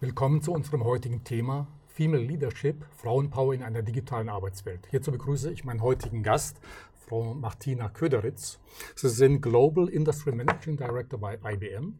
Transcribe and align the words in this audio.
Willkommen 0.00 0.40
zu 0.42 0.52
unserem 0.52 0.84
heutigen 0.84 1.24
Thema 1.24 1.66
Female 1.88 2.22
Leadership, 2.22 2.84
Frauenpower 2.98 3.52
in 3.52 3.64
einer 3.64 3.82
digitalen 3.82 4.28
Arbeitswelt. 4.28 4.86
Hierzu 4.92 5.10
begrüße 5.10 5.50
ich 5.50 5.64
meinen 5.64 5.82
heutigen 5.82 6.22
Gast, 6.22 6.60
Frau 6.94 7.34
Martina 7.34 7.88
Köderitz. 7.88 8.60
Sie 8.94 9.08
sind 9.08 9.40
Global 9.40 9.88
Industry 9.88 10.30
Managing 10.30 10.76
Director 10.76 11.18
bei 11.18 11.40
IBM 11.44 11.98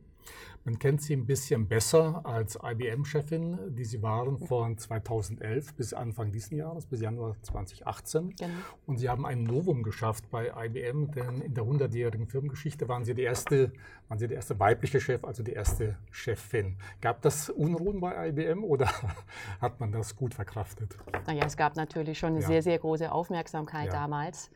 man 0.64 0.78
kennt 0.78 1.02
sie 1.02 1.14
ein 1.14 1.26
bisschen 1.26 1.66
besser 1.66 2.22
als 2.24 2.58
IBM-Chefin, 2.62 3.74
die 3.74 3.84
sie 3.84 4.02
waren 4.02 4.38
von 4.38 4.76
2011 4.76 5.74
bis 5.74 5.94
Anfang 5.94 6.32
dieses 6.32 6.50
Jahres, 6.50 6.86
bis 6.86 7.00
Januar 7.00 7.36
2018. 7.42 8.36
Genau. 8.36 8.52
Und 8.86 8.98
sie 8.98 9.08
haben 9.08 9.24
ein 9.24 9.44
Novum 9.44 9.82
geschafft 9.82 10.30
bei 10.30 10.52
IBM, 10.66 11.10
denn 11.12 11.40
in 11.40 11.54
der 11.54 11.64
100-jährigen 11.64 12.26
Firmengeschichte 12.26 12.88
waren 12.88 13.04
sie, 13.04 13.14
die 13.14 13.22
erste, 13.22 13.72
waren 14.08 14.18
sie 14.18 14.28
der 14.28 14.36
erste 14.36 14.58
weibliche 14.58 15.00
Chef, 15.00 15.24
also 15.24 15.42
die 15.42 15.52
erste 15.52 15.96
Chefin. 16.10 16.76
Gab 17.00 17.22
das 17.22 17.50
Unruhen 17.50 18.00
bei 18.00 18.28
IBM 18.28 18.64
oder 18.64 18.90
hat 19.60 19.80
man 19.80 19.92
das 19.92 20.16
gut 20.16 20.34
verkraftet? 20.34 20.96
Naja, 21.26 21.44
es 21.46 21.56
gab 21.56 21.76
natürlich 21.76 22.18
schon 22.18 22.32
eine 22.32 22.40
ja. 22.40 22.46
sehr, 22.46 22.62
sehr 22.62 22.78
große 22.78 23.10
Aufmerksamkeit 23.10 23.86
ja. 23.86 23.92
damals. 23.92 24.50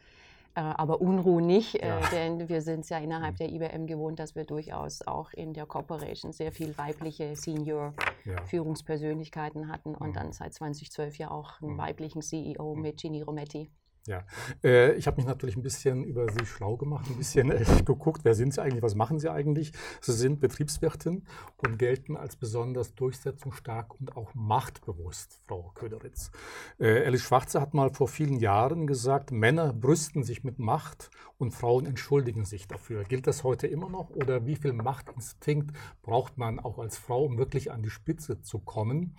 Äh, 0.54 0.60
aber 0.60 1.00
Unruhe 1.00 1.40
nicht, 1.40 1.82
äh, 1.82 1.88
ja. 1.88 2.00
denn 2.12 2.46
wir 2.48 2.60
sind 2.60 2.80
es 2.80 2.90
ja 2.90 2.98
innerhalb 2.98 3.36
der 3.36 3.50
IBM 3.50 3.86
gewohnt, 3.86 4.18
dass 4.18 4.34
wir 4.34 4.44
durchaus 4.44 5.06
auch 5.06 5.32
in 5.32 5.54
der 5.54 5.64
Corporation 5.66 6.32
sehr 6.32 6.50
viel 6.52 6.76
weibliche 6.76 7.34
Senior-Führungspersönlichkeiten 7.36 9.72
hatten 9.72 9.94
und 9.94 10.10
mhm. 10.10 10.14
dann 10.14 10.32
seit 10.32 10.52
2012 10.52 11.16
ja 11.16 11.30
auch 11.30 11.62
einen 11.62 11.72
mhm. 11.74 11.78
weiblichen 11.78 12.20
CEO 12.20 12.74
mit 12.74 13.00
Ginny 13.00 13.22
Rometti. 13.22 13.70
Ja, 14.08 14.24
äh, 14.64 14.94
ich 14.94 15.06
habe 15.06 15.18
mich 15.18 15.26
natürlich 15.26 15.56
ein 15.56 15.62
bisschen 15.62 16.02
über 16.02 16.26
Sie 16.28 16.44
schlau 16.44 16.76
gemacht, 16.76 17.08
ein 17.08 17.16
bisschen 17.16 17.52
äh, 17.52 17.64
geguckt, 17.84 18.24
wer 18.24 18.34
sind 18.34 18.52
Sie 18.52 18.60
eigentlich, 18.60 18.82
was 18.82 18.96
machen 18.96 19.20
Sie 19.20 19.30
eigentlich? 19.30 19.70
Sie 20.00 20.12
sind 20.12 20.40
Betriebswirtin 20.40 21.24
und 21.58 21.78
gelten 21.78 22.16
als 22.16 22.34
besonders 22.34 22.96
durchsetzungsstark 22.96 24.00
und 24.00 24.16
auch 24.16 24.34
machtbewusst, 24.34 25.40
Frau 25.46 25.70
Köderitz. 25.76 26.32
Äh, 26.80 27.04
Alice 27.04 27.22
Schwarze 27.22 27.60
hat 27.60 27.74
mal 27.74 27.90
vor 27.94 28.08
vielen 28.08 28.40
Jahren 28.40 28.88
gesagt, 28.88 29.30
Männer 29.30 29.72
brüsten 29.72 30.24
sich 30.24 30.42
mit 30.42 30.58
Macht 30.58 31.10
und 31.38 31.52
Frauen 31.52 31.86
entschuldigen 31.86 32.44
sich 32.44 32.66
dafür. 32.66 33.04
Gilt 33.04 33.28
das 33.28 33.44
heute 33.44 33.68
immer 33.68 33.88
noch 33.88 34.10
oder 34.10 34.46
wie 34.46 34.56
viel 34.56 34.72
Machtinstinkt 34.72 35.76
braucht 36.02 36.38
man 36.38 36.58
auch 36.58 36.80
als 36.80 36.98
Frau, 36.98 37.24
um 37.24 37.38
wirklich 37.38 37.70
an 37.70 37.84
die 37.84 37.90
Spitze 37.90 38.42
zu 38.42 38.58
kommen? 38.58 39.14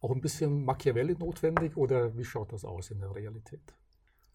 Auch 0.00 0.12
ein 0.12 0.20
bisschen 0.20 0.64
Machiavelli 0.64 1.16
notwendig 1.18 1.76
oder 1.76 2.16
wie 2.16 2.24
schaut 2.24 2.52
das 2.52 2.64
aus 2.64 2.92
in 2.92 3.00
der 3.00 3.12
Realität? 3.16 3.77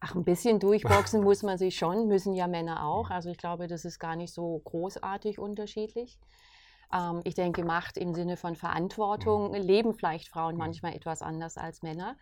Ach, 0.00 0.14
ein 0.14 0.24
bisschen 0.24 0.60
durchboxen 0.60 1.22
muss 1.24 1.42
man 1.42 1.58
sich 1.58 1.76
schon, 1.76 2.08
müssen 2.08 2.34
ja 2.34 2.46
Männer 2.46 2.84
auch. 2.84 3.10
Also 3.10 3.30
ich 3.30 3.38
glaube, 3.38 3.66
das 3.66 3.84
ist 3.84 3.98
gar 3.98 4.16
nicht 4.16 4.32
so 4.32 4.60
großartig 4.64 5.38
unterschiedlich. 5.38 6.18
Ähm, 6.92 7.20
ich 7.24 7.34
denke, 7.34 7.64
Macht 7.64 7.96
im 7.96 8.14
Sinne 8.14 8.36
von 8.36 8.56
Verantwortung 8.56 9.48
mhm. 9.48 9.56
leben 9.56 9.94
vielleicht 9.94 10.28
Frauen 10.28 10.56
manchmal 10.56 10.94
etwas 10.94 11.22
anders 11.22 11.56
als 11.56 11.82
Männer. 11.82 12.16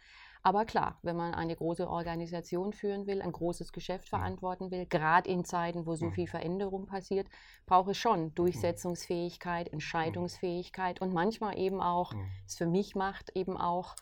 Aber 0.45 0.65
klar, 0.65 0.99
wenn 1.03 1.17
man 1.17 1.35
eine 1.35 1.55
große 1.55 1.89
Organisation 1.89 2.73
führen 2.73 3.07
will, 3.07 3.23
ein 3.23 3.31
großes 3.31 3.73
Geschäft 3.73 4.09
verantworten 4.09 4.73
will, 4.73 4.87
gerade 4.87 5.31
in 5.31 5.45
Zeiten, 5.45 5.87
wo 5.87 5.95
so 5.95 6.11
viel 6.11 6.27
Veränderung 6.27 6.87
passiert, 6.87 7.29
braucht 7.65 7.91
es 7.91 7.99
schon 7.99 8.35
Durchsetzungsfähigkeit, 8.35 9.73
Entscheidungsfähigkeit 9.73 11.01
und 11.01 11.15
manchmal 11.15 11.57
eben 11.59 11.81
auch, 11.81 12.13
es 12.45 12.57
für 12.57 12.67
mich 12.67 12.97
macht, 12.97 13.31
eben 13.37 13.57
auch 13.57 13.95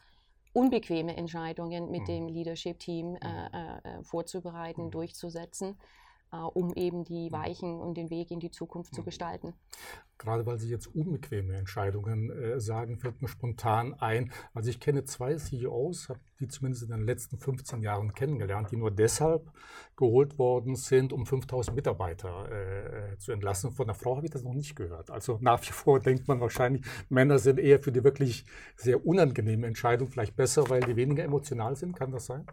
unbequeme 0.53 1.17
Entscheidungen 1.17 1.91
mit 1.91 2.03
mhm. 2.03 2.06
dem 2.06 2.29
Leadership-Team 2.29 3.17
äh, 3.17 3.19
mhm. 3.19 3.55
äh, 3.55 3.98
äh, 3.98 4.03
vorzubereiten, 4.03 4.87
mhm. 4.87 4.91
durchzusetzen, 4.91 5.77
um 6.39 6.73
eben 6.75 7.05
die 7.05 7.33
Weichen 7.33 7.81
und 7.81 7.97
den 7.97 8.11
Weg 8.11 8.31
in 8.31 8.41
die 8.41 8.50
Zukunft 8.50 8.95
zu 8.95 9.03
gestalten. 9.03 9.55
Gerade 10.19 10.45
weil 10.45 10.59
Sie 10.59 10.69
jetzt 10.69 10.87
unbequeme 10.87 11.56
Entscheidungen 11.56 12.31
äh, 12.31 12.61
sagen, 12.61 12.98
fällt 12.98 13.22
mir 13.22 13.28
spontan 13.28 13.95
ein. 13.95 14.31
Also 14.53 14.69
ich 14.69 14.78
kenne 14.78 15.05
zwei 15.05 15.34
CEOs, 15.37 16.11
habe 16.11 16.20
die 16.41 16.48
zumindest 16.48 16.83
in 16.83 16.91
den 16.91 17.06
letzten 17.06 17.39
15 17.39 17.81
Jahren 17.81 18.12
kennengelernt, 18.12 18.70
die 18.70 18.77
nur 18.77 18.91
deshalb 18.91 19.50
geholt 19.97 20.39
worden 20.39 20.77
sind, 20.77 21.15
um 21.15 21.25
5000 21.25 21.75
Mitarbeiter 21.75 22.50
äh, 22.50 23.19
zu 23.19 23.32
entlassen. 23.32 23.72
Von 23.72 23.87
der 23.87 23.94
Frau 23.94 24.16
habe 24.16 24.26
ich 24.26 24.32
das 24.32 24.43
noch 24.43 24.55
nicht 24.55 24.76
gehört. 24.76 25.10
Also 25.10 25.38
nach 25.41 25.62
wie 25.62 25.72
vor 25.72 26.00
denkt 26.00 26.28
man 26.28 26.41
wahrscheinlich, 26.41 26.84
Männer 27.09 27.38
sind 27.38 27.59
eher 27.59 27.81
für 27.81 27.93
die 27.93 28.05
wirklich 28.05 28.44
sehr 28.76 29.06
unangenehme 29.06 29.66
Entscheidung 29.66 30.09
vielleicht 30.09 30.37
besser, 30.37 30.69
weil 30.69 30.81
die 30.81 30.97
weniger 30.97 31.25
emotional 31.25 31.76
sind. 31.76 31.97
Kann 31.97 32.12
das 32.12 32.26
sein? 32.26 32.47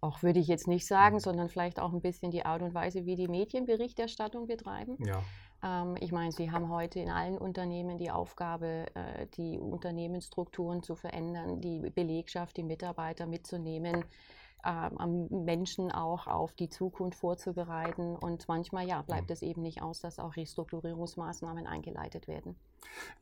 Auch 0.00 0.22
würde 0.22 0.38
ich 0.38 0.46
jetzt 0.46 0.68
nicht 0.68 0.86
sagen, 0.86 1.16
mhm. 1.16 1.20
sondern 1.20 1.48
vielleicht 1.48 1.80
auch 1.80 1.92
ein 1.92 2.00
bisschen 2.00 2.30
die 2.30 2.44
Art 2.44 2.62
und 2.62 2.74
Weise, 2.74 3.04
wie 3.06 3.16
die 3.16 3.28
Medienberichterstattung 3.28 4.46
betreiben. 4.46 4.96
Ja. 5.04 5.22
Ähm, 5.62 5.96
ich 6.00 6.12
meine, 6.12 6.32
Sie 6.32 6.50
haben 6.50 6.70
heute 6.70 7.00
in 7.00 7.10
allen 7.10 7.36
Unternehmen 7.36 7.98
die 7.98 8.10
Aufgabe, 8.10 8.86
äh, 8.94 9.26
die 9.36 9.58
Unternehmensstrukturen 9.58 10.82
zu 10.82 10.94
verändern, 10.94 11.60
die 11.60 11.90
Belegschaft, 11.90 12.56
die 12.56 12.62
Mitarbeiter 12.62 13.26
mitzunehmen, 13.26 14.04
ähm, 14.64 15.28
Menschen 15.44 15.90
auch 15.92 16.26
auf 16.26 16.52
die 16.54 16.68
Zukunft 16.68 17.18
vorzubereiten. 17.18 18.16
Und 18.16 18.48
manchmal 18.48 18.86
ja, 18.86 19.02
bleibt 19.02 19.30
es 19.30 19.42
eben 19.42 19.62
nicht 19.62 19.82
aus, 19.82 20.00
dass 20.00 20.18
auch 20.18 20.36
Restrukturierungsmaßnahmen 20.36 21.66
eingeleitet 21.66 22.28
werden. 22.28 22.56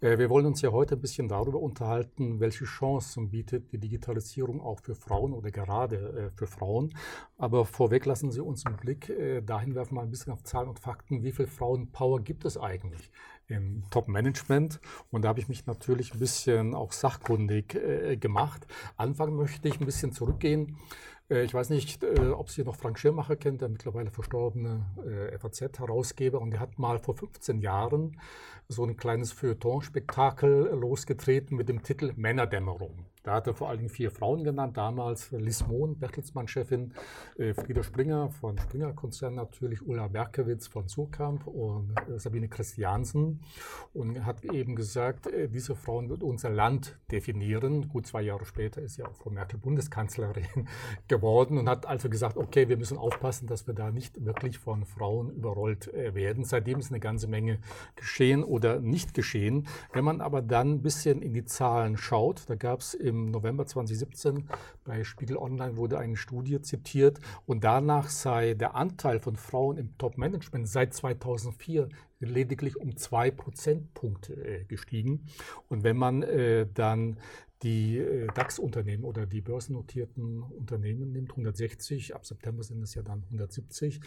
Äh, 0.00 0.18
wir 0.18 0.30
wollen 0.30 0.46
uns 0.46 0.62
ja 0.62 0.70
heute 0.72 0.94
ein 0.96 1.00
bisschen 1.00 1.28
darüber 1.28 1.60
unterhalten, 1.60 2.40
welche 2.40 2.64
Chancen 2.64 3.30
bietet 3.30 3.72
die 3.72 3.78
Digitalisierung 3.78 4.60
auch 4.60 4.80
für 4.80 4.94
Frauen 4.94 5.32
oder 5.32 5.50
gerade 5.50 5.96
äh, 5.96 6.30
für 6.30 6.46
Frauen. 6.46 6.94
Aber 7.38 7.64
vorweg 7.64 8.06
lassen 8.06 8.30
Sie 8.30 8.40
uns 8.40 8.66
einen 8.66 8.76
Blick 8.76 9.08
äh, 9.08 9.40
dahin 9.42 9.74
werfen, 9.74 9.94
mal 9.94 10.02
ein 10.02 10.10
bisschen 10.10 10.32
auf 10.32 10.42
Zahlen 10.44 10.68
und 10.68 10.78
Fakten. 10.78 11.22
Wie 11.22 11.32
viel 11.32 11.46
Frauenpower 11.46 12.20
gibt 12.20 12.44
es 12.44 12.56
eigentlich? 12.58 13.10
im 13.48 13.84
Top-Management. 13.92 14.80
Und 15.12 15.22
da 15.22 15.28
habe 15.28 15.38
ich 15.38 15.48
mich 15.48 15.66
natürlich 15.66 16.12
ein 16.12 16.18
bisschen 16.18 16.74
auch 16.74 16.90
sachkundig 16.90 17.78
gemacht. 18.20 18.66
Anfangen 18.96 19.36
möchte 19.36 19.68
ich 19.68 19.78
ein 19.78 19.86
bisschen 19.86 20.10
zurückgehen. 20.10 20.76
Äh, 21.30 21.44
ich 21.44 21.54
weiß 21.54 21.70
nicht, 21.70 22.02
äh, 22.02 22.28
ob 22.30 22.50
Sie 22.50 22.62
noch 22.62 22.76
Frank 22.76 22.98
Schirmacher 22.98 23.36
kennt, 23.36 23.60
der 23.60 23.68
mittlerweile 23.68 24.10
verstorbene 24.10 24.86
äh, 25.04 25.38
FAZ-Herausgeber. 25.38 26.40
Und 26.40 26.52
der 26.52 26.60
hat 26.60 26.78
mal 26.78 26.98
vor 26.98 27.14
15 27.14 27.60
Jahren 27.60 28.20
so 28.68 28.84
ein 28.84 28.96
kleines 28.96 29.32
Feuilleton-Spektakel 29.32 30.70
losgetreten 30.74 31.56
mit 31.56 31.68
dem 31.68 31.82
Titel 31.82 32.12
Männerdämmerung. 32.16 33.06
Da 33.26 33.34
hat 33.34 33.48
er 33.48 33.54
vor 33.54 33.68
allen 33.68 33.78
Dingen 33.78 33.90
vier 33.90 34.12
Frauen 34.12 34.44
genannt, 34.44 34.76
damals 34.76 35.32
Liz 35.32 35.66
Mohn, 35.66 35.98
Bertelsmann-Chefin, 35.98 36.94
äh, 37.38 37.54
Frieda 37.54 37.82
Springer 37.82 38.30
von 38.30 38.56
Springer-Konzern 38.56 39.34
natürlich, 39.34 39.84
Ulla 39.84 40.06
Berkewitz 40.06 40.68
von 40.68 40.86
Surkamp 40.86 41.44
und 41.48 41.92
äh, 42.08 42.20
Sabine 42.20 42.46
Christiansen. 42.46 43.40
Und 43.92 44.24
hat 44.24 44.44
eben 44.44 44.76
gesagt, 44.76 45.26
äh, 45.26 45.48
diese 45.48 45.74
Frauen 45.74 46.08
wird 46.08 46.22
unser 46.22 46.50
Land 46.50 47.00
definieren. 47.10 47.88
Gut 47.88 48.06
zwei 48.06 48.22
Jahre 48.22 48.44
später 48.44 48.80
ist 48.80 48.96
ja 48.96 49.06
auch 49.08 49.14
Frau 49.16 49.30
Merkel 49.30 49.58
Bundeskanzlerin 49.58 50.68
geworden 51.08 51.58
und 51.58 51.68
hat 51.68 51.84
also 51.84 52.08
gesagt, 52.08 52.36
okay, 52.36 52.68
wir 52.68 52.76
müssen 52.76 52.96
aufpassen, 52.96 53.48
dass 53.48 53.66
wir 53.66 53.74
da 53.74 53.90
nicht 53.90 54.24
wirklich 54.24 54.60
von 54.60 54.84
Frauen 54.84 55.30
überrollt 55.30 55.92
werden. 55.92 56.44
Seitdem 56.44 56.78
ist 56.78 56.92
eine 56.92 57.00
ganze 57.00 57.26
Menge 57.26 57.58
geschehen 57.96 58.44
oder 58.44 58.78
nicht 58.78 59.14
geschehen. 59.14 59.66
Wenn 59.92 60.04
man 60.04 60.20
aber 60.20 60.42
dann 60.42 60.74
ein 60.74 60.82
bisschen 60.82 61.22
in 61.22 61.34
die 61.34 61.44
Zahlen 61.44 61.96
schaut, 61.96 62.48
da 62.48 62.54
gab 62.54 62.78
es 62.78 62.94
im 62.94 63.15
im 63.16 63.30
November 63.30 63.66
2017 63.66 64.48
bei 64.84 65.04
Spiegel 65.04 65.36
Online 65.36 65.76
wurde 65.76 65.98
eine 65.98 66.16
Studie 66.16 66.60
zitiert 66.60 67.18
und 67.46 67.64
danach 67.64 68.08
sei 68.08 68.54
der 68.54 68.74
Anteil 68.74 69.20
von 69.20 69.36
Frauen 69.36 69.78
im 69.78 69.96
Top-Management 69.98 70.68
seit 70.68 70.94
2004 70.94 71.88
lediglich 72.20 72.76
um 72.76 72.96
zwei 72.96 73.30
Prozentpunkte 73.30 74.34
äh, 74.34 74.64
gestiegen. 74.64 75.26
Und 75.68 75.84
wenn 75.84 75.96
man 75.96 76.22
äh, 76.22 76.66
dann 76.72 77.18
die 77.62 77.98
äh, 77.98 78.26
DAX-Unternehmen 78.34 79.04
oder 79.04 79.26
die 79.26 79.40
börsennotierten 79.40 80.42
Unternehmen 80.42 81.12
nimmt, 81.12 81.30
160, 81.30 82.14
ab 82.14 82.26
September 82.26 82.62
sind 82.62 82.82
es 82.82 82.94
ja 82.94 83.02
dann 83.02 83.22
170, 83.24 84.00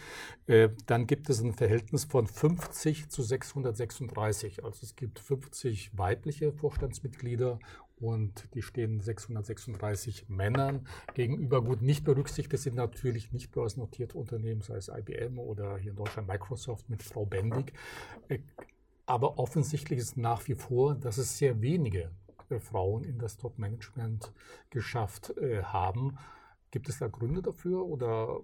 äh, 0.46 0.68
dann 0.86 1.06
gibt 1.06 1.28
es 1.28 1.40
ein 1.40 1.52
Verhältnis 1.52 2.04
von 2.04 2.26
50 2.26 3.08
zu 3.08 3.22
636. 3.22 4.64
Also 4.64 4.80
es 4.84 4.94
gibt 4.94 5.18
50 5.18 5.96
weibliche 5.98 6.52
Vorstandsmitglieder 6.52 7.58
und 8.00 8.48
die 8.54 8.62
stehen 8.62 9.00
636 9.00 10.28
Männern 10.28 10.86
gegenüber. 11.14 11.62
Gut, 11.62 11.82
nicht 11.82 12.04
berücksichtigt 12.04 12.62
sind 12.62 12.76
natürlich 12.76 13.32
nicht 13.32 13.52
börsennotierte 13.52 14.16
Unternehmen, 14.16 14.62
sei 14.62 14.76
es 14.76 14.88
IBM 14.88 15.38
oder 15.38 15.76
hier 15.76 15.90
in 15.90 15.96
Deutschland 15.96 16.28
Microsoft 16.28 16.88
mit 16.88 17.02
Frau 17.02 17.26
Bendig. 17.26 17.72
Äh, 18.28 18.38
aber 19.06 19.38
offensichtlich 19.38 19.98
ist 19.98 20.16
nach 20.16 20.46
wie 20.48 20.54
vor, 20.54 20.94
dass 20.94 21.18
es 21.18 21.36
sehr 21.36 21.60
wenige 21.60 22.10
äh, 22.48 22.58
Frauen 22.58 23.04
in 23.04 23.18
das 23.18 23.36
Top-Management 23.36 24.32
geschafft 24.70 25.36
äh, 25.38 25.62
haben. 25.62 26.16
Gibt 26.70 26.88
es 26.88 26.98
da 26.98 27.08
Gründe 27.08 27.42
dafür 27.42 27.84
oder 27.84 28.40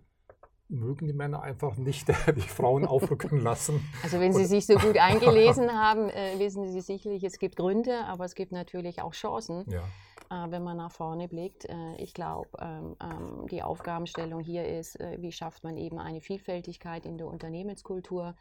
mögen 0.68 1.06
die 1.06 1.12
Männer 1.12 1.42
einfach 1.42 1.76
nicht 1.76 2.08
die 2.36 2.40
Frauen 2.40 2.86
aufrücken 2.86 3.40
lassen. 3.40 3.86
Also 4.02 4.20
wenn 4.20 4.32
Sie 4.32 4.44
sich 4.44 4.66
so 4.66 4.74
gut 4.74 4.98
eingelesen 4.98 5.72
haben, 5.72 6.08
äh, 6.10 6.38
wissen 6.38 6.70
Sie 6.70 6.80
sicherlich, 6.80 7.24
es 7.24 7.38
gibt 7.38 7.56
Gründe, 7.56 8.04
aber 8.06 8.24
es 8.24 8.34
gibt 8.34 8.52
natürlich 8.52 9.02
auch 9.02 9.12
Chancen. 9.12 9.64
Ja. 9.68 9.82
Äh, 10.30 10.50
wenn 10.50 10.64
man 10.64 10.76
nach 10.76 10.90
vorne 10.90 11.28
blickt. 11.28 11.66
Äh, 11.66 11.96
ich 11.98 12.14
glaube, 12.14 12.48
ähm, 12.60 12.96
ähm, 13.00 13.46
die 13.48 13.62
Aufgabenstellung 13.62 14.40
hier 14.40 14.66
ist, 14.66 14.98
äh, 15.00 15.18
wie 15.20 15.32
schafft 15.32 15.62
man 15.62 15.76
eben 15.76 15.98
eine 15.98 16.20
Vielfältigkeit 16.20 17.06
in 17.06 17.18
der 17.18 17.28
Unternehmenskultur, 17.28 18.34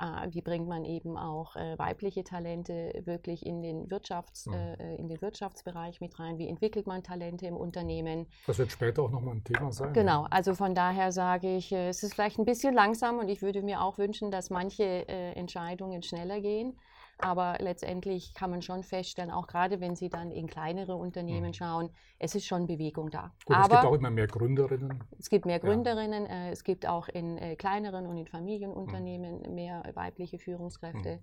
äh, 0.00 0.28
wie 0.30 0.40
bringt 0.40 0.68
man 0.68 0.84
eben 0.84 1.16
auch 1.16 1.56
äh, 1.56 1.78
weibliche 1.78 2.24
Talente 2.24 2.92
wirklich 3.04 3.44
in 3.44 3.62
den, 3.62 3.88
Wirtschafts-, 3.88 4.48
mhm. 4.48 4.54
äh, 4.54 4.96
in 4.96 5.08
den 5.08 5.20
Wirtschaftsbereich 5.20 6.00
mit 6.00 6.18
rein, 6.18 6.38
wie 6.38 6.48
entwickelt 6.48 6.86
man 6.86 7.02
Talente 7.02 7.46
im 7.46 7.56
Unternehmen. 7.56 8.26
Das 8.46 8.58
wird 8.58 8.70
später 8.70 9.02
auch 9.02 9.10
nochmal 9.10 9.36
ein 9.36 9.44
Thema 9.44 9.72
sein. 9.72 9.92
Genau, 9.92 10.26
also 10.30 10.54
von 10.54 10.74
daher 10.74 11.12
sage 11.12 11.56
ich, 11.56 11.72
äh, 11.72 11.88
es 11.88 12.02
ist 12.02 12.14
vielleicht 12.14 12.38
ein 12.38 12.44
bisschen 12.44 12.74
langsam 12.74 13.18
und 13.18 13.28
ich 13.28 13.42
würde 13.42 13.62
mir 13.62 13.82
auch 13.82 13.98
wünschen, 13.98 14.30
dass 14.30 14.50
manche 14.50 14.84
äh, 14.84 15.32
Entscheidungen 15.32 16.02
schneller 16.02 16.40
gehen. 16.40 16.78
Aber 17.18 17.56
letztendlich 17.58 18.32
kann 18.32 18.50
man 18.50 18.62
schon 18.62 18.84
feststellen, 18.84 19.32
auch 19.32 19.48
gerade 19.48 19.80
wenn 19.80 19.96
Sie 19.96 20.08
dann 20.08 20.30
in 20.30 20.46
kleinere 20.46 20.94
Unternehmen 20.94 21.48
mhm. 21.48 21.54
schauen, 21.54 21.90
es 22.20 22.36
ist 22.36 22.46
schon 22.46 22.66
Bewegung 22.66 23.10
da. 23.10 23.32
Gut, 23.44 23.56
Aber 23.56 23.64
es 23.64 23.80
gibt 23.80 23.92
auch 23.92 23.94
immer 23.94 24.10
mehr 24.10 24.28
Gründerinnen. 24.28 25.02
Es 25.18 25.28
gibt 25.28 25.44
mehr 25.44 25.58
Gründerinnen, 25.58 26.26
ja. 26.26 26.46
äh, 26.46 26.50
es 26.50 26.62
gibt 26.62 26.86
auch 26.86 27.08
in 27.08 27.36
äh, 27.38 27.56
kleineren 27.56 28.06
und 28.06 28.16
in 28.16 28.26
Familienunternehmen 28.26 29.42
mhm. 29.42 29.54
mehr 29.54 29.82
weibliche 29.94 30.38
Führungskräfte. 30.38 31.16
Mhm. 31.16 31.20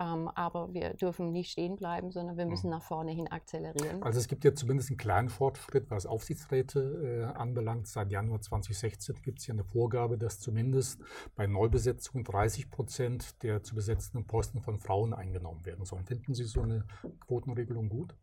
Ähm, 0.00 0.28
aber 0.28 0.72
wir 0.74 0.94
dürfen 0.94 1.30
nicht 1.30 1.52
stehen 1.52 1.76
bleiben, 1.76 2.10
sondern 2.10 2.36
wir 2.36 2.46
müssen 2.46 2.66
mhm. 2.66 2.72
nach 2.72 2.82
vorne 2.82 3.12
hin 3.12 3.28
akzelerieren. 3.28 4.02
Also 4.02 4.18
es 4.18 4.26
gibt 4.26 4.44
ja 4.44 4.54
zumindest 4.54 4.90
einen 4.90 4.96
kleinen 4.96 5.28
Fortschritt, 5.28 5.90
was 5.90 6.04
Aufsichtsräte 6.06 7.30
äh, 7.30 7.38
anbelangt. 7.38 7.86
Seit 7.86 8.10
Januar 8.10 8.40
2016 8.40 9.22
gibt 9.22 9.38
es 9.38 9.46
ja 9.46 9.54
eine 9.54 9.64
Vorgabe, 9.64 10.18
dass 10.18 10.40
zumindest 10.40 11.00
bei 11.36 11.46
Neubesetzungen 11.46 12.24
30 12.24 12.70
Prozent 12.70 13.42
der 13.42 13.62
zu 13.62 13.74
besetzenden 13.76 14.26
Posten 14.26 14.60
von 14.60 14.80
Frauen 14.80 15.14
eingenommen 15.14 15.64
werden 15.64 15.84
sollen. 15.84 16.04
Finden 16.04 16.34
Sie 16.34 16.44
so 16.44 16.62
eine 16.62 16.84
Quotenregelung 17.26 17.88
gut? 17.88 18.16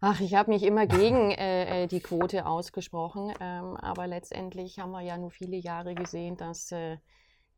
Ach, 0.00 0.20
ich 0.20 0.34
habe 0.34 0.50
mich 0.50 0.62
immer 0.64 0.86
gegen 0.86 1.30
äh, 1.30 1.84
äh, 1.84 1.86
die 1.86 2.00
Quote 2.00 2.44
ausgesprochen, 2.44 3.32
ähm, 3.40 3.76
aber 3.78 4.06
letztendlich 4.06 4.78
haben 4.78 4.90
wir 4.90 5.00
ja 5.00 5.16
nur 5.16 5.30
viele 5.30 5.56
Jahre 5.56 5.94
gesehen, 5.94 6.36
dass 6.36 6.72
äh, 6.72 6.98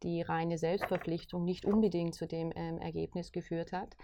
die 0.03 0.23
reine 0.23 0.59
Selbstverpflichtung 0.59 1.45
nicht 1.45 1.65
unbedingt 1.65 2.15
zu 2.15 2.27
dem 2.27 2.53
ähm, 2.55 2.79
Ergebnis 2.79 3.33
geführt 3.33 3.73
hat. 3.73 3.97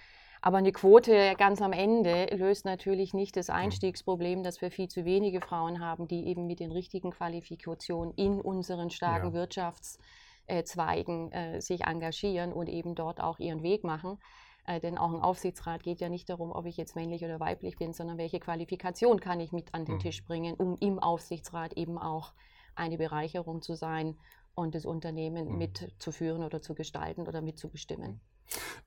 Aber 0.45 0.59
eine 0.59 0.73
Quote 0.73 1.35
ganz 1.39 1.63
am 1.63 1.73
Ende 1.73 2.27
löst 2.35 2.65
natürlich 2.65 3.15
nicht 3.15 3.37
das 3.37 3.49
Einstiegsproblem, 3.49 4.43
dass 4.43 4.61
wir 4.61 4.73
viel 4.73 4.89
zu 4.89 5.05
wenige 5.05 5.41
Frauen 5.41 5.79
haben, 5.79 6.09
die 6.09 6.27
eben 6.27 6.49
mit 6.49 6.59
den 6.59 6.73
richtigen 6.73 7.13
Qualifikationen 7.13 8.13
in 8.15 8.41
unseren 8.41 8.91
starken 8.91 9.29
ja. 9.29 9.35
Wirtschaftszweigen 9.35 11.31
äh, 11.31 11.61
sich 11.61 11.85
engagieren 11.85 12.53
und 12.53 12.69
eben 12.69 12.97
dort 12.97 13.21
auch 13.21 13.39
ihren 13.39 13.63
Weg 13.63 13.85
machen. 13.85 14.19
Äh, 14.67 14.81
denn 14.81 14.99
auch 14.99 15.13
ein 15.13 15.23
Aufsichtsrat 15.23 15.85
geht 15.85 16.01
ja 16.01 16.09
nicht 16.09 16.29
darum, 16.29 16.51
ob 16.51 16.67
ich 16.67 16.77
jetzt 16.77 16.97
männlich 16.97 17.25
oder 17.25 17.39
weiblich 17.39 17.77
bin, 17.77 17.93
sondern 17.93 18.19
welche 18.19 18.41
Qualifikation 18.41 19.21
kann 19.21 19.39
ich 19.39 19.53
mit 19.53 19.73
an 19.75 19.85
den 19.85 19.97
mhm. 19.97 20.01
Tisch 20.01 20.25
bringen, 20.25 20.55
um 20.55 20.77
im 20.81 20.99
Aufsichtsrat 20.99 21.75
eben 21.75 21.99
auch 21.99 22.33
eine 22.75 22.99
Bereicherung 22.99 23.63
zu 23.63 23.75
sein 23.75 24.17
und 24.55 24.75
das 24.75 24.85
Unternehmen 24.85 25.49
mhm. 25.49 25.59
mitzuführen 25.59 26.43
oder 26.43 26.63
zu 26.63 26.75
gestalten 26.75 27.23
oder 27.27 27.41
mitzubestimmen. 27.41 28.21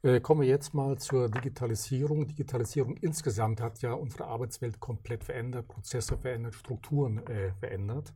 Äh, 0.03 0.19
kommen 0.19 0.41
wir 0.41 0.47
jetzt 0.47 0.73
mal 0.73 0.97
zur 0.97 1.29
Digitalisierung. 1.29 2.27
Digitalisierung 2.27 2.97
insgesamt 2.97 3.61
hat 3.61 3.81
ja 3.81 3.93
unsere 3.93 4.25
Arbeitswelt 4.25 4.79
komplett 4.79 5.23
verändert, 5.23 5.67
Prozesse 5.67 6.17
verändert, 6.17 6.55
Strukturen 6.55 7.25
äh, 7.27 7.51
verändert. 7.53 8.13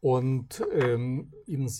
Und 0.00 0.62
ähm, 0.72 1.32
Ihnen 1.46 1.70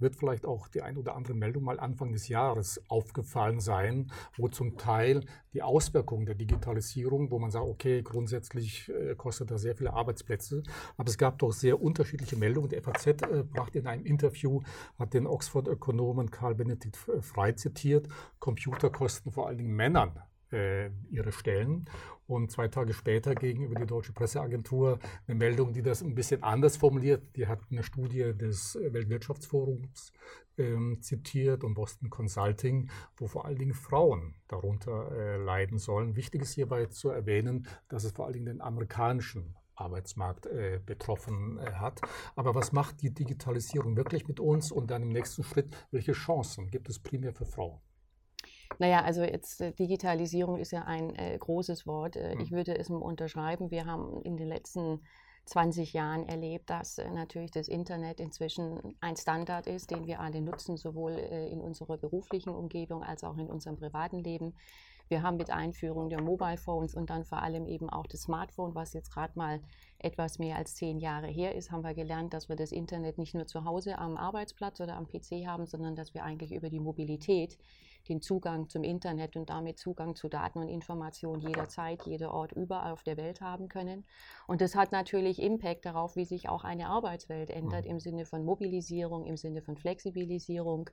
wird 0.00 0.16
vielleicht 0.16 0.46
auch 0.46 0.68
die 0.68 0.82
ein 0.82 0.96
oder 0.96 1.14
andere 1.14 1.34
Meldung 1.34 1.64
mal 1.64 1.80
Anfang 1.80 2.12
des 2.12 2.28
Jahres 2.28 2.82
aufgefallen 2.88 3.60
sein, 3.60 4.10
wo 4.36 4.48
zum 4.48 4.76
Teil 4.76 5.24
die 5.52 5.62
Auswirkungen 5.62 6.26
der 6.26 6.34
Digitalisierung, 6.34 7.30
wo 7.30 7.38
man 7.38 7.50
sagt, 7.50 7.66
okay, 7.66 8.02
grundsätzlich 8.02 8.88
äh, 8.88 9.14
kostet 9.14 9.50
das 9.50 9.62
sehr 9.62 9.76
viele 9.76 9.92
Arbeitsplätze, 9.92 10.62
aber 10.96 11.08
es 11.08 11.18
gab 11.18 11.38
doch 11.38 11.52
sehr 11.52 11.80
unterschiedliche 11.80 12.36
Meldungen. 12.36 12.68
Die 12.68 12.80
FAZ 12.80 13.06
äh, 13.06 13.44
brachte 13.44 13.78
in 13.78 13.86
einem 13.86 14.04
Interview, 14.04 14.60
hat 14.98 15.14
den 15.14 15.26
Oxford-Ökonomen 15.26 16.30
Karl 16.30 16.54
Benedikt 16.54 16.96
Frey 16.96 17.54
zitiert, 17.54 18.08
Computer 18.38 18.90
kosten 18.90 19.32
vor 19.32 19.48
allen 19.48 19.58
Dingen 19.58 19.74
Männern 19.74 20.20
äh, 20.52 20.90
ihre 21.10 21.32
Stellen. 21.32 21.86
Und 22.28 22.52
zwei 22.52 22.68
Tage 22.68 22.92
später 22.92 23.34
gegenüber 23.34 23.74
die 23.80 23.86
Deutsche 23.86 24.12
Presseagentur 24.12 24.98
eine 25.26 25.34
Meldung, 25.34 25.72
die 25.72 25.80
das 25.80 26.02
ein 26.02 26.14
bisschen 26.14 26.42
anders 26.42 26.76
formuliert. 26.76 27.34
Die 27.36 27.46
hat 27.46 27.60
eine 27.70 27.82
Studie 27.82 28.34
des 28.36 28.78
Weltwirtschaftsforums 28.80 30.12
ähm, 30.58 31.00
zitiert 31.00 31.64
und 31.64 31.72
Boston 31.72 32.10
Consulting, 32.10 32.90
wo 33.16 33.28
vor 33.28 33.46
allen 33.46 33.56
Dingen 33.56 33.72
Frauen 33.72 34.34
darunter 34.46 35.10
äh, 35.10 35.36
leiden 35.38 35.78
sollen. 35.78 36.16
Wichtig 36.16 36.42
ist 36.42 36.52
hierbei 36.52 36.84
zu 36.86 37.08
erwähnen, 37.08 37.66
dass 37.88 38.04
es 38.04 38.12
vor 38.12 38.26
allen 38.26 38.34
Dingen 38.34 38.46
den 38.46 38.60
amerikanischen 38.60 39.56
Arbeitsmarkt 39.74 40.44
äh, 40.44 40.80
betroffen 40.84 41.58
äh, 41.58 41.72
hat. 41.72 42.02
Aber 42.36 42.54
was 42.54 42.72
macht 42.72 43.00
die 43.00 43.14
Digitalisierung 43.14 43.96
wirklich 43.96 44.28
mit 44.28 44.38
uns 44.38 44.70
und 44.70 44.90
dann 44.90 45.02
im 45.02 45.08
nächsten 45.08 45.44
Schritt, 45.44 45.74
welche 45.92 46.12
Chancen 46.12 46.70
gibt 46.70 46.90
es 46.90 46.98
primär 46.98 47.32
für 47.32 47.46
Frauen? 47.46 47.80
Naja, 48.78 49.02
also 49.02 49.22
jetzt 49.22 49.60
äh, 49.60 49.72
Digitalisierung 49.72 50.58
ist 50.58 50.70
ja 50.70 50.84
ein 50.84 51.14
äh, 51.16 51.36
großes 51.36 51.86
Wort. 51.86 52.16
Äh, 52.16 52.34
mhm. 52.34 52.40
Ich 52.40 52.52
würde 52.52 52.78
es 52.78 52.88
unterschreiben. 52.90 53.70
Wir 53.70 53.86
haben 53.86 54.22
in 54.22 54.36
den 54.36 54.48
letzten 54.48 55.00
20 55.46 55.92
Jahren 55.94 56.28
erlebt, 56.28 56.70
dass 56.70 56.98
äh, 56.98 57.10
natürlich 57.10 57.50
das 57.50 57.68
Internet 57.68 58.20
inzwischen 58.20 58.96
ein 59.00 59.16
Standard 59.16 59.66
ist, 59.66 59.90
den 59.90 60.06
wir 60.06 60.20
alle 60.20 60.40
nutzen, 60.40 60.76
sowohl 60.76 61.12
äh, 61.12 61.48
in 61.48 61.60
unserer 61.60 61.96
beruflichen 61.96 62.50
Umgebung 62.50 63.02
als 63.02 63.24
auch 63.24 63.36
in 63.36 63.50
unserem 63.50 63.76
privaten 63.76 64.22
Leben. 64.22 64.54
Wir 65.08 65.22
haben 65.22 65.38
mit 65.38 65.50
Einführung 65.50 66.10
der 66.10 66.20
Mobile 66.20 66.58
Phones 66.58 66.94
und 66.94 67.08
dann 67.08 67.24
vor 67.24 67.42
allem 67.42 67.66
eben 67.66 67.88
auch 67.88 68.06
das 68.06 68.22
Smartphone, 68.22 68.74
was 68.74 68.92
jetzt 68.92 69.10
gerade 69.10 69.32
mal 69.38 69.60
etwas 69.98 70.38
mehr 70.38 70.56
als 70.56 70.74
zehn 70.74 70.98
Jahre 70.98 71.28
her 71.28 71.54
ist, 71.54 71.72
haben 71.72 71.82
wir 71.82 71.94
gelernt, 71.94 72.34
dass 72.34 72.50
wir 72.50 72.56
das 72.56 72.72
Internet 72.72 73.16
nicht 73.16 73.34
nur 73.34 73.46
zu 73.46 73.64
Hause 73.64 73.98
am 73.98 74.18
Arbeitsplatz 74.18 74.80
oder 74.82 74.96
am 74.96 75.08
PC 75.08 75.46
haben, 75.46 75.66
sondern 75.66 75.96
dass 75.96 76.12
wir 76.12 76.24
eigentlich 76.24 76.52
über 76.52 76.68
die 76.68 76.78
Mobilität 76.78 77.56
den 78.08 78.20
Zugang 78.20 78.68
zum 78.68 78.84
Internet 78.84 79.36
und 79.36 79.50
damit 79.50 79.78
Zugang 79.78 80.14
zu 80.14 80.28
Daten 80.28 80.58
und 80.58 80.68
Informationen 80.68 81.40
jederzeit, 81.40 82.02
jeder 82.06 82.32
Ort, 82.32 82.52
überall 82.52 82.92
auf 82.92 83.02
der 83.02 83.16
Welt 83.16 83.40
haben 83.40 83.68
können. 83.68 84.04
Und 84.46 84.60
das 84.60 84.74
hat 84.74 84.92
natürlich 84.92 85.40
Impact 85.40 85.84
darauf, 85.84 86.16
wie 86.16 86.24
sich 86.24 86.48
auch 86.48 86.64
eine 86.64 86.88
Arbeitswelt 86.88 87.50
ändert 87.50 87.84
mhm. 87.84 87.92
im 87.92 88.00
Sinne 88.00 88.24
von 88.24 88.44
Mobilisierung, 88.44 89.26
im 89.26 89.36
Sinne 89.36 89.62
von 89.62 89.76
Flexibilisierung. 89.76 90.90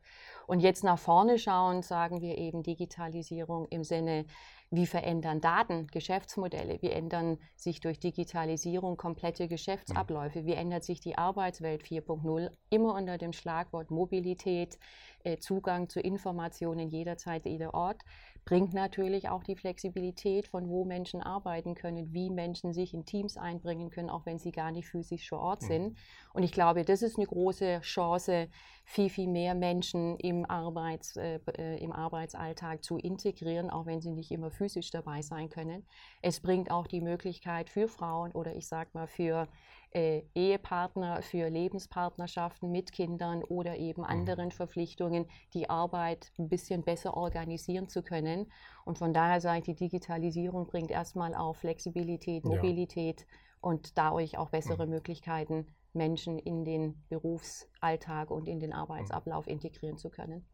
Und 0.48 0.60
jetzt 0.60 0.84
nach 0.84 1.00
vorne 1.00 1.38
schauen, 1.40 1.82
sagen 1.82 2.22
wir 2.22 2.38
eben 2.38 2.64
Digitalisierung 2.64 3.68
im 3.70 3.84
Sinne 3.84 4.26
wie 4.72 4.88
verändern 4.88 5.42
Daten 5.42 5.88
Geschäftsmodelle? 5.88 6.82
Wie 6.82 6.90
ändern 6.90 7.38
sich 7.56 7.80
durch 7.80 8.00
Digitalisierung 8.00 8.98
komplette 8.98 9.48
Geschäftsabläufe? 9.48 10.46
Wie 10.46 10.54
ändert 10.54 10.84
sich 10.84 11.00
die 11.00 11.18
Arbeitswelt 11.18 11.84
4.0? 11.84 12.50
Immer 12.70 12.96
unter 12.96 13.18
dem 13.18 13.34
Schlagwort 13.34 13.92
Mobilität, 13.92 14.78
äh, 15.24 15.38
Zugang 15.38 15.90
zu 15.90 16.00
Informationen 16.00 16.90
jederzeit, 16.90 17.46
jeder 17.46 17.74
Ort 17.74 18.02
bringt 18.46 18.76
natürlich 18.76 19.28
auch 19.28 19.44
die 19.44 19.56
Flexibilität, 19.56 20.48
von 20.48 20.70
wo 20.70 20.86
Menschen 20.86 21.22
arbeiten 21.22 21.74
können, 21.74 22.14
wie 22.14 22.30
Menschen 22.30 22.74
sich 22.74 22.94
in 22.94 23.04
Teams 23.04 23.38
einbringen 23.38 23.90
können, 23.90 24.12
auch 24.12 24.28
wenn 24.28 24.38
sie 24.38 24.52
gar 24.52 24.72
nicht 24.72 24.88
physisch 24.88 25.28
vor 25.28 25.40
Ort 25.40 25.64
mhm. 25.64 25.68
sind. 25.68 25.98
Und 26.34 26.44
ich 26.44 26.52
glaube, 26.52 26.86
das 26.86 27.02
ist 27.02 27.18
eine 27.18 27.26
große 27.26 27.82
Chance, 27.82 28.48
viel, 28.86 29.10
viel 29.10 29.28
mehr 29.28 29.56
Menschen 29.56 30.16
im, 30.18 30.46
Arbeits, 30.46 31.18
äh, 31.18 31.40
äh, 31.58 31.84
im 31.84 31.92
Arbeitsalltag 31.92 32.84
zu 32.84 32.98
integrieren, 32.98 33.72
auch 33.72 33.88
wenn 33.88 34.00
sie 34.00 34.12
nicht 34.12 34.32
immer 34.32 34.52
physisch 34.52 34.92
dabei 34.92 35.24
sein 35.24 35.50
können. 35.50 35.86
Es 36.22 36.40
bringt 36.40 36.70
auch 36.70 36.86
die 36.86 37.02
Möglichkeit 37.02 37.70
für 37.70 37.88
Frauen 37.88 38.32
oder 38.32 38.56
ich 38.56 38.68
sage 38.68 38.92
mal 38.94 39.08
für 39.08 39.48
äh, 39.90 40.22
Ehepartner, 40.36 41.24
für 41.24 41.50
Lebenspartnerschaften 41.50 42.72
mit 42.72 42.92
Kindern 42.92 43.44
oder 43.44 43.76
eben 43.78 44.02
mhm. 44.02 44.08
anderen 44.08 44.52
Verpflichtungen, 44.52 45.26
die 45.56 45.68
Arbeit 45.68 46.32
ein 46.38 46.48
bisschen 46.48 46.84
besser 46.84 47.18
organisieren 47.18 47.90
zu 47.90 48.04
können. 48.04 48.52
Und 48.86 49.00
von 49.00 49.14
daher 49.14 49.42
sage 49.42 49.60
ich, 49.60 49.66
die 49.66 49.76
Digitalisierung 49.76 50.68
bringt 50.68 50.92
erstmal 50.92 51.34
auch 51.34 51.56
Flexibilität, 51.56 52.46
Mobilität 52.46 53.22
ja. 53.22 53.26
und 53.62 53.98
dadurch 53.98 54.38
auch 54.38 54.50
bessere 54.50 54.86
mhm. 54.86 54.92
Möglichkeiten, 54.92 55.66
Menschen 55.96 56.38
in 56.40 56.64
den 56.64 57.04
Berufsalltag 57.10 58.32
und 58.32 58.48
in 58.48 58.60
den 58.60 58.74
Arbeitsablauf 58.74 59.48
integrieren 59.48 59.98
zu 59.98 60.10
können. 60.10 60.46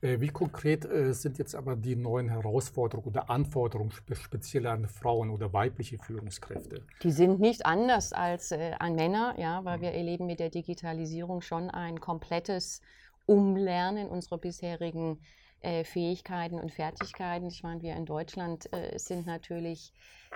Äh, 0.00 0.20
wie 0.20 0.28
konkret 0.28 0.84
äh, 0.84 1.12
sind 1.12 1.38
jetzt 1.38 1.54
aber 1.54 1.76
die 1.76 1.96
neuen 1.96 2.28
Herausforderungen 2.28 3.08
oder 3.08 3.30
Anforderungen 3.30 3.92
speziell 4.12 4.66
an 4.66 4.88
Frauen 4.88 5.30
oder 5.30 5.52
weibliche 5.52 5.98
Führungskräfte? 5.98 6.86
Die 7.02 7.10
sind 7.10 7.40
nicht 7.40 7.66
anders 7.66 8.12
als 8.12 8.52
äh, 8.52 8.72
an 8.78 8.94
Männer, 8.94 9.34
ja, 9.38 9.64
weil 9.64 9.80
wir 9.80 9.92
erleben 9.92 10.26
mit 10.26 10.40
der 10.40 10.50
Digitalisierung 10.50 11.40
schon 11.40 11.70
ein 11.70 12.00
komplettes 12.00 12.80
Umlernen 13.26 14.08
unserer 14.08 14.38
bisherigen 14.38 15.18
Fähigkeiten 15.84 16.60
und 16.60 16.72
Fertigkeiten. 16.72 17.48
Ich 17.48 17.62
meine, 17.62 17.82
wir 17.82 17.94
in 17.96 18.06
Deutschland 18.06 18.68
sind 18.96 19.26
natürlich 19.26 19.92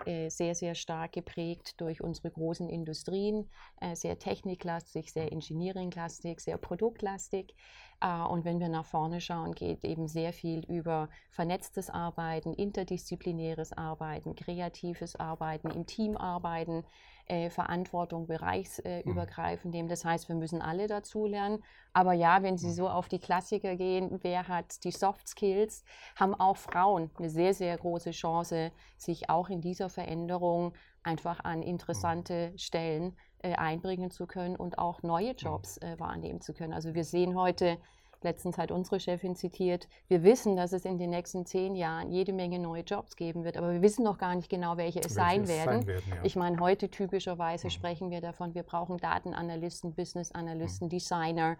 äh, 0.06 0.30
sehr, 0.30 0.54
sehr 0.54 0.74
stark 0.74 1.12
geprägt 1.12 1.80
durch 1.80 2.02
unsere 2.02 2.30
großen 2.30 2.68
Industrien, 2.68 3.48
äh, 3.80 3.96
sehr 3.96 4.18
techniklastig, 4.18 5.12
sehr 5.12 5.32
engineeringlastig, 5.32 6.40
sehr 6.40 6.56
produktlastig. 6.56 7.54
Äh, 8.00 8.22
und 8.22 8.44
wenn 8.44 8.60
wir 8.60 8.68
nach 8.68 8.84
vorne 8.84 9.20
schauen, 9.20 9.54
geht 9.54 9.84
eben 9.84 10.06
sehr 10.06 10.32
viel 10.32 10.64
über 10.66 11.08
vernetztes 11.30 11.90
Arbeiten, 11.90 12.54
interdisziplinäres 12.54 13.72
Arbeiten, 13.72 14.36
kreatives 14.36 15.16
Arbeiten, 15.16 15.70
im 15.70 15.86
Team 15.86 16.16
arbeiten, 16.16 16.84
äh, 17.28 17.50
Verantwortung 17.50 18.26
bereichsübergreifend 18.26 19.74
nehmen. 19.74 19.88
Das 19.88 20.04
heißt, 20.04 20.28
wir 20.28 20.36
müssen 20.36 20.62
alle 20.62 20.86
dazulernen. 20.86 21.62
Aber 21.92 22.12
ja, 22.12 22.42
wenn 22.42 22.58
Sie 22.58 22.72
so 22.72 22.88
auf 22.88 23.08
die 23.08 23.18
Klassiker 23.18 23.76
gehen, 23.76 24.18
wer 24.22 24.48
hat 24.48 24.84
die 24.84 24.90
Soft 24.90 25.28
Skills, 25.28 25.84
haben 26.16 26.34
auch 26.34 26.56
Frauen 26.56 27.10
eine 27.18 27.30
sehr, 27.30 27.54
sehr 27.54 27.76
große 27.76 28.10
Chance, 28.10 28.72
sich 28.96 29.30
auch 29.30 29.48
in 29.48 29.60
dieser 29.60 29.88
Veränderung 29.88 30.74
einfach 31.02 31.44
an 31.44 31.62
interessante 31.62 32.52
Stellen 32.56 33.16
äh, 33.38 33.54
einbringen 33.54 34.10
zu 34.10 34.26
können 34.26 34.56
und 34.56 34.78
auch 34.78 35.02
neue 35.02 35.32
Jobs 35.32 35.78
äh, 35.78 35.98
wahrnehmen 35.98 36.40
zu 36.40 36.54
können. 36.54 36.72
Also 36.72 36.94
wir 36.94 37.04
sehen 37.04 37.36
heute, 37.36 37.78
letztens 38.22 38.58
hat 38.58 38.70
unsere 38.70 39.00
Chefin 39.00 39.36
zitiert, 39.36 39.88
wir 40.08 40.22
wissen, 40.22 40.56
dass 40.56 40.72
es 40.72 40.84
in 40.84 40.98
den 40.98 41.10
nächsten 41.10 41.46
zehn 41.46 41.74
Jahren 41.74 42.10
jede 42.10 42.32
Menge 42.32 42.58
neue 42.58 42.82
Jobs 42.82 43.16
geben 43.16 43.44
wird, 43.44 43.56
aber 43.56 43.72
wir 43.72 43.82
wissen 43.82 44.04
noch 44.04 44.18
gar 44.18 44.34
nicht 44.34 44.48
genau, 44.48 44.76
welche 44.76 45.00
es 45.00 45.04
welche 45.04 45.14
sein 45.14 45.42
es 45.42 45.48
werden. 45.48 45.80
Sein 45.80 45.86
werden 45.86 46.12
ja. 46.14 46.24
Ich 46.24 46.36
meine, 46.36 46.58
heute 46.60 46.90
typischerweise 46.90 47.66
mhm. 47.66 47.70
sprechen 47.70 48.10
wir 48.10 48.20
davon, 48.20 48.54
wir 48.54 48.62
brauchen 48.62 48.98
Datenanalysten, 48.98 49.94
Business 49.94 50.32
Analysten, 50.32 50.86
mhm. 50.86 50.90
Designer, 50.90 51.56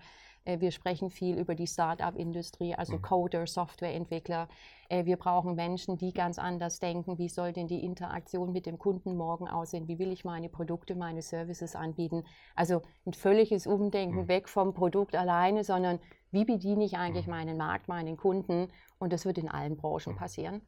äh, 0.49 0.61
wir 0.61 0.71
sprechen 0.71 1.11
viel 1.11 1.38
über 1.38 1.55
die 1.55 1.67
Start-up-Industrie, 1.67 2.75
also 2.75 2.95
mhm. 2.95 3.03
Coder, 3.03 3.47
Softwareentwickler. 3.47 4.49
Äh, 4.88 5.05
wir 5.05 5.17
brauchen 5.17 5.55
Menschen, 5.55 5.99
die 5.99 6.12
ganz 6.12 6.38
anders 6.38 6.81
denken. 6.81 7.19
Wie 7.19 7.29
soll 7.29 7.53
denn 7.53 7.69
die 7.69 7.85
Interaktion 7.85 8.53
mit 8.53 8.67
dem 8.67 8.79
Kunden 8.79 9.17
morgen 9.17 9.49
aussehen? 9.49 9.88
Wie 9.88 9.99
will 9.99 10.11
ich 10.11 10.25
meine 10.25 10.49
Produkte, 10.49 10.95
meine 10.95 11.23
Services 11.23 11.77
anbieten? 11.77 12.25
Also 12.55 12.83
ein 13.07 13.12
völliges 13.12 13.67
Umdenken 13.67 14.23
mhm. 14.23 14.29
weg 14.29 14.49
vom 14.49 14.73
Produkt 14.73 15.15
alleine, 15.15 15.65
sondern 15.65 15.99
wie 16.30 16.44
bediene 16.44 16.85
ich 16.85 16.97
eigentlich 16.97 17.26
mhm. 17.26 17.32
meinen 17.32 17.56
Markt, 17.56 17.88
meinen 17.88 18.16
Kunden? 18.16 18.68
Und 18.99 19.12
das 19.12 19.25
wird 19.25 19.38
in 19.38 19.49
allen 19.49 19.76
Branchen 19.76 20.16
passieren. 20.16 20.62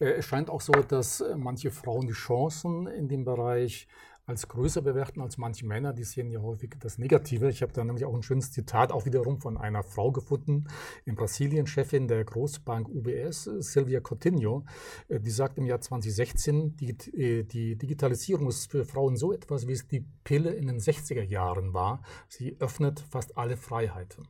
Äh, 0.00 0.12
es 0.14 0.26
scheint 0.26 0.50
auch 0.50 0.60
so, 0.60 0.72
dass 0.72 1.24
manche 1.36 1.70
Frauen 1.70 2.06
die 2.06 2.12
Chancen 2.12 2.86
in 2.86 3.08
dem 3.08 3.24
Bereich 3.24 3.88
als 4.26 4.46
größer 4.48 4.82
bewerten 4.82 5.20
als 5.20 5.36
manche 5.36 5.66
Männer. 5.66 5.92
Die 5.92 6.04
sehen 6.04 6.30
ja 6.30 6.40
häufig 6.40 6.74
das 6.78 6.98
Negative. 6.98 7.48
Ich 7.48 7.62
habe 7.62 7.72
da 7.72 7.84
nämlich 7.84 8.04
auch 8.04 8.14
ein 8.14 8.22
schönes 8.22 8.52
Zitat 8.52 8.92
auch 8.92 9.04
wiederum 9.04 9.40
von 9.40 9.56
einer 9.56 9.82
Frau 9.82 10.12
gefunden, 10.12 10.64
in 11.04 11.16
Brasilien, 11.16 11.66
Chefin 11.66 12.08
der 12.08 12.24
Großbank 12.24 12.88
UBS, 12.88 13.44
Silvia 13.44 14.00
Coutinho. 14.00 14.64
Äh, 15.08 15.20
die 15.20 15.30
sagt 15.30 15.58
im 15.58 15.66
Jahr 15.66 15.80
2016, 15.80 16.76
die, 16.76 16.90
äh, 17.16 17.44
die 17.44 17.76
Digitalisierung 17.76 18.48
ist 18.48 18.70
für 18.70 18.84
Frauen 18.84 19.16
so 19.16 19.32
etwas, 19.32 19.66
wie 19.66 19.72
es 19.72 19.88
die 19.88 20.06
Pille 20.24 20.50
in 20.50 20.66
den 20.68 20.78
60er 20.78 21.22
Jahren 21.22 21.74
war. 21.74 22.02
Sie 22.28 22.56
öffnet 22.60 23.00
fast 23.00 23.36
alle 23.36 23.56
Freiheiten. 23.56 24.28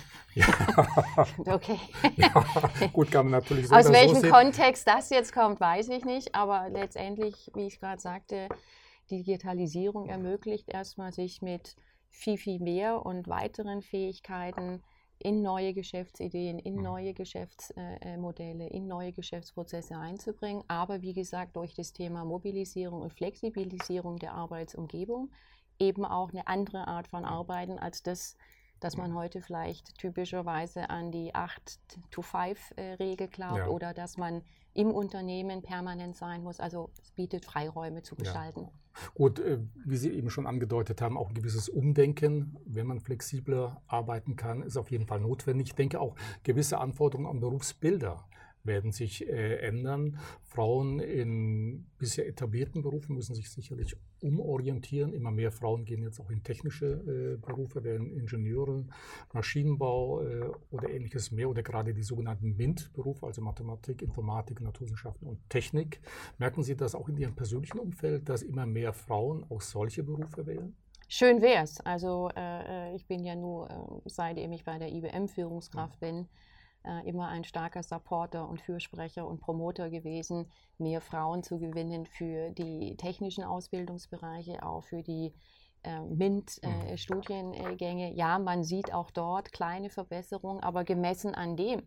Ja. 0.34 0.46
okay. 1.46 1.78
Ja, 2.16 2.32
gut, 2.90 3.10
kann 3.10 3.26
man 3.26 3.32
natürlich 3.32 3.68
so 3.68 3.74
Aus 3.74 3.92
welchem 3.92 4.22
so 4.22 4.30
Kontext 4.30 4.88
das 4.88 5.10
jetzt 5.10 5.30
kommt, 5.30 5.60
weiß 5.60 5.90
ich 5.90 6.06
nicht. 6.06 6.34
Aber 6.34 6.70
letztendlich, 6.70 7.50
wie 7.54 7.66
ich 7.66 7.78
gerade 7.78 8.00
sagte, 8.00 8.48
Digitalisierung 9.10 10.08
ermöglicht 10.08 10.70
erstmal, 10.70 11.12
sich 11.12 11.42
mit 11.42 11.76
viel, 12.08 12.38
viel 12.38 12.60
mehr 12.60 13.04
und 13.04 13.28
weiteren 13.28 13.82
Fähigkeiten 13.82 14.82
in 15.18 15.42
neue 15.42 15.72
Geschäftsideen, 15.72 16.58
in 16.58 16.76
mhm. 16.76 16.82
neue 16.82 17.14
Geschäftsmodelle, 17.14 18.68
in 18.68 18.86
neue 18.86 19.12
Geschäftsprozesse 19.12 19.96
einzubringen. 19.96 20.64
Aber 20.68 21.02
wie 21.02 21.14
gesagt, 21.14 21.56
durch 21.56 21.74
das 21.74 21.92
Thema 21.92 22.24
Mobilisierung 22.24 23.02
und 23.02 23.12
Flexibilisierung 23.12 24.18
der 24.18 24.34
Arbeitsumgebung 24.34 25.30
eben 25.78 26.04
auch 26.04 26.30
eine 26.30 26.46
andere 26.46 26.86
Art 26.88 27.08
von 27.08 27.24
Arbeiten 27.24 27.78
als 27.78 28.02
das, 28.02 28.36
dass 28.82 28.96
man 28.96 29.14
heute 29.14 29.40
vielleicht 29.40 29.96
typischerweise 29.98 30.90
an 30.90 31.10
die 31.10 31.34
8-to-5-Regel 31.34 33.28
glaubt 33.28 33.58
ja. 33.58 33.68
oder 33.68 33.94
dass 33.94 34.16
man 34.16 34.42
im 34.74 34.90
Unternehmen 34.90 35.62
permanent 35.62 36.16
sein 36.16 36.42
muss. 36.42 36.60
Also 36.60 36.90
es 37.02 37.10
bietet 37.12 37.44
Freiräume 37.44 38.02
zu 38.02 38.16
gestalten. 38.16 38.62
Ja. 38.62 38.70
Gut, 39.14 39.38
äh, 39.38 39.58
wie 39.84 39.96
Sie 39.96 40.10
eben 40.10 40.30
schon 40.30 40.46
angedeutet 40.46 41.00
haben, 41.00 41.16
auch 41.16 41.28
ein 41.28 41.34
gewisses 41.34 41.68
Umdenken, 41.68 42.58
wenn 42.64 42.86
man 42.86 43.00
flexibler 43.00 43.82
arbeiten 43.86 44.36
kann, 44.36 44.62
ist 44.62 44.76
auf 44.76 44.90
jeden 44.90 45.06
Fall 45.06 45.20
notwendig. 45.20 45.68
Ich 45.68 45.74
denke 45.74 46.00
auch 46.00 46.14
gewisse 46.42 46.78
Anforderungen 46.78 47.28
an 47.28 47.40
Berufsbilder 47.40 48.24
werden 48.64 48.92
sich 48.92 49.28
äh, 49.28 49.56
ändern. 49.58 50.18
Frauen 50.42 51.00
in 51.00 51.86
bisher 51.98 52.28
etablierten 52.28 52.82
Berufen 52.82 53.14
müssen 53.14 53.34
sich 53.34 53.50
sicherlich 53.50 53.96
umorientieren. 54.20 55.12
Immer 55.12 55.30
mehr 55.30 55.50
Frauen 55.50 55.84
gehen 55.84 56.02
jetzt 56.02 56.20
auch 56.20 56.30
in 56.30 56.42
technische 56.42 56.86
äh, 56.86 57.36
Berufe, 57.36 57.84
werden 57.84 58.10
Ingenieure, 58.12 58.84
Maschinenbau 59.32 60.22
äh, 60.22 60.50
oder 60.70 60.90
ähnliches 60.90 61.30
mehr 61.30 61.48
oder 61.48 61.62
gerade 61.62 61.94
die 61.94 62.02
sogenannten 62.02 62.56
MINT-Berufe, 62.56 63.26
also 63.26 63.42
Mathematik, 63.42 64.02
Informatik, 64.02 64.60
Naturwissenschaften 64.60 65.26
und 65.26 65.38
Technik. 65.48 66.00
Merken 66.38 66.62
Sie 66.62 66.76
das 66.76 66.94
auch 66.94 67.08
in 67.08 67.16
Ihrem 67.16 67.34
persönlichen 67.34 67.78
Umfeld, 67.78 68.28
dass 68.28 68.42
immer 68.42 68.66
mehr 68.66 68.92
Frauen 68.92 69.44
auch 69.48 69.60
solche 69.60 70.02
Berufe 70.02 70.46
wählen? 70.46 70.76
Schön 71.08 71.42
wäre 71.42 71.64
es. 71.64 71.78
Also 71.80 72.30
äh, 72.34 72.92
äh, 72.92 72.96
ich 72.96 73.06
bin 73.06 73.22
ja 73.22 73.34
nur, 73.34 73.68
äh, 73.68 73.74
seitdem 74.06 74.50
ich 74.52 74.64
bei 74.64 74.78
der 74.78 74.90
IBM 74.90 75.28
Führungskraft 75.28 76.00
ja. 76.00 76.08
bin, 76.08 76.28
äh, 76.84 77.08
immer 77.08 77.28
ein 77.28 77.44
starker 77.44 77.82
Supporter 77.82 78.48
und 78.48 78.60
Fürsprecher 78.60 79.26
und 79.26 79.40
Promoter 79.40 79.90
gewesen, 79.90 80.50
mehr 80.78 81.00
Frauen 81.00 81.42
zu 81.42 81.58
gewinnen 81.58 82.06
für 82.06 82.50
die 82.50 82.96
technischen 82.96 83.44
Ausbildungsbereiche, 83.44 84.62
auch 84.62 84.84
für 84.84 85.02
die 85.02 85.34
äh, 85.84 86.00
MINT-Studiengänge. 86.00 88.08
Äh, 88.08 88.10
mhm. 88.10 88.16
ja, 88.16 88.38
man 88.38 88.64
sieht 88.64 88.92
auch 88.92 89.10
dort 89.10 89.52
kleine 89.52 89.90
Verbesserungen, 89.90 90.62
aber 90.62 90.84
gemessen 90.84 91.34
an 91.34 91.56
dem, 91.56 91.82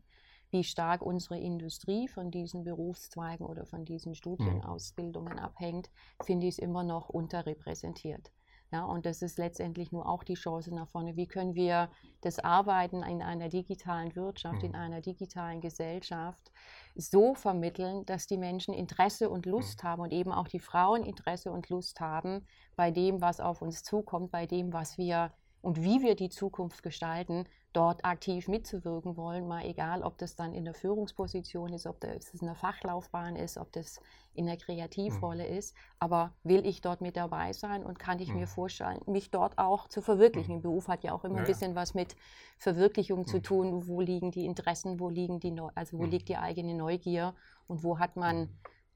wie 0.52 0.64
stark 0.64 1.02
unsere 1.02 1.40
Industrie 1.40 2.08
von 2.08 2.32
diesen 2.32 2.64
Berufszweigen 2.64 3.46
oder 3.46 3.66
von 3.66 3.86
diesen 3.86 4.12
mhm. 4.12 4.16
Studienausbildungen 4.16 5.40
abhängt, 5.40 5.90
finde 6.24 6.48
ich 6.48 6.56
es 6.56 6.60
immer 6.60 6.84
noch 6.84 7.10
unterrepräsentiert. 7.10 8.32
Ja, 8.72 8.84
und 8.84 9.06
das 9.06 9.22
ist 9.22 9.38
letztendlich 9.38 9.92
nur 9.92 10.10
auch 10.10 10.24
die 10.24 10.34
Chance 10.34 10.74
nach 10.74 10.88
vorne. 10.90 11.16
Wie 11.16 11.28
können 11.28 11.54
wir 11.54 11.90
das 12.22 12.40
Arbeiten 12.40 13.04
in 13.04 13.22
einer 13.22 13.48
digitalen 13.48 14.16
Wirtschaft, 14.16 14.64
mhm. 14.64 14.70
in 14.70 14.76
einer 14.76 15.02
digitalen 15.02 15.62
Gesellschaft 15.62 16.52
so 16.96 17.36
vermitteln, 17.36 18.06
dass 18.06 18.26
die 18.26 18.38
Menschen 18.38 18.74
Interesse 18.74 19.30
und 19.30 19.46
Lust 19.46 19.84
mhm. 19.84 19.88
haben 19.88 20.02
und 20.02 20.12
eben 20.12 20.32
auch 20.32 20.48
die 20.48 20.60
Frauen 20.60 21.04
Interesse 21.04 21.52
und 21.52 21.70
Lust 21.70 22.00
haben 22.00 22.46
bei 22.76 22.92
dem, 22.92 23.22
was 23.22 23.40
auf 23.40 23.62
uns 23.62 23.84
zukommt, 23.84 24.32
bei 24.32 24.46
dem, 24.46 24.74
was 24.74 24.98
wir 24.98 25.32
und 25.62 25.82
wie 25.82 26.02
wir 26.02 26.16
die 26.16 26.30
Zukunft 26.30 26.84
gestalten, 26.84 27.46
dort 27.76 28.06
aktiv 28.06 28.48
mitzuwirken 28.48 29.18
wollen, 29.18 29.48
mal 29.48 29.66
egal, 29.66 30.02
ob 30.02 30.18
das 30.18 30.36
dann 30.36 30.54
in 30.54 30.66
der 30.66 30.74
Führungsposition 30.74 31.74
ist, 31.74 31.86
ob 31.86 32.00
das 32.00 32.34
in 32.34 32.48
der 32.48 32.56
Fachlaufbahn 32.56 33.36
ist, 33.36 33.58
ob 33.58 33.72
das 33.74 34.00
in 34.34 34.46
der 34.46 34.58
Kreativrolle 34.58 35.50
mhm. 35.50 35.58
ist, 35.58 35.76
aber 36.00 36.34
will 36.44 36.66
ich 36.66 36.82
dort 36.82 37.02
mit 37.02 37.18
dabei 37.18 37.54
sein 37.54 37.84
und 37.84 38.00
kann 38.00 38.20
ich 38.20 38.30
mhm. 38.30 38.40
mir 38.40 38.48
vorstellen, 38.48 39.00
mich 39.06 39.32
dort 39.32 39.58
auch 39.58 39.88
zu 39.88 40.02
verwirklichen. 40.02 40.58
Mhm. 40.58 40.62
Beruf 40.62 40.88
hat 40.88 41.04
ja 41.04 41.14
auch 41.14 41.24
immer 41.24 41.36
ja, 41.36 41.42
ein 41.42 41.48
bisschen 41.48 41.76
was 41.76 41.94
mit 41.94 42.16
Verwirklichung 42.58 43.20
mhm. 43.20 43.28
zu 43.28 43.42
tun, 43.42 43.88
wo 43.88 44.02
liegen 44.02 44.32
die 44.32 44.46
Interessen, 44.46 45.00
wo 45.00 45.10
liegen 45.10 45.40
die 45.40 45.52
Neu 45.52 45.70
also 45.76 45.98
wo 45.98 46.04
mhm. 46.04 46.12
liegt 46.12 46.30
die 46.30 46.38
eigene 46.38 46.76
Neugier 46.76 47.34
und 47.68 47.84
wo 47.84 48.00
hat 48.00 48.16
man 48.16 48.42
mhm. 48.42 48.50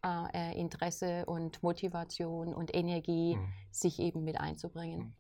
Äh, 0.04 0.60
Interesse 0.60 1.26
und 1.26 1.62
Motivation 1.64 2.54
und 2.54 2.76
Energie, 2.76 3.38
sich 3.72 4.00
eben 4.00 4.24
mit 4.24 4.40
einzubringen. 4.40 5.14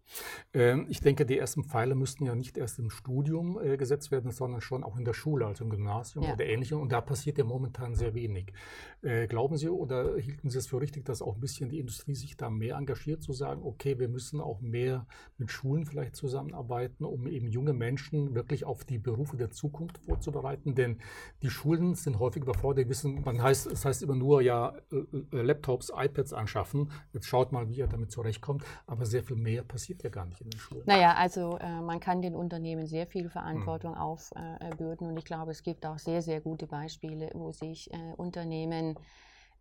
Ähm, 0.53 0.87
ich 0.89 1.01
denke, 1.01 1.25
die 1.25 1.37
ersten 1.37 1.63
Pfeile 1.63 1.95
müssten 1.95 2.25
ja 2.25 2.33
nicht 2.35 2.57
erst 2.57 2.79
im 2.79 2.89
Studium 2.89 3.59
äh, 3.61 3.77
gesetzt 3.77 4.11
werden, 4.11 4.31
sondern 4.31 4.61
schon 4.61 4.83
auch 4.83 4.97
in 4.97 5.05
der 5.05 5.13
Schule, 5.13 5.45
also 5.45 5.63
im 5.63 5.69
Gymnasium 5.69 6.25
ja. 6.25 6.33
oder 6.33 6.45
ähnlichem. 6.45 6.79
Und 6.79 6.91
da 6.91 7.01
passiert 7.01 7.37
ja 7.37 7.43
momentan 7.43 7.93
sehr 7.93 8.13
wenig. 8.13 8.53
Äh, 9.01 9.27
glauben 9.27 9.57
Sie 9.57 9.69
oder 9.69 10.17
hielten 10.17 10.49
Sie 10.49 10.57
es 10.57 10.67
für 10.67 10.81
richtig, 10.81 11.05
dass 11.05 11.21
auch 11.21 11.35
ein 11.35 11.39
bisschen 11.39 11.69
die 11.69 11.79
Industrie 11.79 12.15
sich 12.15 12.37
da 12.37 12.49
mehr 12.49 12.75
engagiert, 12.77 13.21
zu 13.21 13.33
sagen, 13.33 13.61
okay, 13.63 13.99
wir 13.99 14.09
müssen 14.09 14.41
auch 14.41 14.61
mehr 14.61 15.05
mit 15.37 15.51
Schulen 15.51 15.85
vielleicht 15.85 16.15
zusammenarbeiten, 16.15 17.05
um 17.05 17.27
eben 17.27 17.47
junge 17.47 17.73
Menschen 17.73 18.33
wirklich 18.33 18.65
auf 18.65 18.83
die 18.83 18.97
Berufe 18.97 19.37
der 19.37 19.51
Zukunft 19.51 19.99
vorzubereiten? 19.99 20.73
Denn 20.73 20.97
die 21.43 21.49
Schulen 21.49 21.93
sind 21.95 22.19
häufig 22.19 22.41
überfordert. 22.41 22.89
Wissen, 22.89 23.21
man 23.21 23.41
heißt, 23.41 23.67
es 23.67 23.85
heißt 23.85 24.01
immer 24.03 24.15
nur, 24.15 24.41
ja, 24.41 24.68
äh, 24.91 25.37
äh, 25.37 25.41
Laptops, 25.41 25.91
iPads 25.95 26.33
anschaffen. 26.33 26.91
Jetzt 27.13 27.27
schaut 27.27 27.51
mal, 27.51 27.69
wie 27.69 27.75
ihr 27.75 27.87
damit 27.87 28.11
zurechtkommt 28.11 28.49
kommt, 28.49 28.65
aber 28.87 29.05
sehr 29.05 29.23
viel 29.23 29.35
mehr 29.35 29.63
passiert 29.63 30.03
ja 30.03 30.09
gar 30.09 30.25
nicht 30.25 30.41
in 30.41 30.49
den 30.49 30.59
Schulen. 30.59 30.83
Naja, 30.85 31.13
also 31.13 31.57
äh, 31.57 31.81
man 31.81 31.99
kann 31.99 32.21
den 32.21 32.35
Unternehmen 32.35 32.87
sehr 32.87 33.05
viel 33.05 33.29
Verantwortung 33.29 33.91
mhm. 33.91 33.97
aufbürden 33.97 35.07
und 35.07 35.17
ich 35.17 35.25
glaube, 35.25 35.51
es 35.51 35.61
gibt 35.61 35.85
auch 35.85 35.99
sehr, 35.99 36.21
sehr 36.21 36.41
gute 36.41 36.65
Beispiele, 36.65 37.29
wo 37.33 37.51
sich 37.51 37.91
äh, 37.93 37.97
Unternehmen 38.17 38.95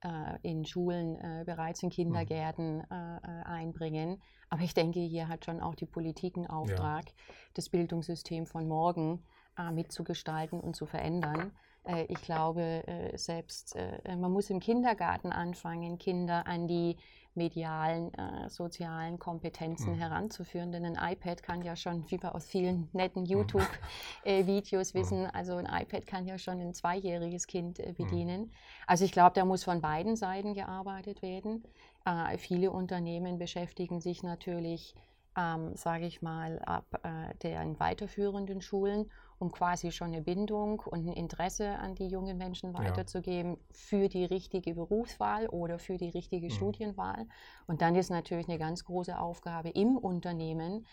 äh, 0.02 0.08
in 0.42 0.64
Schulen, 0.64 1.18
bereits 1.44 1.82
in 1.82 1.90
Kindergärten 1.90 2.78
mhm. 2.78 3.20
einbringen. 3.44 4.22
Aber 4.48 4.62
ich 4.62 4.72
denke, 4.72 5.00
hier 5.00 5.28
hat 5.28 5.44
schon 5.44 5.60
auch 5.60 5.74
die 5.74 5.86
Politik 5.86 6.36
einen 6.36 6.46
Auftrag, 6.46 7.04
ja. 7.06 7.34
das 7.54 7.68
Bildungssystem 7.68 8.46
von 8.46 8.66
morgen 8.66 9.24
mitzugestalten 9.72 10.60
und 10.60 10.76
zu 10.76 10.86
verändern. 10.86 11.50
Äh, 11.88 12.04
ich 12.08 12.20
glaube, 12.20 12.86
äh, 12.86 13.16
selbst 13.16 13.74
äh, 13.76 14.16
man 14.16 14.30
muss 14.30 14.50
im 14.50 14.60
Kindergarten 14.60 15.32
anfangen, 15.32 15.98
Kinder 15.98 16.46
an 16.46 16.68
die 16.68 16.96
medialen, 17.34 18.10
sozialen 18.48 19.20
Kompetenzen 19.20 19.92
mhm. 19.92 19.98
heranzuführen. 19.98 20.72
Denn 20.72 20.84
ein 20.84 21.12
iPad 21.12 21.40
kann 21.40 21.62
ja 21.62 21.76
schon, 21.76 22.04
wie 22.10 22.20
wir 22.20 22.34
aus 22.34 22.48
vielen 22.48 22.88
netten 22.92 23.22
mhm. 23.22 23.28
YouTube-Videos 23.28 24.90
äh, 24.90 24.94
wissen, 24.94 25.24
also 25.26 25.54
ein 25.54 25.66
iPad 25.66 26.04
kann 26.04 26.26
ja 26.26 26.36
schon 26.36 26.60
ein 26.60 26.74
zweijähriges 26.74 27.46
Kind 27.46 27.78
mhm. 27.78 27.94
bedienen. 27.94 28.52
Also 28.88 29.04
ich 29.04 29.12
glaube, 29.12 29.34
da 29.34 29.44
muss 29.44 29.62
von 29.62 29.80
beiden 29.80 30.16
Seiten 30.16 30.54
gearbeitet 30.54 31.22
werden. 31.22 31.62
Viele 32.38 32.72
Unternehmen 32.72 33.38
beschäftigen 33.38 34.00
sich 34.00 34.24
natürlich, 34.24 34.96
ähm, 35.36 35.76
sage 35.76 36.06
ich 36.06 36.22
mal, 36.22 36.58
ab 36.60 36.86
äh, 37.04 37.36
den 37.36 37.78
weiterführenden 37.78 38.62
Schulen 38.62 39.10
um 39.38 39.52
quasi 39.52 39.92
schon 39.92 40.08
eine 40.08 40.22
Bindung 40.22 40.80
und 40.80 41.06
ein 41.06 41.12
Interesse 41.12 41.78
an 41.78 41.94
die 41.94 42.08
jungen 42.08 42.36
Menschen 42.38 42.74
weiterzugeben 42.74 43.52
ja. 43.52 43.58
für 43.70 44.08
die 44.08 44.24
richtige 44.24 44.74
Berufswahl 44.74 45.46
oder 45.48 45.78
für 45.78 45.96
die 45.96 46.08
richtige 46.08 46.46
mhm. 46.46 46.50
Studienwahl. 46.50 47.26
Und 47.66 47.80
dann 47.80 47.94
ist 47.94 48.10
natürlich 48.10 48.48
eine 48.48 48.58
ganz 48.58 48.84
große 48.84 49.18
Aufgabe 49.18 49.70
im 49.70 49.96
Unternehmen, 49.96 50.86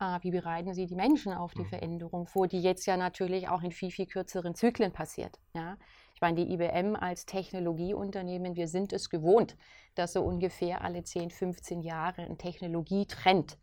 äh, 0.00 0.18
wie 0.22 0.30
bereiten 0.30 0.72
Sie 0.72 0.86
die 0.86 0.94
Menschen 0.94 1.34
auf 1.34 1.52
die 1.52 1.62
mhm. 1.62 1.68
Veränderung 1.68 2.26
vor, 2.26 2.48
die 2.48 2.60
jetzt 2.60 2.86
ja 2.86 2.96
natürlich 2.96 3.48
auch 3.48 3.62
in 3.62 3.70
viel, 3.70 3.90
viel 3.90 4.06
kürzeren 4.06 4.54
Zyklen 4.54 4.92
passiert. 4.92 5.38
Ja? 5.54 5.76
Ich 6.14 6.22
meine, 6.22 6.44
die 6.44 6.52
IBM 6.52 6.96
als 6.96 7.26
Technologieunternehmen, 7.26 8.56
wir 8.56 8.68
sind 8.68 8.92
es 8.92 9.10
gewohnt, 9.10 9.56
dass 9.94 10.14
so 10.14 10.22
ungefähr 10.22 10.82
alle 10.82 11.02
10, 11.02 11.30
15 11.30 11.82
Jahre 11.82 12.22
ein 12.22 12.38
Technologietrend 12.38 13.58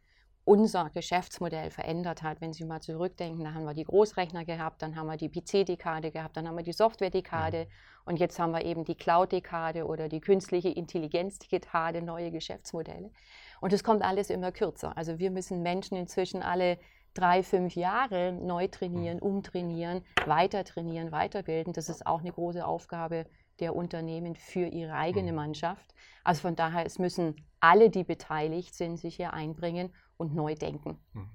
unser 0.48 0.90
Geschäftsmodell 0.92 1.70
verändert 1.72 2.24
hat. 2.24 2.40
Wenn 2.40 2.54
Sie 2.54 2.64
mal 2.64 2.80
zurückdenken, 2.80 3.44
da 3.44 3.54
haben 3.54 3.66
wir 3.66 3.74
die 3.74 3.84
Großrechner 3.84 4.46
gehabt, 4.46 4.82
dann 4.82 4.96
haben 4.96 5.08
wir 5.08 5.18
die 5.18 5.28
PC-Dekade 5.28 6.10
gehabt, 6.10 6.38
dann 6.38 6.48
haben 6.48 6.56
wir 6.56 6.64
die 6.64 6.72
Software-Dekade 6.72 7.58
ja. 7.58 7.66
und 8.06 8.18
jetzt 8.18 8.40
haben 8.40 8.54
wir 8.54 8.64
eben 8.64 8.86
die 8.86 8.96
Cloud-Dekade 8.96 9.86
oder 9.86 10.08
die 10.08 10.22
künstliche 10.22 10.70
Intelligenz-Dekade, 10.70 12.02
neue 12.02 12.32
Geschäftsmodelle. 12.32 13.12
Und 13.60 13.74
es 13.74 13.84
kommt 13.84 14.04
alles 14.04 14.30
immer 14.30 14.54
kürzer. 14.54 14.96
Also 14.98 15.20
wir 15.20 15.32
müssen 15.32 15.64
Menschen 15.64 15.98
inzwischen 15.98 16.42
alle 16.42 16.78
drei, 17.14 17.44
fünf 17.44 17.76
Jahre 17.76 18.32
neu 18.32 18.70
trainieren, 18.70 19.20
umtrainieren, 19.20 20.06
weiter 20.26 20.64
trainieren, 20.64 21.12
weiterbilden. 21.12 21.74
Das 21.74 21.90
ist 21.90 22.08
auch 22.08 22.22
eine 22.22 22.32
große 22.32 22.66
Aufgabe 22.66 23.26
der 23.60 23.76
Unternehmen 23.76 24.36
für 24.36 24.68
ihre 24.68 24.94
eigene 24.94 25.34
Mannschaft. 25.34 25.94
Also 26.24 26.42
von 26.42 26.56
daher, 26.56 26.86
es 26.86 27.00
müssen 27.00 27.36
alle, 27.60 27.90
die 27.90 28.04
beteiligt 28.04 28.76
sind, 28.76 28.98
sich 28.98 29.16
hier 29.16 29.34
einbringen 29.34 29.94
und 30.18 30.36
neu 30.36 30.56
denken. 30.56 30.98
Hm. 31.14 31.30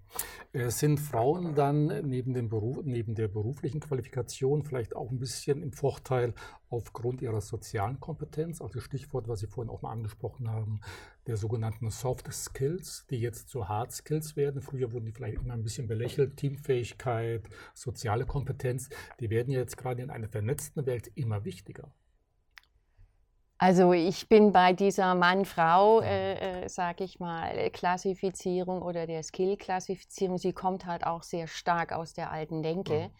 Äh, 0.52 0.70
sind 0.70 1.00
Frauen 1.00 1.54
dann 1.54 1.86
neben, 2.08 2.34
dem 2.34 2.48
Beruf, 2.48 2.80
neben 2.84 3.14
der 3.14 3.28
beruflichen 3.28 3.80
Qualifikation 3.80 4.64
vielleicht 4.64 4.94
auch 4.94 5.10
ein 5.10 5.18
bisschen 5.18 5.62
im 5.62 5.72
Vorteil 5.72 6.34
aufgrund 6.68 7.22
ihrer 7.22 7.40
sozialen 7.40 8.00
Kompetenz? 8.00 8.60
Also 8.60 8.80
Stichwort, 8.80 9.28
was 9.28 9.40
Sie 9.40 9.46
vorhin 9.46 9.70
auch 9.70 9.80
mal 9.80 9.92
angesprochen 9.92 10.50
haben, 10.50 10.80
der 11.26 11.36
sogenannten 11.36 11.90
Soft 11.90 12.30
Skills, 12.32 13.06
die 13.08 13.18
jetzt 13.18 13.48
zu 13.48 13.68
Hard 13.68 13.92
Skills 13.92 14.36
werden. 14.36 14.60
Früher 14.60 14.92
wurden 14.92 15.06
die 15.06 15.12
vielleicht 15.12 15.40
immer 15.40 15.54
ein 15.54 15.62
bisschen 15.62 15.88
belächelt. 15.88 16.36
Teamfähigkeit, 16.36 17.48
soziale 17.72 18.26
Kompetenz, 18.26 18.90
die 19.20 19.30
werden 19.30 19.52
jetzt 19.52 19.78
gerade 19.78 20.02
in 20.02 20.10
einer 20.10 20.28
vernetzten 20.28 20.84
Welt 20.84 21.10
immer 21.14 21.44
wichtiger. 21.44 21.90
Also 23.62 23.92
ich 23.92 24.28
bin 24.28 24.52
bei 24.52 24.72
dieser 24.72 25.14
Mann-Frau, 25.14 26.00
äh, 26.00 26.64
äh, 26.64 26.68
sage 26.68 27.04
ich 27.04 27.20
mal, 27.20 27.70
Klassifizierung 27.70 28.82
oder 28.82 29.06
der 29.06 29.22
Skill-Klassifizierung. 29.22 30.36
Sie 30.36 30.52
kommt 30.52 30.84
halt 30.84 31.06
auch 31.06 31.22
sehr 31.22 31.46
stark 31.46 31.92
aus 31.92 32.12
der 32.12 32.32
alten 32.32 32.64
Denke. 32.64 32.94
Mhm. 32.94 33.10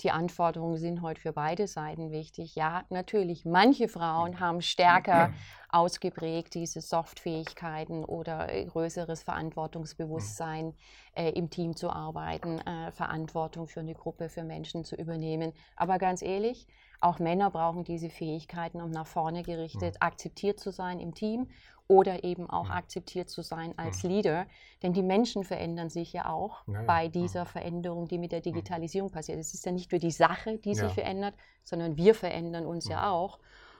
Die 0.00 0.10
Anforderungen 0.10 0.78
sind 0.78 1.02
heute 1.02 1.20
für 1.20 1.32
beide 1.32 1.66
Seiten 1.68 2.10
wichtig. 2.10 2.54
Ja, 2.56 2.84
natürlich, 2.90 3.44
manche 3.44 3.88
Frauen 3.88 4.40
haben 4.40 4.62
stärker 4.62 5.32
ausgeprägt 5.68 6.54
diese 6.54 6.80
Soft-Fähigkeiten 6.80 8.04
oder 8.04 8.52
äh, 8.52 8.64
größeres 8.64 9.22
Verantwortungsbewusstsein, 9.22 10.66
mhm. 10.66 10.74
äh, 11.14 11.30
im 11.30 11.50
Team 11.50 11.76
zu 11.76 11.90
arbeiten, 11.90 12.58
äh, 12.58 12.90
Verantwortung 12.92 13.66
für 13.68 13.80
eine 13.80 13.94
Gruppe, 13.94 14.28
für 14.28 14.44
Menschen 14.44 14.84
zu 14.84 14.96
übernehmen. 14.96 15.52
Aber 15.76 15.98
ganz 15.98 16.22
ehrlich, 16.22 16.66
auch 17.00 17.18
Männer 17.18 17.50
brauchen 17.50 17.84
diese 17.84 18.10
Fähigkeiten, 18.10 18.80
um 18.80 18.90
nach 18.90 19.06
vorne 19.06 19.42
gerichtet 19.42 19.94
mhm. 19.94 20.06
akzeptiert 20.06 20.60
zu 20.60 20.70
sein 20.70 21.00
im 21.00 21.14
Team 21.14 21.48
oder 21.92 22.24
eben 22.24 22.48
auch 22.48 22.66
mhm. 22.66 22.72
akzeptiert 22.72 23.28
zu 23.28 23.42
sein 23.42 23.74
als 23.76 24.02
mhm. 24.02 24.10
Leader. 24.10 24.46
Denn 24.82 24.94
die 24.94 25.02
Menschen 25.02 25.44
verändern 25.44 25.90
sich 25.90 26.14
ja 26.14 26.30
auch 26.32 26.66
ja, 26.66 26.82
bei 26.84 27.08
dieser 27.08 27.44
Veränderung, 27.44 28.08
die 28.08 28.16
mit 28.16 28.32
der 28.32 28.40
Digitalisierung 28.40 29.10
passiert. 29.10 29.38
Es 29.38 29.52
ist 29.52 29.66
ja 29.66 29.72
nicht 29.72 29.92
nur 29.92 29.98
die 29.98 30.10
Sache, 30.10 30.56
die 30.56 30.74
sich 30.74 30.90
verändert, 30.92 31.34
sondern 31.64 31.98
wir 31.98 32.14
verändern 32.14 32.64
uns 32.64 32.88
ja 32.88 33.10
auch. 33.10 33.38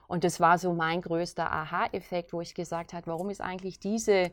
Und 0.09 0.25
das 0.25 0.41
war 0.41 0.59
so 0.59 0.75
mein 0.75 1.01
größter 1.01 1.51
Aha-Effekt, 1.51 2.35
wo 2.35 2.43
ich 2.43 2.55
gesagt 2.55 2.93
habe, 2.93 3.07
warum 3.07 3.31
ist 3.31 3.41
eigentlich 3.41 3.81
diese 3.81 4.33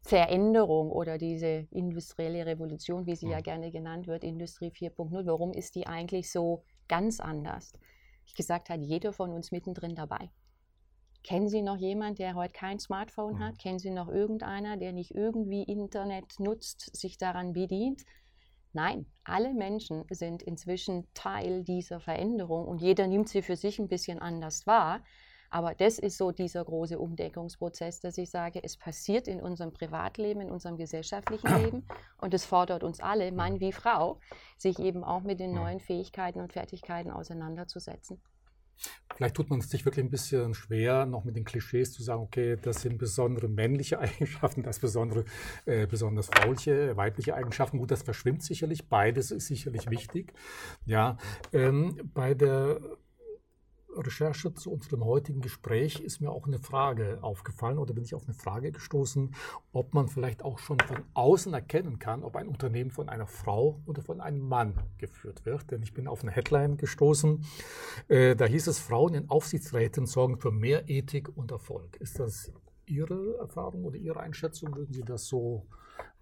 Veränderung 0.00 0.90
oder 0.90 1.18
diese 1.18 1.66
industrielle 1.70 2.46
Revolution, 2.46 3.04
wie 3.04 3.16
sie 3.16 3.28
ja 3.28 3.40
gerne 3.42 3.70
genannt 3.70 4.06
wird, 4.06 4.24
Industrie 4.24 4.70
4.0, 4.70 5.26
warum 5.26 5.52
ist 5.52 5.74
die 5.74 5.86
eigentlich 5.86 6.32
so 6.32 6.64
ganz 6.88 7.20
anders. 7.20 7.74
Ich 8.24 8.34
gesagt 8.34 8.70
habe, 8.70 8.82
jeder 8.82 9.12
von 9.12 9.30
uns 9.30 9.52
mittendrin 9.52 9.94
dabei. 9.94 10.30
Kennen 11.24 11.48
Sie 11.48 11.62
noch 11.62 11.76
jemanden, 11.76 12.16
der 12.16 12.34
heute 12.34 12.52
kein 12.52 12.78
Smartphone 12.78 13.34
mhm. 13.34 13.38
hat? 13.40 13.58
Kennen 13.58 13.78
Sie 13.78 13.90
noch 13.90 14.08
irgendeiner, 14.08 14.76
der 14.76 14.92
nicht 14.92 15.14
irgendwie 15.14 15.62
Internet 15.64 16.38
nutzt, 16.38 16.96
sich 16.96 17.18
daran 17.18 17.52
bedient? 17.52 18.02
Nein, 18.72 19.06
alle 19.24 19.54
Menschen 19.54 20.04
sind 20.10 20.42
inzwischen 20.42 21.06
Teil 21.14 21.64
dieser 21.64 22.00
Veränderung 22.00 22.66
und 22.66 22.80
jeder 22.80 23.06
nimmt 23.06 23.28
sie 23.28 23.42
für 23.42 23.56
sich 23.56 23.78
ein 23.78 23.88
bisschen 23.88 24.18
anders 24.18 24.66
wahr. 24.66 25.02
Aber 25.50 25.74
das 25.74 25.98
ist 25.98 26.18
so 26.18 26.30
dieser 26.30 26.62
große 26.64 26.98
Umdeckungsprozess, 26.98 28.00
dass 28.00 28.18
ich 28.18 28.30
sage, 28.30 28.60
es 28.62 28.76
passiert 28.76 29.26
in 29.28 29.40
unserem 29.40 29.72
Privatleben, 29.72 30.42
in 30.42 30.50
unserem 30.50 30.76
gesellschaftlichen 30.76 31.48
Leben 31.62 31.86
und 32.20 32.34
es 32.34 32.44
fordert 32.44 32.84
uns 32.84 33.00
alle, 33.00 33.32
Mann 33.32 33.58
wie 33.58 33.72
Frau, 33.72 34.20
sich 34.58 34.78
eben 34.78 35.04
auch 35.04 35.22
mit 35.22 35.40
den 35.40 35.54
neuen 35.54 35.80
Fähigkeiten 35.80 36.40
und 36.40 36.52
Fertigkeiten 36.52 37.10
auseinanderzusetzen. 37.10 38.20
Vielleicht 39.18 39.34
tut 39.34 39.50
man 39.50 39.58
es 39.58 39.68
sich 39.68 39.84
wirklich 39.84 40.04
ein 40.04 40.10
bisschen 40.10 40.54
schwer, 40.54 41.04
noch 41.04 41.24
mit 41.24 41.34
den 41.34 41.44
Klischees 41.44 41.92
zu 41.92 42.04
sagen, 42.04 42.22
okay, 42.22 42.56
das 42.62 42.82
sind 42.82 42.98
besondere 42.98 43.48
männliche 43.48 43.98
Eigenschaften, 43.98 44.62
das 44.62 44.78
besondere, 44.78 45.24
äh, 45.66 45.88
besonders 45.88 46.28
frauliche, 46.28 46.96
weibliche 46.96 47.34
Eigenschaften. 47.34 47.78
Gut, 47.78 47.90
das 47.90 48.04
verschwimmt 48.04 48.44
sicherlich, 48.44 48.88
beides 48.88 49.32
ist 49.32 49.48
sicherlich 49.48 49.90
wichtig. 49.90 50.34
Ja, 50.86 51.16
ähm, 51.52 52.12
bei 52.14 52.32
der 52.34 52.80
Recherche 53.98 54.54
zu 54.54 54.72
unserem 54.72 55.04
heutigen 55.04 55.40
Gespräch 55.40 56.00
ist 56.00 56.20
mir 56.20 56.30
auch 56.30 56.46
eine 56.46 56.58
Frage 56.58 57.18
aufgefallen 57.22 57.78
oder 57.78 57.94
bin 57.94 58.04
ich 58.04 58.14
auf 58.14 58.24
eine 58.24 58.34
Frage 58.34 58.72
gestoßen, 58.72 59.34
ob 59.72 59.94
man 59.94 60.08
vielleicht 60.08 60.42
auch 60.44 60.58
schon 60.58 60.78
von 60.80 61.02
außen 61.14 61.52
erkennen 61.54 61.98
kann, 61.98 62.22
ob 62.22 62.36
ein 62.36 62.48
Unternehmen 62.48 62.90
von 62.90 63.08
einer 63.08 63.26
Frau 63.26 63.80
oder 63.86 64.02
von 64.02 64.20
einem 64.20 64.40
Mann 64.40 64.74
geführt 64.98 65.44
wird. 65.44 65.70
Denn 65.70 65.82
ich 65.82 65.94
bin 65.94 66.08
auf 66.08 66.22
eine 66.22 66.30
Headline 66.30 66.76
gestoßen, 66.76 67.44
äh, 68.08 68.36
da 68.36 68.44
hieß 68.44 68.66
es, 68.66 68.78
Frauen 68.78 69.14
in 69.14 69.30
Aufsichtsräten 69.30 70.06
sorgen 70.06 70.38
für 70.38 70.50
mehr 70.50 70.88
Ethik 70.88 71.36
und 71.36 71.50
Erfolg. 71.50 71.96
Ist 71.96 72.18
das 72.18 72.52
Ihre 72.86 73.36
Erfahrung 73.38 73.84
oder 73.84 73.96
Ihre 73.96 74.20
Einschätzung? 74.20 74.74
Würden 74.74 74.92
Sie 74.92 75.02
das 75.02 75.26
so 75.26 75.66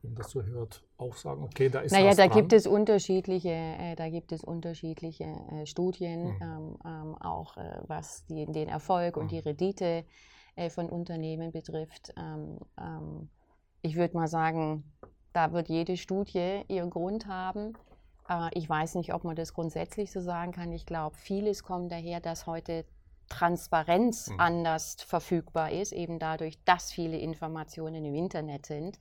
wenn 0.03 0.15
das 0.15 0.31
so 0.31 0.43
hört, 0.43 0.83
auch 0.99 1.15
sagen, 1.17 1.43
okay, 1.43 1.69
da 1.69 1.81
ist 1.81 1.93
naja, 1.93 2.11
was 2.11 2.17
da 2.17 2.27
dran. 2.27 2.39
gibt 2.39 2.53
es 2.53 2.67
unterschiedliche, 2.67 3.51
äh, 3.51 3.97
da 3.97 4.09
gibt 4.09 4.33
es 4.33 4.45
unterschiedliche 4.45 5.25
äh, 5.25 5.67
Studien, 5.67 6.25
mhm. 6.25 6.43
ähm, 6.43 6.79
ähm, 6.85 7.15
auch 7.17 7.57
äh, 7.57 7.81
was 7.87 8.25
die, 8.27 8.47
den 8.47 8.69
Erfolg 8.69 9.17
mhm. 9.17 9.23
und 9.23 9.31
die 9.31 9.39
Rendite 9.39 10.05
äh, 10.55 10.71
von 10.71 10.89
Unternehmen 10.89 11.53
betrifft. 11.53 12.15
Ähm, 12.17 12.59
ähm, 12.79 13.29
ich 13.83 13.97
würde 13.97 14.17
mal 14.17 14.29
sagen, 14.29 14.85
da 15.33 15.53
wird 15.53 15.69
jede 15.69 15.97
Studie 15.97 16.63
ihren 16.69 16.91
Grund 16.91 17.27
haben. 17.27 17.75
Ich 18.55 18.69
weiß 18.69 18.97
nicht, 18.97 19.15
ob 19.15 19.23
man 19.23 19.37
das 19.37 19.55
grundsätzlich 19.55 20.11
so 20.11 20.21
sagen 20.21 20.51
kann. 20.51 20.73
Ich 20.73 20.87
glaube, 20.87 21.15
vieles 21.17 21.63
kommt 21.63 21.93
daher, 21.93 22.19
dass 22.21 22.47
heute 22.47 22.85
Transparenz 23.29 24.29
mhm. 24.29 24.41
anders 24.41 24.97
verfügbar 25.07 25.71
ist, 25.71 25.93
eben 25.93 26.19
dadurch, 26.19 26.59
dass 26.65 26.91
viele 26.91 27.19
Informationen 27.19 28.05
im 28.05 28.15
Internet 28.15 28.67
sind 28.67 28.99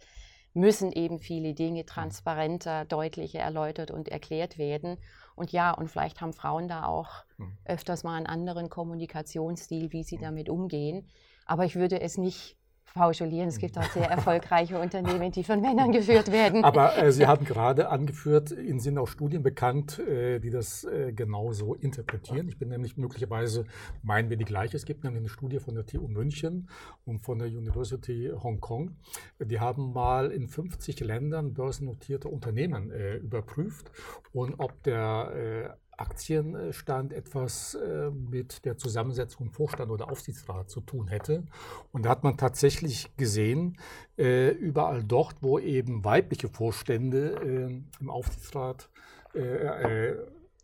müssen 0.55 0.91
eben 0.91 1.19
viele 1.19 1.53
Dinge 1.53 1.83
mhm. 1.83 1.87
transparenter, 1.87 2.85
deutlicher 2.85 3.39
erläutert 3.39 3.91
und 3.91 4.09
erklärt 4.09 4.57
werden. 4.57 4.97
Und 5.35 5.51
ja, 5.51 5.71
und 5.71 5.89
vielleicht 5.89 6.21
haben 6.21 6.33
Frauen 6.33 6.67
da 6.67 6.85
auch 6.85 7.25
mhm. 7.37 7.57
öfters 7.65 8.03
mal 8.03 8.15
einen 8.15 8.25
anderen 8.25 8.69
Kommunikationsstil, 8.69 9.91
wie 9.91 10.03
sie 10.03 10.17
mhm. 10.17 10.21
damit 10.21 10.49
umgehen. 10.49 11.07
Aber 11.45 11.65
ich 11.65 11.75
würde 11.75 12.01
es 12.01 12.17
nicht 12.17 12.57
pauschalieren. 12.95 13.49
Es 13.49 13.59
gibt 13.59 13.77
auch 13.77 13.91
sehr 13.91 14.09
erfolgreiche 14.09 14.79
Unternehmen, 14.79 15.31
die 15.31 15.43
von 15.43 15.61
Männern 15.61 15.91
geführt 15.91 16.31
werden. 16.31 16.63
Aber 16.63 16.97
äh, 16.97 17.11
Sie 17.11 17.27
haben 17.27 17.45
gerade 17.45 17.89
angeführt, 17.89 18.51
Ihnen 18.51 18.79
sind 18.79 18.97
auch 18.97 19.07
Studien 19.07 19.43
bekannt, 19.43 19.99
äh, 19.99 20.39
die 20.39 20.49
das 20.49 20.85
äh, 20.85 21.11
genauso 21.11 21.75
interpretieren. 21.75 22.47
Ich 22.47 22.57
bin 22.57 22.69
nämlich 22.69 22.97
möglicherweise, 22.97 23.65
meinen 24.01 24.29
wir 24.29 24.37
die 24.37 24.45
gleiche. 24.45 24.77
Es 24.77 24.85
gibt 24.85 25.03
nämlich 25.03 25.19
eine 25.19 25.29
Studie 25.29 25.59
von 25.59 25.75
der 25.75 25.85
TU 25.85 26.07
München 26.07 26.69
und 27.03 27.19
von 27.19 27.37
der 27.37 27.49
University 27.49 28.31
Hong 28.41 28.61
Kong. 28.61 28.95
Die 29.39 29.59
haben 29.59 29.91
mal 29.91 30.31
in 30.31 30.47
50 30.47 31.01
Ländern 31.01 31.53
börsennotierte 31.53 32.29
Unternehmen 32.29 32.91
äh, 32.91 33.17
überprüft 33.17 33.91
und 34.31 34.55
ob 34.57 34.81
der 34.83 35.75
äh, 35.75 35.84
Aktienstand 35.97 37.13
etwas 37.13 37.75
äh, 37.75 38.09
mit 38.09 38.65
der 38.65 38.77
Zusammensetzung 38.77 39.51
Vorstand 39.51 39.91
oder 39.91 40.11
Aufsichtsrat 40.11 40.69
zu 40.69 40.81
tun 40.81 41.07
hätte. 41.07 41.43
Und 41.91 42.05
da 42.05 42.09
hat 42.09 42.23
man 42.23 42.37
tatsächlich 42.37 43.15
gesehen, 43.17 43.77
äh, 44.17 44.49
überall 44.49 45.03
dort, 45.03 45.35
wo 45.41 45.59
eben 45.59 46.03
weibliche 46.03 46.49
Vorstände 46.49 47.35
äh, 47.41 48.01
im 48.01 48.09
Aufsichtsrat 48.09 48.89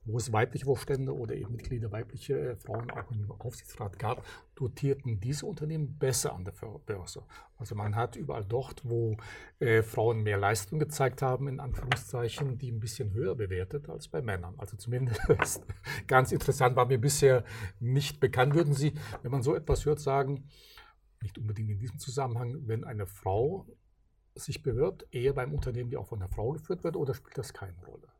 wo 0.04 0.18
es 0.18 0.34
weibliche 0.34 0.66
Vorstände 0.66 1.16
oder 1.16 1.36
eben 1.36 1.56
Mitglieder 1.56 1.92
weibliche 1.92 2.40
äh, 2.40 2.56
Frauen 2.56 2.90
auch 2.90 3.12
im 3.12 3.32
Aufsichtsrat 3.32 4.00
gab, 4.00 4.26
dotierten 4.56 5.20
diese 5.20 5.46
Unternehmen 5.46 5.98
besser 6.00 6.34
an 6.34 6.44
der 6.44 6.54
Börse. 6.86 7.24
Also 7.58 7.76
man 7.76 7.96
hat 7.96 8.16
überall 8.16 8.44
dort, 8.44 8.82
wo 8.84 9.18
äh, 9.60 9.84
Frauen 9.84 10.24
mehr 10.24 10.38
Leistung 10.38 10.80
gezeigt 10.80 11.22
haben, 11.22 11.48
in 11.48 11.60
Anführungszeichen, 11.60 12.58
die 12.58 12.72
ein 12.72 12.80
bisschen 12.80 13.14
höher 13.14 13.36
bewertet 13.36 13.90
als 13.90 14.08
bei 14.08 14.22
Männern. 14.22 14.56
Also 14.58 14.76
zumindest 14.76 15.22
ganz 16.08 16.32
interessant, 16.32 16.76
war 16.76 16.88
mir 16.88 17.00
bisher 17.00 17.44
nicht 17.80 18.20
bekannt. 18.20 18.56
Würden 18.56 18.74
Sie, 18.74 18.94
wenn 19.22 19.32
man 19.32 19.44
so 19.44 19.56
etwas 19.56 19.86
hört, 19.86 20.00
sagen, 20.00 20.50
nicht 21.22 21.38
unbedingt 21.38 21.70
in 21.70 21.80
diesem 21.80 22.00
Zusammenhang, 22.00 22.68
wenn 22.68 22.84
eine 22.84 23.06
Frau 23.06 23.68
sich 24.34 24.64
bewirbt, 24.64 25.06
eher 25.12 25.34
beim 25.34 25.54
Unternehmen, 25.54 25.92
die 25.92 25.98
auch 25.98 26.08
von 26.08 26.20
einer 26.20 26.32
Frau 26.32 26.54
geführt 26.54 26.84
wird, 26.84 26.96
oder 26.96 27.14
spielt 27.14 27.38
das 27.38 27.54
keine 27.54 27.78
Rolle? 27.86 28.11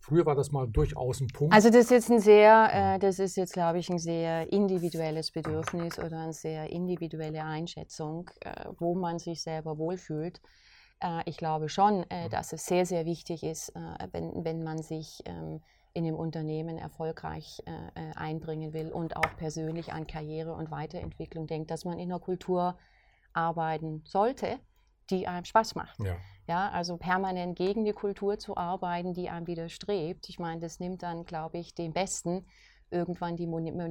Früher 0.00 0.24
war 0.26 0.34
das 0.34 0.52
mal 0.52 0.66
durchaus 0.66 1.20
ein 1.20 1.28
Punkt. 1.28 1.54
Also 1.54 1.68
das 1.68 1.84
ist 1.84 1.90
jetzt 1.90 2.10
ein 2.10 2.20
sehr, 2.20 2.94
äh, 2.94 2.98
das 2.98 3.18
ist 3.18 3.36
jetzt, 3.36 3.52
glaube 3.52 3.78
ich, 3.78 3.90
ein 3.90 3.98
sehr 3.98 4.50
individuelles 4.52 5.30
Bedürfnis 5.30 5.98
oder 5.98 6.20
eine 6.20 6.32
sehr 6.32 6.70
individuelle 6.70 7.44
Einschätzung, 7.44 8.30
äh, 8.40 8.66
wo 8.78 8.94
man 8.94 9.18
sich 9.18 9.42
selber 9.42 9.76
wohlfühlt. 9.76 10.40
Äh, 11.00 11.22
ich 11.26 11.36
glaube 11.36 11.68
schon, 11.68 12.08
äh, 12.10 12.28
dass 12.28 12.52
es 12.52 12.64
sehr, 12.64 12.86
sehr 12.86 13.04
wichtig 13.06 13.42
ist, 13.42 13.70
äh, 13.70 14.08
wenn, 14.12 14.44
wenn 14.44 14.62
man 14.62 14.82
sich 14.82 15.22
ähm, 15.26 15.60
in 15.94 16.04
dem 16.04 16.14
Unternehmen 16.14 16.78
erfolgreich 16.78 17.62
äh, 17.66 18.12
einbringen 18.14 18.72
will 18.72 18.92
und 18.92 19.16
auch 19.16 19.36
persönlich 19.36 19.92
an 19.92 20.06
Karriere 20.06 20.52
und 20.52 20.70
Weiterentwicklung 20.70 21.46
denkt, 21.46 21.70
dass 21.70 21.84
man 21.84 21.98
in 21.98 22.10
einer 22.10 22.20
Kultur 22.20 22.78
arbeiten 23.32 24.02
sollte, 24.04 24.58
die 25.10 25.26
einem 25.26 25.44
Spaß 25.44 25.74
macht. 25.74 25.98
Ja. 26.00 26.16
Ja, 26.48 26.70
also 26.70 26.96
permanent 26.96 27.58
gegen 27.58 27.84
die 27.84 27.92
Kultur 27.92 28.38
zu 28.38 28.56
arbeiten, 28.56 29.12
die 29.12 29.28
einem 29.28 29.46
widerstrebt. 29.46 30.30
Ich 30.30 30.38
meine, 30.38 30.60
das 30.62 30.80
nimmt 30.80 31.02
dann, 31.02 31.26
glaube 31.26 31.58
ich, 31.58 31.74
den 31.74 31.92
Besten 31.92 32.46
irgendwann 32.90 33.36
die, 33.36 33.44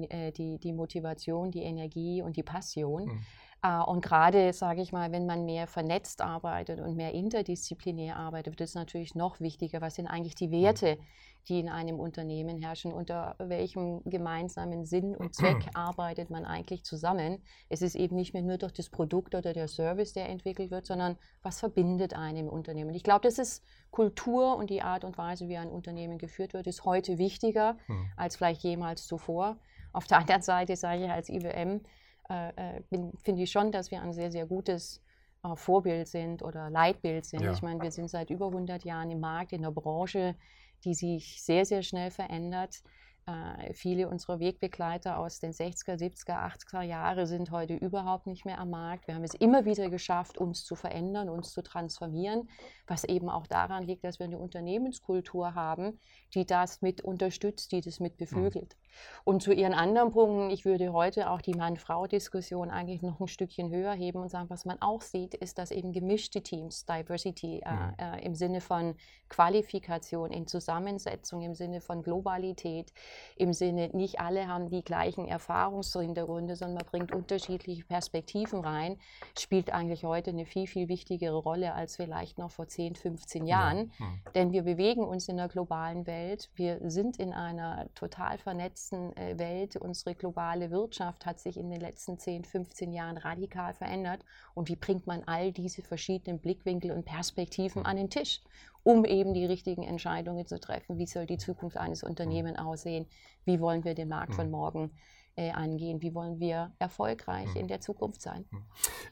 äh, 0.10 0.32
die, 0.32 0.58
die 0.58 0.74
Motivation, 0.74 1.52
die 1.52 1.62
Energie 1.62 2.24
und 2.24 2.36
die 2.36 2.42
Passion. 2.42 3.06
Mhm. 3.06 3.26
Uh, 3.66 3.84
und 3.90 4.02
gerade, 4.02 4.54
sage 4.54 4.84
ich 4.84 4.92
mal, 4.92 5.12
wenn 5.12 5.26
man 5.26 5.46
mehr 5.46 5.66
vernetzt 5.66 6.22
arbeitet 6.22 6.80
und 6.80 6.96
mehr 6.96 7.14
interdisziplinär 7.14 8.16
arbeitet, 8.16 8.54
wird 8.54 8.62
es 8.62 8.76
natürlich 8.76 9.16
noch 9.16 9.40
wichtiger, 9.40 9.82
was 9.82 9.96
sind 9.96 10.06
eigentlich 10.06 10.36
die 10.36 10.52
Werte, 10.52 11.00
die 11.48 11.60
in 11.60 11.68
einem 11.68 12.00
Unternehmen 12.00 12.62
herrschen, 12.62 12.94
unter 12.94 13.36
welchem 13.40 14.04
gemeinsamen 14.06 14.86
Sinn 14.86 15.16
und 15.16 15.34
Zweck 15.34 15.58
arbeitet 15.74 16.30
man 16.30 16.46
eigentlich 16.46 16.84
zusammen. 16.84 17.42
Es 17.68 17.82
ist 17.82 17.96
eben 17.96 18.16
nicht 18.16 18.34
mehr 18.34 18.44
nur 18.44 18.58
durch 18.58 18.74
das 18.74 18.90
Produkt 18.90 19.34
oder 19.34 19.54
der 19.54 19.68
Service, 19.68 20.14
der 20.14 20.30
entwickelt 20.30 20.70
wird, 20.70 20.86
sondern 20.86 21.18
was 21.42 21.60
verbindet 21.60 22.14
einen 22.14 22.48
im 22.48 22.50
Unternehmen. 22.50 22.94
Ich 22.94 23.04
glaube, 23.04 23.22
das 23.22 23.40
ist 23.40 23.64
Kultur 23.90 24.56
und 24.56 24.70
die 24.70 24.84
Art 24.84 25.04
und 25.04 25.18
Weise, 25.18 25.48
wie 25.48 25.58
ein 25.58 25.70
Unternehmen 25.70 26.20
geführt 26.20 26.54
wird, 26.54 26.68
ist 26.68 26.86
heute 26.86 27.18
wichtiger 27.18 27.78
hm. 27.88 28.12
als 28.18 28.36
vielleicht 28.36 28.62
jemals 28.62 29.08
zuvor. 29.08 29.58
Auf 29.94 30.06
der 30.06 30.20
anderen 30.20 30.42
Seite 30.44 30.76
sage 30.76 31.06
ich 31.06 31.10
als 31.10 31.30
IBM, 31.30 31.82
äh, 32.30 32.78
äh 32.78 32.82
finde 33.24 33.44
ich 33.44 33.52
schon, 33.52 33.72
dass 33.72 33.92
wir 33.92 34.02
ein 34.02 34.14
sehr, 34.14 34.32
sehr 34.32 34.46
gutes 34.46 35.02
äh, 35.44 35.56
Vorbild 35.56 36.08
sind 36.08 36.44
oder 36.44 36.70
Leitbild 36.70 37.26
sind. 37.26 37.44
Ja. 37.44 37.52
Ich 37.52 37.62
meine, 37.62 37.82
wir 37.82 37.92
sind 37.92 38.10
seit 38.10 38.30
über 38.30 38.48
100 38.48 38.84
Jahren 38.84 39.12
im 39.12 39.20
Markt, 39.20 39.54
in 39.54 39.62
der 39.62 39.72
Branche, 39.72 40.36
die 40.84 40.94
sich 40.94 41.42
sehr, 41.42 41.66
sehr 41.66 41.84
schnell 41.84 42.12
verändert. 42.12 42.84
Äh, 43.28 43.74
viele 43.74 44.08
unserer 44.08 44.40
Wegbegleiter 44.40 45.18
aus 45.18 45.40
den 45.40 45.52
60er, 45.52 46.00
70er, 46.00 46.50
80er 46.50 46.82
Jahre 46.82 47.28
sind 47.28 47.52
heute 47.52 47.76
überhaupt 47.76 48.26
nicht 48.26 48.46
mehr 48.46 48.58
am 48.58 48.70
Markt. 48.70 49.08
Wir 49.08 49.16
haben 49.16 49.24
es 49.26 49.34
immer 49.34 49.66
wieder 49.66 49.90
geschafft, 49.90 50.38
uns 50.38 50.64
zu 50.64 50.76
verändern, 50.76 51.28
uns 51.28 51.52
zu 51.52 51.62
transformieren, 51.62 52.50
was 52.88 53.04
eben 53.04 53.30
auch 53.30 53.46
daran 53.46 53.84
liegt, 53.84 54.06
dass 54.06 54.20
wir 54.20 54.28
eine 54.28 54.38
Unternehmenskultur 54.38 55.56
haben, 55.56 56.00
die 56.34 56.46
das 56.46 56.82
mit 56.82 57.02
unterstützt, 57.02 57.74
die 57.74 57.82
das 57.82 58.00
mit 58.00 58.14
mhm. 58.14 58.18
beflügelt. 58.18 58.78
Mhm. 58.78 58.88
Und 59.26 59.44
zu 59.44 59.52
Ihren 59.52 59.74
anderen 59.74 60.12
Punkten, 60.12 60.50
ich 60.50 60.64
würde 60.64 60.94
heute 60.94 61.30
auch 61.30 61.42
die 61.42 61.54
Mann-Frau-Diskussion 61.54 62.72
eigentlich 62.72 63.02
noch 63.02 63.20
ein 63.20 63.28
Stückchen 63.28 63.70
höher 63.70 63.94
heben 63.94 64.20
und 64.20 64.30
sagen, 64.30 64.50
was 64.50 64.64
man 64.64 64.82
auch 64.82 65.02
sieht, 65.02 65.34
ist, 65.34 65.58
dass 65.58 65.72
eben 65.72 65.92
gemischte 65.92 66.42
Teams, 66.42 66.86
Diversity 66.86 67.60
äh, 67.60 67.72
mhm. 67.72 67.94
äh, 67.98 68.26
im 68.26 68.36
Sinne 68.36 68.62
von 68.62 68.96
Qualifikation, 69.30 70.32
in 70.32 70.48
Zusammensetzung, 70.48 71.42
im 71.42 71.56
Sinne 71.56 71.82
von 71.82 72.02
Globalität, 72.02 72.94
im 73.36 73.54
Sinne, 73.54 73.90
nicht 73.94 74.20
alle 74.20 74.48
haben 74.48 74.70
die 74.70 74.84
gleichen 74.84 75.28
Erfahrungshintergründe, 75.28 76.56
sondern 76.56 76.76
man 76.76 76.86
bringt 76.86 77.16
unterschiedliche 77.16 77.84
Perspektiven 77.84 78.62
rein, 78.62 78.98
spielt 79.38 79.72
eigentlich 79.72 80.04
heute 80.04 80.32
eine 80.32 80.46
viel, 80.46 80.68
viel 80.68 80.88
wichtigere 80.88 81.36
Rolle 81.36 81.74
als 81.74 81.96
vielleicht 81.96 82.38
noch 82.38 82.52
vor 82.52 82.68
10, 82.68 82.96
15 82.96 83.46
Jahren. 83.46 83.92
Ja. 84.00 84.06
Mhm. 84.06 84.22
Denn 84.36 84.52
wir 84.52 84.64
bewegen 84.64 85.04
uns 85.04 85.28
in 85.28 85.38
der 85.38 85.48
globalen 85.48 86.08
Welt, 86.08 86.50
wir 86.56 86.80
sind 86.90 87.18
in 87.18 87.34
einer 87.34 87.88
total 87.96 88.38
vernetzten 88.38 89.16
äh, 89.18 89.38
Welt, 89.38 89.76
unsere 89.76 90.16
globale 90.16 90.72
Wirtschaft 90.72 91.26
hat 91.26 91.40
sich 91.40 91.58
in 91.58 91.70
den 91.70 91.82
letzten 91.82 92.18
10, 92.18 92.46
15 92.46 92.92
Jahren 92.92 93.18
radikal 93.18 93.74
verändert 93.74 94.24
und 94.54 94.70
wie 94.70 94.76
bringt 94.76 95.08
man 95.08 95.24
all 95.26 95.52
diese 95.52 95.82
verschiedenen 95.82 96.40
Blickwinkel 96.40 96.92
und 96.92 97.06
Perspektiven 97.06 97.86
an 97.86 97.98
den 97.98 98.10
Tisch? 98.10 98.42
Um 98.84 99.06
eben 99.06 99.34
die 99.34 99.46
richtigen 99.46 99.84
Entscheidungen 99.84 100.46
zu 100.46 100.60
treffen. 100.60 100.98
Wie 100.98 101.08
soll 101.08 101.26
die 101.26 101.38
Zukunft 101.38 101.78
eines 101.78 102.04
Unternehmens 102.04 102.58
aussehen? 102.58 103.08
Wie 103.46 103.60
wollen 103.60 103.84
wir 103.84 103.96
den 103.96 104.10
Markt 104.10 104.34
von 104.36 104.48
mhm. 104.48 104.52
morgen 104.52 104.92
äh, 105.36 105.52
angehen? 105.52 106.02
Wie 106.02 106.14
wollen 106.14 106.40
wir 106.40 106.74
erfolgreich 106.80 107.50
mhm. 107.54 107.62
in 107.62 107.68
der 107.68 107.82
Zukunft 107.82 108.22
sein? 108.22 108.46
Mhm. 108.50 108.66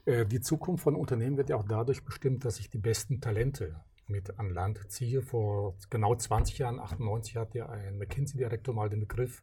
Äh, 0.05 0.25
die 0.25 0.41
Zukunft 0.41 0.83
von 0.83 0.95
Unternehmen 0.95 1.37
wird 1.37 1.49
ja 1.49 1.55
auch 1.55 1.65
dadurch 1.67 2.03
bestimmt, 2.03 2.45
dass 2.45 2.57
sich 2.57 2.69
die 2.69 2.77
besten 2.77 3.21
Talente 3.21 3.75
mit 4.07 4.39
an 4.39 4.49
Land 4.49 4.91
ziehe. 4.91 5.21
Vor 5.21 5.75
genau 5.89 6.15
20 6.15 6.57
Jahren, 6.57 6.79
98, 6.79 7.35
hat 7.37 7.55
ja 7.55 7.67
ein 7.67 7.97
McKinsey-Direktor 7.97 8.73
mal 8.73 8.89
den 8.89 9.01
Begriff 9.01 9.41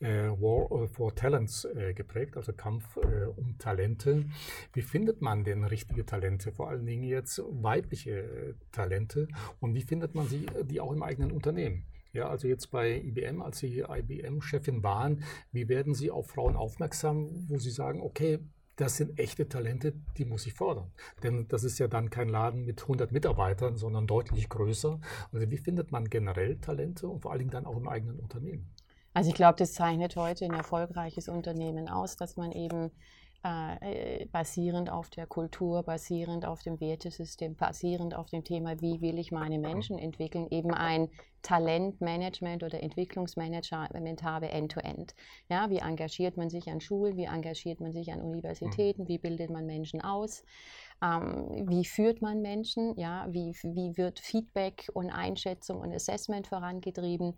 äh, 0.00 0.28
War 0.28 0.88
for 0.88 1.14
Talents 1.14 1.64
äh, 1.64 1.94
geprägt, 1.94 2.36
also 2.36 2.52
Kampf 2.52 2.96
äh, 2.96 3.24
um 3.24 3.58
Talente. 3.58 4.26
Wie 4.72 4.82
findet 4.82 5.22
man 5.22 5.44
denn 5.44 5.64
richtige 5.64 6.04
Talente, 6.04 6.52
vor 6.52 6.68
allen 6.68 6.86
Dingen 6.86 7.04
jetzt 7.04 7.40
weibliche 7.44 8.10
äh, 8.10 8.54
Talente 8.72 9.28
und 9.60 9.74
wie 9.74 9.82
findet 9.82 10.14
man 10.14 10.28
sie, 10.28 10.46
die 10.64 10.80
auch 10.80 10.92
im 10.92 11.02
eigenen 11.02 11.32
Unternehmen? 11.32 11.86
Ja, 12.12 12.28
also 12.28 12.46
jetzt 12.46 12.70
bei 12.70 13.00
IBM, 13.00 13.42
als 13.42 13.58
Sie 13.58 13.80
IBM-Chefin 13.80 14.84
waren, 14.84 15.24
wie 15.50 15.68
werden 15.68 15.94
Sie 15.94 16.12
auf 16.12 16.28
Frauen 16.28 16.54
aufmerksam, 16.54 17.48
wo 17.48 17.58
Sie 17.58 17.70
sagen, 17.70 18.00
okay, 18.00 18.38
das 18.76 18.96
sind 18.96 19.18
echte 19.18 19.48
Talente, 19.48 19.94
die 20.16 20.24
muss 20.24 20.46
ich 20.46 20.54
fördern. 20.54 20.90
Denn 21.22 21.46
das 21.48 21.64
ist 21.64 21.78
ja 21.78 21.88
dann 21.88 22.10
kein 22.10 22.28
Laden 22.28 22.64
mit 22.64 22.82
100 22.82 23.12
Mitarbeitern, 23.12 23.76
sondern 23.76 24.06
deutlich 24.06 24.48
größer. 24.48 25.00
Also 25.32 25.50
wie 25.50 25.58
findet 25.58 25.92
man 25.92 26.08
generell 26.08 26.56
Talente 26.56 27.08
und 27.08 27.20
vor 27.20 27.30
allen 27.30 27.40
Dingen 27.40 27.50
dann 27.50 27.66
auch 27.66 27.76
im 27.76 27.88
eigenen 27.88 28.18
Unternehmen? 28.18 28.74
Also 29.12 29.30
ich 29.30 29.36
glaube, 29.36 29.56
das 29.58 29.74
zeichnet 29.74 30.16
heute 30.16 30.44
ein 30.44 30.54
erfolgreiches 30.54 31.28
Unternehmen 31.28 31.88
aus, 31.88 32.16
dass 32.16 32.36
man 32.36 32.50
eben 32.50 32.90
äh, 33.44 34.26
basierend 34.26 34.90
auf 34.90 35.10
der 35.10 35.26
Kultur, 35.26 35.82
basierend 35.82 36.46
auf 36.46 36.62
dem 36.62 36.80
Wertesystem, 36.80 37.56
basierend 37.56 38.14
auf 38.14 38.30
dem 38.30 38.42
Thema, 38.42 38.80
wie 38.80 39.00
will 39.02 39.18
ich 39.18 39.32
meine 39.32 39.58
Menschen 39.58 39.98
entwickeln, 39.98 40.48
eben 40.50 40.72
ein 40.72 41.10
Talentmanagement 41.42 42.62
oder 42.62 42.82
Entwicklungsmanagement 42.82 44.22
habe 44.22 44.48
end-to-end. 44.48 45.14
Ja, 45.50 45.68
wie 45.68 45.78
engagiert 45.78 46.38
man 46.38 46.48
sich 46.48 46.68
an 46.70 46.80
Schulen, 46.80 47.18
wie 47.18 47.24
engagiert 47.24 47.80
man 47.80 47.92
sich 47.92 48.10
an 48.12 48.22
Universitäten, 48.22 49.08
wie 49.08 49.18
bildet 49.18 49.50
man 49.50 49.66
Menschen 49.66 50.00
aus, 50.00 50.42
ähm, 51.02 51.68
wie 51.68 51.84
führt 51.84 52.22
man 52.22 52.42
Menschen, 52.42 52.98
ja, 52.98 53.26
wie, 53.30 53.52
wie 53.62 53.96
wird 53.96 54.20
Feedback 54.20 54.88
und 54.94 55.10
Einschätzung 55.10 55.80
und 55.80 55.92
Assessment 55.92 56.46
vorangetrieben. 56.46 57.36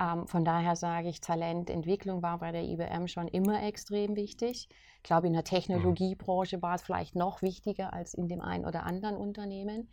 Ähm, 0.00 0.26
von 0.26 0.44
daher 0.44 0.74
sage 0.74 1.08
ich, 1.08 1.20
Talententwicklung 1.20 2.22
war 2.22 2.38
bei 2.38 2.50
der 2.50 2.64
IBM 2.64 3.06
schon 3.06 3.28
immer 3.28 3.62
extrem 3.62 4.16
wichtig. 4.16 4.68
Ich 4.96 5.02
glaube, 5.02 5.26
in 5.28 5.32
der 5.32 5.44
Technologiebranche 5.44 6.62
war 6.62 6.74
es 6.74 6.82
vielleicht 6.82 7.14
noch 7.14 7.42
wichtiger 7.42 7.92
als 7.92 8.14
in 8.14 8.28
dem 8.28 8.40
einen 8.40 8.64
oder 8.64 8.84
anderen 8.84 9.16
Unternehmen. 9.16 9.88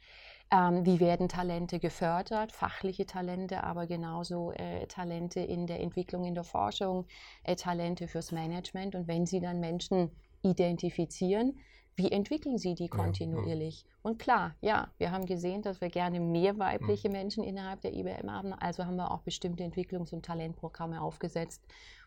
Ähm, 0.52 0.86
wie 0.86 1.00
werden 1.00 1.30
Talente 1.30 1.80
gefördert? 1.80 2.52
Fachliche 2.52 3.06
Talente, 3.06 3.63
aber 3.63 3.88
genauso 3.88 4.52
äh, 4.52 4.86
Talente 4.88 5.39
in 5.39 5.67
der 5.67 5.80
Entwicklung, 5.80 6.26
in 6.26 6.34
der 6.34 6.43
Forschung, 6.43 7.06
äh, 7.43 7.56
Talente 7.56 8.08
fürs 8.08 8.32
Management. 8.32 8.95
Und 8.95 9.08
wenn 9.08 9.26
Sie 9.26 9.39
dann 9.39 9.60
Menschen 9.60 10.12
identifizieren, 10.41 11.60
wie 11.95 12.12
entwickeln 12.12 12.58
Sie 12.58 12.73
die 12.73 12.88
kontinuierlich? 12.88 13.82
Ja, 13.82 13.88
ja. 13.88 14.10
Und 14.10 14.19
klar, 14.19 14.56
ja, 14.62 14.88
wir 14.97 15.12
haben 15.12 15.25
gesehen, 15.25 15.62
dass 15.62 15.82
wir 15.82 15.89
gerne 15.89 16.19
mehr 16.19 16.58
weibliche 16.58 17.10
ja. 17.10 17.12
Menschen 17.12 17.43
innerhalb 17.43 17.82
der 17.82 17.93
IBM 17.93 18.32
haben. 18.32 18.54
Also 18.54 18.86
haben 18.86 18.95
wir 18.95 19.12
auch 19.12 19.21
bestimmte 19.21 19.63
Entwicklungs- 19.63 20.13
und 20.13 20.25
Talentprogramme 20.25 21.01
aufgesetzt, 21.01 21.62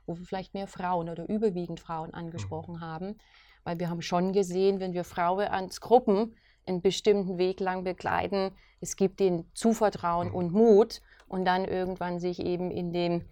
wo 0.06 0.16
wir 0.16 0.24
vielleicht 0.24 0.54
mehr 0.54 0.66
Frauen 0.66 1.08
oder 1.08 1.28
überwiegend 1.28 1.80
Frauen 1.80 2.14
angesprochen 2.14 2.76
mhm. 2.76 2.80
haben. 2.80 3.18
Weil 3.62 3.78
wir 3.78 3.88
haben 3.88 4.02
schon 4.02 4.32
gesehen, 4.32 4.80
wenn 4.80 4.94
wir 4.94 5.04
Frauen 5.04 5.48
als 5.48 5.80
Gruppen 5.80 6.34
einen 6.66 6.80
bestimmten 6.80 7.38
Weg 7.38 7.60
lang 7.60 7.84
begleiten, 7.84 8.52
es 8.80 8.96
gibt 8.96 9.20
ihnen 9.20 9.50
Zuvertrauen 9.54 10.28
mhm. 10.28 10.34
und 10.34 10.52
Mut 10.52 11.02
und 11.28 11.44
dann 11.44 11.64
irgendwann 11.64 12.18
sich 12.18 12.40
eben 12.40 12.70
in 12.70 12.92
dem 12.92 13.24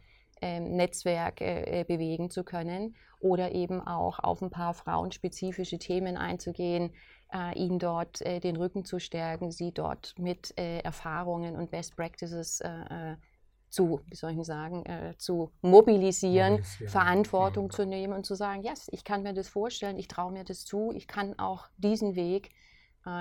Netzwerk 0.42 1.40
äh, 1.40 1.84
bewegen 1.86 2.30
zu 2.30 2.44
können 2.44 2.96
oder 3.20 3.52
eben 3.52 3.80
auch 3.80 4.18
auf 4.18 4.42
ein 4.42 4.50
paar 4.50 4.74
frauenspezifische 4.74 5.78
Themen 5.78 6.16
einzugehen, 6.16 6.92
äh, 7.32 7.58
ihnen 7.58 7.78
dort 7.78 8.20
äh, 8.22 8.40
den 8.40 8.56
Rücken 8.56 8.84
zu 8.84 8.98
stärken, 8.98 9.50
sie 9.50 9.72
dort 9.72 10.14
mit 10.18 10.52
Erfahrungen 10.56 11.56
und 11.56 11.70
Best 11.70 11.96
Practices 11.96 12.60
äh, 12.60 13.16
zu, 13.68 14.00
wie 14.08 14.16
soll 14.16 14.32
ich 14.32 14.46
sagen, 14.46 14.84
zu 15.16 15.50
mobilisieren, 15.62 16.52
mobilisieren. 16.52 16.88
Verantwortung 16.90 17.66
ja. 17.70 17.70
zu 17.70 17.86
nehmen 17.86 18.12
und 18.12 18.26
zu 18.26 18.34
sagen, 18.34 18.62
yes, 18.62 18.88
ich 18.92 19.02
kann 19.02 19.22
mir 19.22 19.32
das 19.32 19.48
vorstellen, 19.48 19.98
ich 19.98 20.08
traue 20.08 20.30
mir 20.30 20.44
das 20.44 20.66
zu, 20.66 20.92
ich 20.94 21.06
kann 21.06 21.38
auch 21.38 21.68
diesen 21.78 22.14
Weg 22.14 22.50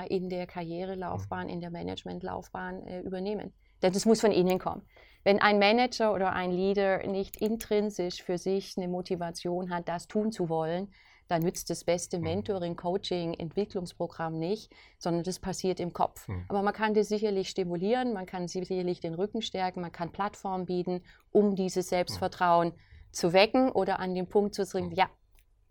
in 0.08 0.30
der 0.30 0.48
Karrierelaufbahn, 0.48 1.50
in 1.50 1.60
der 1.60 1.72
Managementlaufbahn 1.72 3.04
übernehmen. 3.04 3.54
Denn 3.82 3.94
es 3.94 4.06
muss 4.06 4.22
von 4.22 4.32
innen 4.32 4.60
kommen. 4.60 4.84
Wenn 5.24 5.40
ein 5.40 5.60
Manager 5.60 6.14
oder 6.14 6.34
ein 6.34 6.52
Leader 6.52 7.06
nicht 7.08 7.42
intrinsisch 7.42 8.24
für 8.24 8.38
sich 8.38 8.78
eine 8.78 8.88
Motivation 8.88 9.70
hat, 9.70 9.88
das 9.88 10.08
tun 10.08 10.32
zu 10.32 10.50
wollen, 10.50 10.92
dann 11.28 11.44
nützt 11.44 11.70
das 11.70 11.86
beste 11.86 12.18
mhm. 12.18 12.24
Mentoring, 12.24 12.76
Coaching, 12.76 13.34
Entwicklungsprogramm 13.34 14.38
nicht, 14.38 14.72
sondern 14.98 15.24
das 15.24 15.40
passiert 15.40 15.80
im 15.80 15.94
Kopf. 15.94 16.28
Mhm. 16.28 16.46
Aber 16.50 16.62
man 16.62 16.74
kann 16.74 16.94
das 16.94 17.08
sicherlich 17.08 17.50
stimulieren, 17.50 18.14
man 18.14 18.26
kann 18.26 18.48
sicherlich 18.48 19.00
den 19.00 19.14
Rücken 19.14 19.42
stärken, 19.42 19.82
man 19.82 19.94
kann 19.94 20.12
Plattformen 20.12 20.66
bieten, 20.66 21.04
um 21.32 21.56
dieses 21.56 21.88
Selbstvertrauen 21.88 22.70
mhm. 22.70 23.14
zu 23.14 23.32
wecken 23.32 23.72
oder 23.72 24.00
an 24.00 24.14
den 24.14 24.28
Punkt 24.28 24.56
zu 24.56 24.66
bringen, 24.66 24.92
ja, 24.92 25.10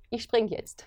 ich 0.09 0.23
springe 0.23 0.49
jetzt. 0.49 0.87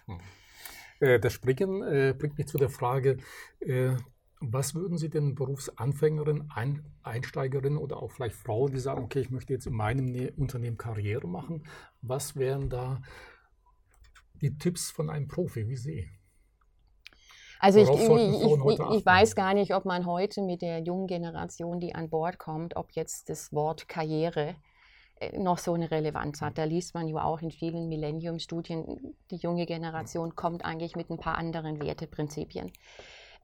Äh, 1.00 1.20
das 1.20 1.34
Springen 1.34 1.82
äh, 1.84 2.14
bringt 2.18 2.38
mich 2.38 2.48
zu 2.48 2.58
der 2.58 2.70
Frage, 2.70 3.18
äh, 3.60 3.96
was 4.40 4.76
würden 4.76 4.98
Sie 4.98 5.10
denn 5.10 5.36
Berufsanfängerinnen, 5.36 6.52
Ein 6.52 6.84
Einsteigerinnen 7.02 7.78
oder 7.78 8.02
auch 8.02 8.12
vielleicht 8.12 8.36
Frauen, 8.36 8.74
die 8.74 8.80
sagen, 8.80 9.04
okay, 9.04 9.22
ich 9.22 9.30
möchte 9.30 9.54
jetzt 9.54 9.68
in 9.68 9.74
meinem 9.74 10.06
ne 10.06 10.32
Unternehmen 10.36 10.78
Karriere 10.78 11.28
machen, 11.28 11.66
was 12.02 12.36
wären 12.36 12.70
da 12.70 13.02
die 14.42 14.58
Tipps 14.58 14.92
von 14.92 15.10
einem 15.10 15.28
Profi 15.28 15.70
wie 15.70 15.78
Sie? 15.78 16.10
Also 17.60 17.80
ich, 17.80 17.90
ich, 17.90 18.98
ich, 18.98 19.06
weiß 19.06 19.36
gar 19.36 19.54
nicht, 19.54 19.74
ob 19.74 19.86
man 19.86 20.06
heute 20.06 20.42
mit 20.42 20.62
der 20.62 20.80
jungen 20.80 21.08
Generation, 21.08 21.80
die 21.80 21.96
an 21.96 22.10
Bord 22.10 22.38
kommt, 22.38 22.76
ob 22.76 22.92
jetzt 22.92 23.30
das 23.30 23.54
Wort 23.54 23.88
Karriere 23.88 24.56
noch 25.38 25.58
so 25.58 25.74
eine 25.74 25.92
Relevanz 25.92 26.42
hat. 26.42 26.58
Da 26.58 26.64
liest 26.64 26.94
man 26.94 27.08
ja 27.08 27.24
auch 27.24 27.42
in 27.42 27.52
vielen 27.52 27.88
Millennium-Studien, 27.90 29.16
die 29.32 29.38
junge 29.38 29.66
Generation 29.66 30.36
kommt 30.36 30.66
eigentlich 30.66 30.96
mit 30.96 31.10
ein 31.10 31.18
paar 31.18 31.38
anderen 31.38 31.82
Werteprinzipien. 31.82 32.72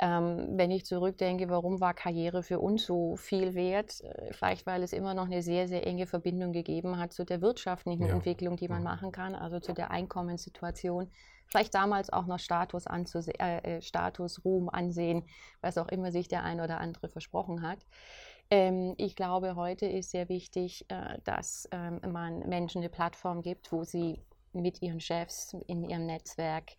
Ähm, 0.01 0.57
wenn 0.57 0.71
ich 0.71 0.85
zurückdenke, 0.85 1.49
warum 1.49 1.81
war 1.81 1.93
Karriere 1.93 2.41
für 2.41 2.59
uns 2.59 2.85
so 2.85 3.17
viel 3.17 3.53
wert? 3.53 3.99
Äh, 4.01 4.31
vielleicht, 4.31 4.65
weil 4.65 4.81
es 4.81 4.93
immer 4.93 5.13
noch 5.13 5.25
eine 5.25 5.41
sehr, 5.41 5.67
sehr 5.67 5.85
enge 5.85 6.07
Verbindung 6.07 6.53
gegeben 6.53 6.97
hat 6.97 7.11
zu 7.11 7.25
der 7.25 7.41
wirtschaftlichen 7.41 8.05
ja. 8.05 8.13
Entwicklung, 8.13 8.55
die 8.55 8.69
man 8.69 8.81
machen 8.81 9.11
kann, 9.11 9.35
also 9.35 9.59
zu 9.59 9.73
der 9.73 9.91
Einkommenssituation. 9.91 11.11
Vielleicht 11.47 11.75
damals 11.75 12.13
auch 12.13 12.27
noch 12.27 12.39
Status, 12.39 12.85
äh, 12.85 13.57
äh, 13.57 13.81
Status, 13.81 14.45
Ruhm, 14.45 14.69
Ansehen, 14.69 15.23
was 15.59 15.77
auch 15.77 15.89
immer 15.89 16.13
sich 16.13 16.29
der 16.29 16.43
ein 16.43 16.61
oder 16.61 16.79
andere 16.79 17.09
versprochen 17.09 17.61
hat. 17.61 17.79
Ähm, 18.51 18.95
ich 18.97 19.15
glaube, 19.15 19.55
heute 19.55 19.85
ist 19.85 20.11
sehr 20.11 20.27
wichtig, 20.29 20.85
äh, 20.89 21.19
dass 21.23 21.67
ähm, 21.71 21.99
man 22.11 22.39
Menschen 22.49 22.79
eine 22.79 22.89
Plattform 22.89 23.41
gibt, 23.41 23.71
wo 23.71 23.83
sie 23.83 24.19
mit 24.53 24.81
ihren 24.81 24.99
Chefs 24.99 25.55
in 25.67 25.87
ihrem 25.87 26.07
Netzwerk 26.07 26.71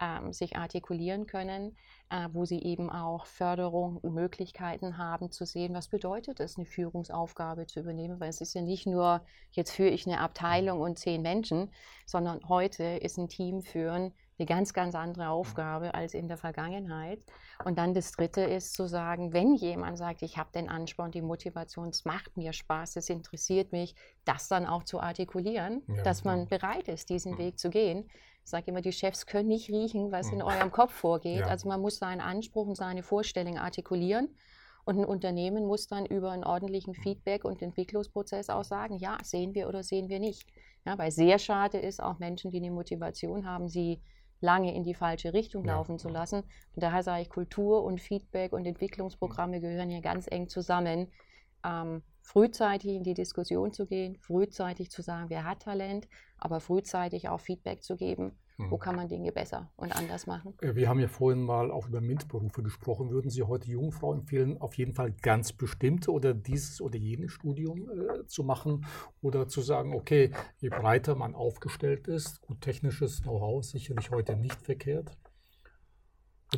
ähm, 0.00 0.32
sich 0.32 0.56
artikulieren 0.56 1.26
können, 1.26 1.76
äh, 2.08 2.28
wo 2.32 2.46
sie 2.46 2.62
eben 2.62 2.88
auch 2.88 3.26
Förderung 3.26 3.98
und 3.98 4.14
Möglichkeiten 4.14 4.96
haben 4.96 5.30
zu 5.30 5.44
sehen, 5.44 5.74
was 5.74 5.88
bedeutet 5.88 6.40
es, 6.40 6.56
eine 6.56 6.64
Führungsaufgabe 6.64 7.66
zu 7.66 7.80
übernehmen, 7.80 8.18
weil 8.18 8.30
es 8.30 8.40
ist 8.40 8.54
ja 8.54 8.62
nicht 8.62 8.86
nur, 8.86 9.22
jetzt 9.50 9.72
führe 9.72 9.90
ich 9.90 10.06
eine 10.06 10.20
Abteilung 10.20 10.80
und 10.80 10.98
zehn 10.98 11.20
Menschen, 11.20 11.70
sondern 12.06 12.40
heute 12.48 12.84
ist 12.84 13.18
ein 13.18 13.28
Team 13.28 13.62
führen 13.62 14.14
eine 14.42 14.46
ganz, 14.46 14.72
ganz 14.72 14.94
andere 14.94 15.28
Aufgabe 15.28 15.94
als 15.94 16.14
in 16.14 16.26
der 16.26 16.36
Vergangenheit. 16.36 17.24
Und 17.64 17.78
dann 17.78 17.94
das 17.94 18.12
Dritte 18.12 18.42
ist 18.42 18.74
zu 18.74 18.88
sagen, 18.88 19.32
wenn 19.32 19.54
jemand 19.54 19.98
sagt, 19.98 20.22
ich 20.22 20.36
habe 20.36 20.50
den 20.52 20.68
Ansporn, 20.68 21.12
die 21.12 21.22
Motivation, 21.22 21.88
es 21.88 22.04
macht 22.04 22.36
mir 22.36 22.52
Spaß, 22.52 22.96
es 22.96 23.08
interessiert 23.08 23.70
mich, 23.72 23.94
das 24.24 24.48
dann 24.48 24.66
auch 24.66 24.82
zu 24.82 25.00
artikulieren, 25.00 25.82
ja, 25.86 26.02
dass 26.02 26.24
man 26.24 26.40
ja. 26.40 26.44
bereit 26.46 26.88
ist, 26.88 27.08
diesen 27.08 27.32
ja. 27.32 27.38
Weg 27.38 27.58
zu 27.58 27.70
gehen. 27.70 28.08
Ich 28.44 28.50
sage 28.50 28.64
immer, 28.66 28.80
die 28.80 28.92
Chefs 28.92 29.26
können 29.26 29.48
nicht 29.48 29.70
riechen, 29.70 30.10
was 30.10 30.32
in 30.32 30.42
eurem 30.42 30.72
Kopf 30.72 30.92
vorgeht. 30.92 31.44
Also 31.44 31.68
man 31.68 31.80
muss 31.80 31.98
seinen 31.98 32.20
Anspruch 32.20 32.66
und 32.66 32.76
seine 32.76 33.04
Vorstellung 33.04 33.56
artikulieren. 33.56 34.34
Und 34.84 34.98
ein 34.98 35.04
Unternehmen 35.04 35.64
muss 35.64 35.86
dann 35.86 36.06
über 36.06 36.32
einen 36.32 36.42
ordentlichen 36.42 36.94
Feedback- 36.94 37.44
und 37.44 37.62
Entwicklungsprozess 37.62 38.50
auch 38.50 38.64
sagen, 38.64 38.96
ja, 38.96 39.16
sehen 39.22 39.54
wir 39.54 39.68
oder 39.68 39.84
sehen 39.84 40.08
wir 40.08 40.18
nicht. 40.18 40.48
Ja, 40.84 40.98
weil 40.98 41.12
sehr 41.12 41.38
schade 41.38 41.78
ist, 41.78 42.02
auch 42.02 42.18
Menschen, 42.18 42.50
die 42.50 42.56
eine 42.56 42.72
Motivation 42.72 43.46
haben, 43.46 43.68
sie 43.68 44.00
lange 44.42 44.74
in 44.74 44.84
die 44.84 44.94
falsche 44.94 45.32
Richtung 45.32 45.64
ja. 45.64 45.74
laufen 45.74 45.98
zu 45.98 46.08
lassen. 46.08 46.40
Und 46.74 46.82
daher 46.82 47.02
sage 47.02 47.22
ich, 47.22 47.30
Kultur 47.30 47.84
und 47.84 48.00
Feedback 48.00 48.52
und 48.52 48.66
Entwicklungsprogramme 48.66 49.60
gehören 49.60 49.88
hier 49.88 50.02
ganz 50.02 50.26
eng 50.30 50.48
zusammen. 50.48 51.08
Ähm, 51.64 52.02
frühzeitig 52.22 52.92
in 52.92 53.04
die 53.04 53.14
Diskussion 53.14 53.72
zu 53.72 53.86
gehen, 53.86 54.16
frühzeitig 54.16 54.90
zu 54.90 55.02
sagen, 55.02 55.30
wer 55.30 55.44
hat 55.44 55.62
Talent, 55.62 56.08
aber 56.38 56.60
frühzeitig 56.60 57.28
auch 57.28 57.40
Feedback 57.40 57.82
zu 57.82 57.96
geben, 57.96 58.36
wo 58.58 58.76
mhm. 58.76 58.80
kann 58.80 58.96
man 58.96 59.08
Dinge 59.08 59.32
besser 59.32 59.70
und 59.76 59.94
anders 59.94 60.26
machen. 60.26 60.54
Äh, 60.60 60.74
wir 60.74 60.88
haben 60.88 61.00
ja 61.00 61.08
vorhin 61.08 61.42
mal 61.42 61.70
auch 61.70 61.88
über 61.88 62.00
MINT-Berufe 62.00 62.62
gesprochen. 62.62 63.10
Würden 63.10 63.30
Sie 63.30 63.42
heute 63.42 63.68
jungen 63.68 63.92
Frauen 63.92 64.20
empfehlen, 64.20 64.60
auf 64.60 64.74
jeden 64.74 64.94
Fall 64.94 65.12
ganz 65.12 65.52
bestimmte 65.52 66.12
oder 66.12 66.34
dieses 66.34 66.80
oder 66.80 66.96
jenes 66.96 67.32
Studium 67.32 67.88
äh, 67.90 68.26
zu 68.26 68.44
machen 68.44 68.86
oder 69.20 69.48
zu 69.48 69.60
sagen, 69.60 69.94
okay, 69.94 70.32
je 70.58 70.68
breiter 70.68 71.14
man 71.14 71.34
aufgestellt 71.34 72.08
ist, 72.08 72.40
gut 72.42 72.60
technisches 72.60 73.22
Know-how 73.22 73.60
ist 73.60 73.70
sicherlich 73.70 74.10
heute 74.10 74.36
nicht 74.36 74.60
verkehrt. 74.62 75.16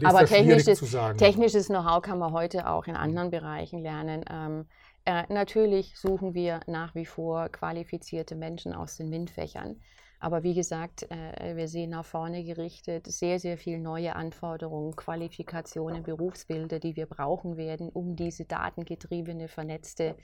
Aber 0.02 0.24
technisches, 0.24 0.80
technisches 1.16 1.68
Know-how 1.68 2.02
kann 2.02 2.18
man 2.18 2.33
heute 2.33 2.68
auch 2.68 2.87
in 2.87 2.96
anderen 2.96 3.30
Bereichen 3.30 3.80
lernen. 3.80 4.24
Ähm, 4.28 4.66
äh, 5.04 5.22
natürlich 5.33 5.96
suchen 5.96 6.35
wir 6.35 6.61
nach 6.66 6.94
wie 6.94 7.07
vor 7.07 7.48
qualifizierte 7.50 8.35
Menschen 8.35 8.72
aus 8.72 8.96
den 8.96 9.09
MINT-Fächern. 9.09 9.80
Aber 10.20 10.42
wie 10.42 10.55
gesagt, 10.55 11.11
äh, 11.11 11.57
wir 11.57 11.68
sehen 11.68 11.90
nach 11.90 12.05
vorne 12.05 12.44
gerichtet 12.44 13.07
sehr, 13.07 13.38
sehr 13.38 13.59
viele 13.59 13.79
neue 13.79 14.16
Anforderungen, 14.16 14.96
Qualifikationen, 14.96 16.03
Berufsbilder, 16.03 16.79
die 16.79 16.96
wir 16.96 17.07
brauchen 17.07 17.57
werden, 17.57 17.88
um 17.88 18.16
diese 18.16 18.44
datengetriebene, 18.44 19.48
vernetzte 19.48 20.16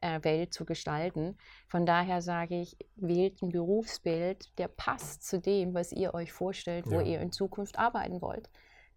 äh, 0.00 0.22
Welt 0.22 0.52
zu 0.52 0.64
gestalten. 0.64 1.36
Von 1.68 1.86
daher 1.86 2.22
sage 2.22 2.60
ich, 2.60 2.76
wählt 2.96 3.42
ein 3.42 3.50
Berufsbild, 3.50 4.58
der 4.58 4.68
passt 4.68 5.26
zu 5.26 5.38
dem, 5.40 5.74
was 5.74 5.92
ihr 5.92 6.14
euch 6.14 6.32
vorstellt, 6.32 6.86
wo 6.86 7.00
ja. 7.00 7.06
ihr 7.06 7.20
in 7.20 7.32
Zukunft 7.32 7.78
arbeiten 7.78 8.20
wollt. 8.20 8.48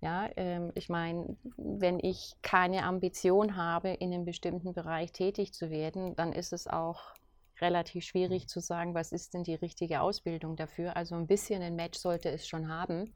Ja, 0.02 0.30
ähm, 0.36 0.72
ich 0.76 0.90
meine, 0.90 1.38
wenn 1.56 2.00
ich 2.00 2.36
keine 2.42 2.84
Ambition 2.84 3.56
habe, 3.56 3.90
in 3.90 4.14
einem 4.14 4.26
bestimmten 4.26 4.74
Bereich 4.74 5.14
tätig 5.14 5.54
zu 5.54 5.70
werden, 5.70 6.16
dann 6.18 6.34
ist 6.34 6.52
es 6.52 6.68
auch 6.68 7.14
relativ 7.62 8.04
schwierig 8.06 8.48
zu 8.48 8.60
sagen, 8.60 8.94
was 8.94 9.12
ist 9.12 9.34
denn 9.34 9.44
die 9.44 9.56
richtige 9.56 10.02
Ausbildung 10.02 10.56
dafür. 10.56 10.96
Also 10.96 11.16
ein 11.16 11.28
bisschen 11.28 11.62
ein 11.62 11.76
Match 11.76 12.00
sollte 12.00 12.30
es 12.30 12.48
schon 12.48 12.68
haben. 12.70 13.14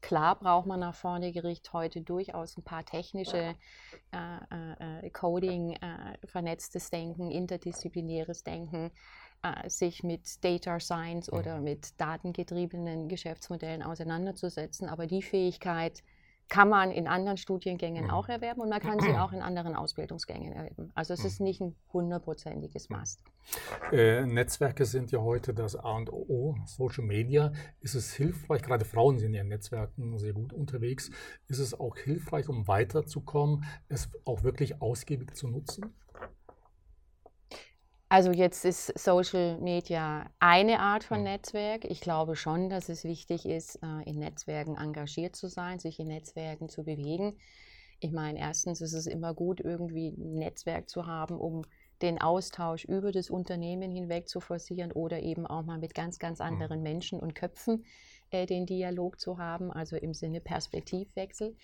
Klar 0.00 0.38
braucht 0.38 0.66
man 0.66 0.80
nach 0.80 0.94
vorne 0.94 1.32
gerichtet 1.32 1.72
heute 1.72 2.02
durchaus 2.02 2.58
ein 2.58 2.62
paar 2.62 2.84
technische 2.84 3.54
äh, 4.12 4.16
äh, 4.50 5.06
äh, 5.06 5.10
Coding, 5.10 5.72
äh, 5.72 6.18
vernetztes 6.26 6.90
Denken, 6.90 7.30
interdisziplinäres 7.30 8.44
Denken, 8.44 8.90
äh, 9.42 9.68
sich 9.68 10.02
mit 10.02 10.44
Data 10.44 10.78
Science 10.78 11.32
oder 11.32 11.58
mit 11.60 11.98
datengetriebenen 11.98 13.08
Geschäftsmodellen 13.08 13.82
auseinanderzusetzen. 13.82 14.90
Aber 14.90 15.06
die 15.06 15.22
Fähigkeit, 15.22 16.02
kann 16.48 16.68
man 16.68 16.90
in 16.90 17.06
anderen 17.06 17.36
Studiengängen 17.36 18.10
auch 18.10 18.28
erwerben 18.28 18.60
und 18.60 18.68
man 18.68 18.80
kann 18.80 19.00
sie 19.00 19.12
auch 19.14 19.32
in 19.32 19.42
anderen 19.42 19.74
Ausbildungsgängen 19.74 20.52
erwerben. 20.52 20.92
Also 20.94 21.14
es 21.14 21.24
ist 21.24 21.40
nicht 21.40 21.60
ein 21.60 21.74
hundertprozentiges 21.92 22.90
Must. 22.90 23.22
Äh, 23.92 24.26
Netzwerke 24.26 24.84
sind 24.84 25.10
ja 25.10 25.20
heute 25.20 25.54
das 25.54 25.76
A 25.76 25.96
und 25.96 26.12
O, 26.12 26.56
Social 26.66 27.04
Media. 27.04 27.52
Ist 27.80 27.94
es 27.94 28.12
hilfreich, 28.14 28.62
gerade 28.62 28.84
Frauen 28.84 29.18
sind 29.18 29.34
ja 29.34 29.42
in 29.42 29.48
Netzwerken 29.48 30.18
sehr 30.18 30.32
gut 30.32 30.52
unterwegs, 30.52 31.10
ist 31.48 31.58
es 31.58 31.78
auch 31.78 31.96
hilfreich, 31.96 32.48
um 32.48 32.68
weiterzukommen, 32.68 33.64
es 33.88 34.10
auch 34.24 34.42
wirklich 34.42 34.80
ausgiebig 34.80 35.34
zu 35.34 35.48
nutzen? 35.48 35.94
Also 38.14 38.30
jetzt 38.30 38.64
ist 38.64 38.96
Social 38.96 39.58
Media 39.60 40.30
eine 40.38 40.78
Art 40.78 41.02
von 41.02 41.18
mhm. 41.18 41.24
Netzwerk. 41.24 41.84
Ich 41.84 42.00
glaube 42.00 42.36
schon, 42.36 42.68
dass 42.68 42.88
es 42.88 43.02
wichtig 43.02 43.44
ist, 43.44 43.80
äh, 43.82 44.08
in 44.08 44.20
Netzwerken 44.20 44.76
engagiert 44.76 45.34
zu 45.34 45.48
sein, 45.48 45.80
sich 45.80 45.98
in 45.98 46.06
Netzwerken 46.06 46.68
zu 46.68 46.84
bewegen. 46.84 47.36
Ich 47.98 48.12
meine, 48.12 48.38
erstens 48.38 48.80
ist 48.80 48.92
es 48.92 49.08
immer 49.08 49.34
gut, 49.34 49.58
irgendwie 49.58 50.10
ein 50.10 50.34
Netzwerk 50.38 50.88
zu 50.88 51.08
haben, 51.08 51.40
um 51.40 51.62
den 52.02 52.20
Austausch 52.20 52.84
über 52.84 53.10
das 53.10 53.30
Unternehmen 53.30 53.90
hinweg 53.90 54.28
zu 54.28 54.38
forcieren 54.38 54.92
oder 54.92 55.20
eben 55.20 55.44
auch 55.44 55.64
mal 55.64 55.78
mit 55.78 55.92
ganz, 55.92 56.20
ganz 56.20 56.38
mhm. 56.38 56.44
anderen 56.44 56.82
Menschen 56.84 57.18
und 57.18 57.34
Köpfen 57.34 57.84
äh, 58.34 58.46
den 58.46 58.66
Dialog 58.66 59.20
zu 59.20 59.38
haben, 59.38 59.70
also 59.70 59.96
im 59.96 60.12
Sinne 60.12 60.40
Perspektivwechsel. 60.40 61.56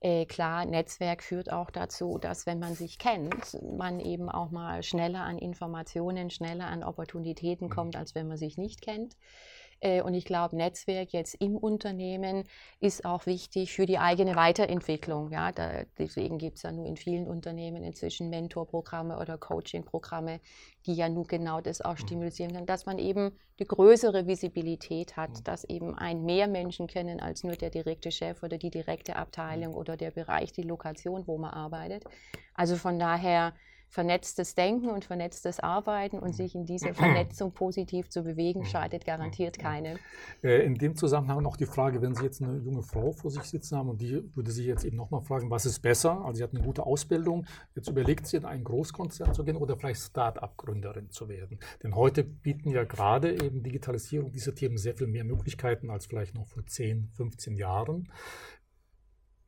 Äh, 0.00 0.26
klar, 0.26 0.64
Netzwerk 0.66 1.22
führt 1.22 1.52
auch 1.52 1.70
dazu, 1.70 2.18
dass 2.18 2.46
wenn 2.46 2.58
man 2.58 2.74
sich 2.74 2.98
kennt, 2.98 3.56
man 3.62 4.00
eben 4.00 4.28
auch 4.28 4.50
mal 4.50 4.82
schneller 4.82 5.20
an 5.20 5.38
Informationen, 5.38 6.30
schneller 6.30 6.66
an 6.66 6.82
Opportunitäten 6.82 7.68
mhm. 7.68 7.72
kommt, 7.72 7.96
als 7.96 8.14
wenn 8.14 8.28
man 8.28 8.36
sich 8.36 8.58
nicht 8.58 8.82
kennt. 8.82 9.16
Äh, 9.80 10.02
und 10.02 10.14
ich 10.14 10.24
glaube, 10.24 10.56
Netzwerk 10.56 11.12
jetzt 11.12 11.34
im 11.34 11.56
Unternehmen 11.56 12.44
ist 12.80 13.04
auch 13.04 13.26
wichtig 13.26 13.72
für 13.72 13.86
die 13.86 13.98
eigene 13.98 14.36
Weiterentwicklung. 14.36 15.30
Ja, 15.30 15.52
da, 15.52 15.84
deswegen 15.98 16.38
gibt 16.38 16.56
es 16.56 16.62
ja 16.62 16.72
nur 16.72 16.86
in 16.86 16.96
vielen 16.96 17.26
Unternehmen 17.26 17.82
inzwischen 17.82 18.30
Mentorprogramme 18.30 19.18
oder 19.18 19.38
Coachingprogramme, 19.38 20.40
die 20.86 20.94
ja 20.94 21.08
nur 21.08 21.26
genau 21.26 21.60
das 21.60 21.80
auch 21.80 21.94
mhm. 21.94 22.06
stimulisieren 22.06 22.52
können, 22.52 22.66
dass 22.66 22.86
man 22.86 22.98
eben 22.98 23.32
eine 23.58 23.66
größere 23.66 24.26
Visibilität 24.26 25.16
hat, 25.16 25.30
mhm. 25.30 25.44
dass 25.44 25.64
eben 25.64 25.94
ein 25.94 26.24
mehr 26.24 26.48
Menschen 26.48 26.86
kennen 26.86 27.20
als 27.20 27.44
nur 27.44 27.56
der 27.56 27.70
direkte 27.70 28.10
Chef 28.10 28.42
oder 28.42 28.58
die 28.58 28.70
direkte 28.70 29.16
Abteilung 29.16 29.72
mhm. 29.72 29.78
oder 29.78 29.96
der 29.96 30.10
Bereich, 30.10 30.52
die 30.52 30.62
Lokation, 30.62 31.26
wo 31.26 31.38
man 31.38 31.50
arbeitet. 31.50 32.04
Also 32.54 32.76
von 32.76 32.98
daher 32.98 33.54
vernetztes 33.96 34.54
Denken 34.54 34.90
und 34.90 35.06
vernetztes 35.06 35.58
Arbeiten 35.58 36.18
und 36.18 36.34
sich 36.34 36.54
in 36.54 36.66
dieser 36.66 36.92
Vernetzung 37.02 37.52
positiv 37.52 38.10
zu 38.10 38.22
bewegen, 38.22 38.66
schadet 38.66 39.06
garantiert 39.06 39.58
keine. 39.58 39.98
Äh, 40.42 40.66
in 40.66 40.74
dem 40.74 40.96
Zusammenhang 40.96 41.42
noch 41.42 41.56
die 41.56 41.64
Frage, 41.64 42.02
wenn 42.02 42.14
Sie 42.14 42.22
jetzt 42.22 42.42
eine 42.42 42.58
junge 42.58 42.82
Frau 42.82 43.12
vor 43.12 43.30
sich 43.30 43.44
sitzen 43.44 43.78
haben 43.78 43.88
und 43.88 44.02
die 44.02 44.22
würde 44.36 44.50
sich 44.50 44.66
jetzt 44.66 44.84
eben 44.84 44.98
nochmal 44.98 45.22
fragen, 45.22 45.50
was 45.50 45.64
ist 45.64 45.80
besser? 45.80 46.20
Also 46.26 46.36
sie 46.36 46.42
hat 46.42 46.52
eine 46.54 46.62
gute 46.62 46.84
Ausbildung, 46.84 47.46
jetzt 47.74 47.88
überlegt 47.88 48.26
sie 48.26 48.36
in 48.36 48.44
einen 48.44 48.64
Großkonzern 48.64 49.32
zu 49.32 49.44
gehen 49.44 49.56
oder 49.56 49.78
vielleicht 49.78 50.02
Start-up-Gründerin 50.02 51.08
zu 51.08 51.30
werden. 51.30 51.58
Denn 51.82 51.94
heute 51.94 52.22
bieten 52.22 52.68
ja 52.68 52.84
gerade 52.84 53.32
eben 53.32 53.62
Digitalisierung 53.62 54.30
diese 54.30 54.54
Themen 54.54 54.76
sehr 54.76 54.94
viel 54.94 55.06
mehr 55.06 55.24
Möglichkeiten 55.24 55.88
als 55.88 56.04
vielleicht 56.04 56.34
noch 56.34 56.46
vor 56.46 56.66
10, 56.66 57.08
15 57.14 57.56
Jahren. 57.56 58.12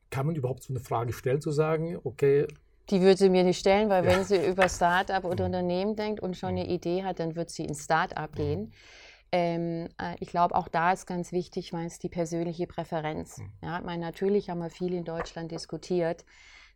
Kann 0.09 0.25
man 0.25 0.35
überhaupt 0.35 0.63
so 0.63 0.73
eine 0.73 0.79
Frage 0.79 1.13
stellen, 1.13 1.39
zu 1.39 1.51
sagen, 1.51 1.99
okay, 2.03 2.47
die 2.89 3.01
würde 3.01 3.17
sie 3.17 3.29
mir 3.29 3.43
nicht 3.43 3.59
stellen, 3.59 3.89
weil 3.89 4.05
ja. 4.05 4.11
wenn 4.11 4.23
sie 4.23 4.37
über 4.45 4.67
Start-up 4.69 5.23
oder 5.23 5.47
mhm. 5.47 5.55
Unternehmen 5.55 5.95
denkt 5.95 6.19
und 6.21 6.37
schon 6.37 6.49
eine 6.49 6.63
mhm. 6.63 6.69
Idee 6.69 7.03
hat, 7.03 7.19
dann 7.19 7.35
wird 7.35 7.49
sie 7.49 7.65
ins 7.65 7.83
Start-up 7.83 8.35
gehen. 8.35 8.73
Ähm, 9.31 9.89
äh, 10.01 10.15
ich 10.19 10.29
glaube, 10.29 10.55
auch 10.55 10.67
da 10.67 10.91
ist 10.91 11.05
ganz 11.05 11.31
wichtig, 11.31 11.71
weil 11.71 11.85
es 11.85 11.99
die 11.99 12.09
persönliche 12.09 12.67
Präferenz. 12.67 13.37
Mhm. 13.37 13.51
Ja, 13.61 13.81
meine, 13.81 14.03
natürlich 14.03 14.49
haben 14.49 14.59
wir 14.59 14.69
viel 14.69 14.93
in 14.93 15.03
Deutschland 15.03 15.51
diskutiert, 15.51 16.25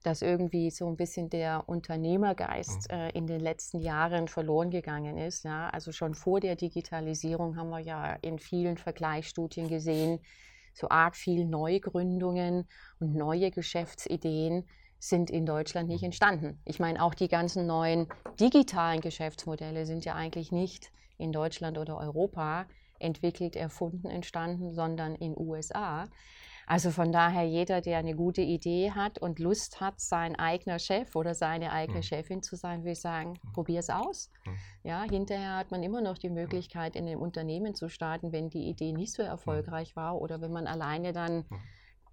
dass 0.03 0.21
irgendwie 0.21 0.69
so 0.69 0.87
ein 0.87 0.97
bisschen 0.97 1.29
der 1.29 1.63
Unternehmergeist 1.67 2.91
äh, 2.91 3.09
in 3.11 3.25
den 3.25 3.39
letzten 3.39 3.79
Jahren 3.79 4.27
verloren 4.27 4.69
gegangen 4.69 5.17
ist. 5.17 5.45
Ja? 5.45 5.69
Also 5.69 5.91
schon 5.91 6.13
vor 6.13 6.41
der 6.41 6.55
Digitalisierung 6.55 7.55
haben 7.55 7.69
wir 7.69 7.79
ja 7.79 8.13
in 8.21 8.37
vielen 8.37 8.77
Vergleichsstudien 8.77 9.69
gesehen, 9.69 10.19
so 10.73 10.89
arg 10.89 11.15
viel 11.15 11.45
Neugründungen 11.45 12.67
und 12.99 13.15
neue 13.15 13.49
Geschäftsideen 13.51 14.65
sind 15.03 15.29
in 15.29 15.45
Deutschland 15.45 15.89
nicht 15.89 16.03
entstanden. 16.03 16.61
Ich 16.63 16.79
meine, 16.79 17.03
auch 17.03 17.13
die 17.13 17.27
ganzen 17.27 17.67
neuen 17.67 18.07
digitalen 18.39 19.01
Geschäftsmodelle 19.01 19.85
sind 19.85 20.05
ja 20.05 20.15
eigentlich 20.15 20.53
nicht 20.53 20.91
in 21.17 21.33
Deutschland 21.33 21.77
oder 21.77 21.97
Europa 21.97 22.65
entwickelt, 22.99 23.57
erfunden, 23.57 24.09
entstanden, 24.09 24.73
sondern 24.73 25.15
in 25.15 25.37
USA. 25.37 26.05
Also 26.65 26.91
von 26.91 27.11
daher, 27.11 27.43
jeder, 27.43 27.81
der 27.81 27.97
eine 27.97 28.15
gute 28.15 28.39
Idee 28.39 28.91
hat 28.91 29.19
und 29.19 29.39
Lust 29.39 29.81
hat, 29.81 29.99
sein 29.99 30.37
eigener 30.37 30.79
Chef 30.79 31.13
oder 31.17 31.35
seine 31.35 31.73
eigene 31.73 31.97
mhm. 31.97 32.03
Chefin 32.03 32.41
zu 32.41 32.55
sein, 32.55 32.83
würde 32.83 32.93
ich 32.93 33.01
sagen, 33.01 33.31
mhm. 33.31 33.51
probier 33.51 33.79
es 33.79 33.89
aus. 33.89 34.31
Mhm. 34.45 34.57
Ja, 34.83 35.03
hinterher 35.03 35.57
hat 35.57 35.71
man 35.71 35.83
immer 35.83 35.99
noch 35.99 36.17
die 36.17 36.29
Möglichkeit, 36.29 36.95
in 36.95 37.07
einem 37.07 37.21
Unternehmen 37.21 37.75
zu 37.75 37.89
starten, 37.89 38.31
wenn 38.31 38.49
die 38.49 38.69
Idee 38.69 38.93
nicht 38.93 39.11
so 39.11 39.21
erfolgreich 39.21 39.97
war 39.97 40.21
oder 40.21 40.39
wenn 40.39 40.53
man 40.53 40.65
alleine 40.65 41.11
dann 41.11 41.43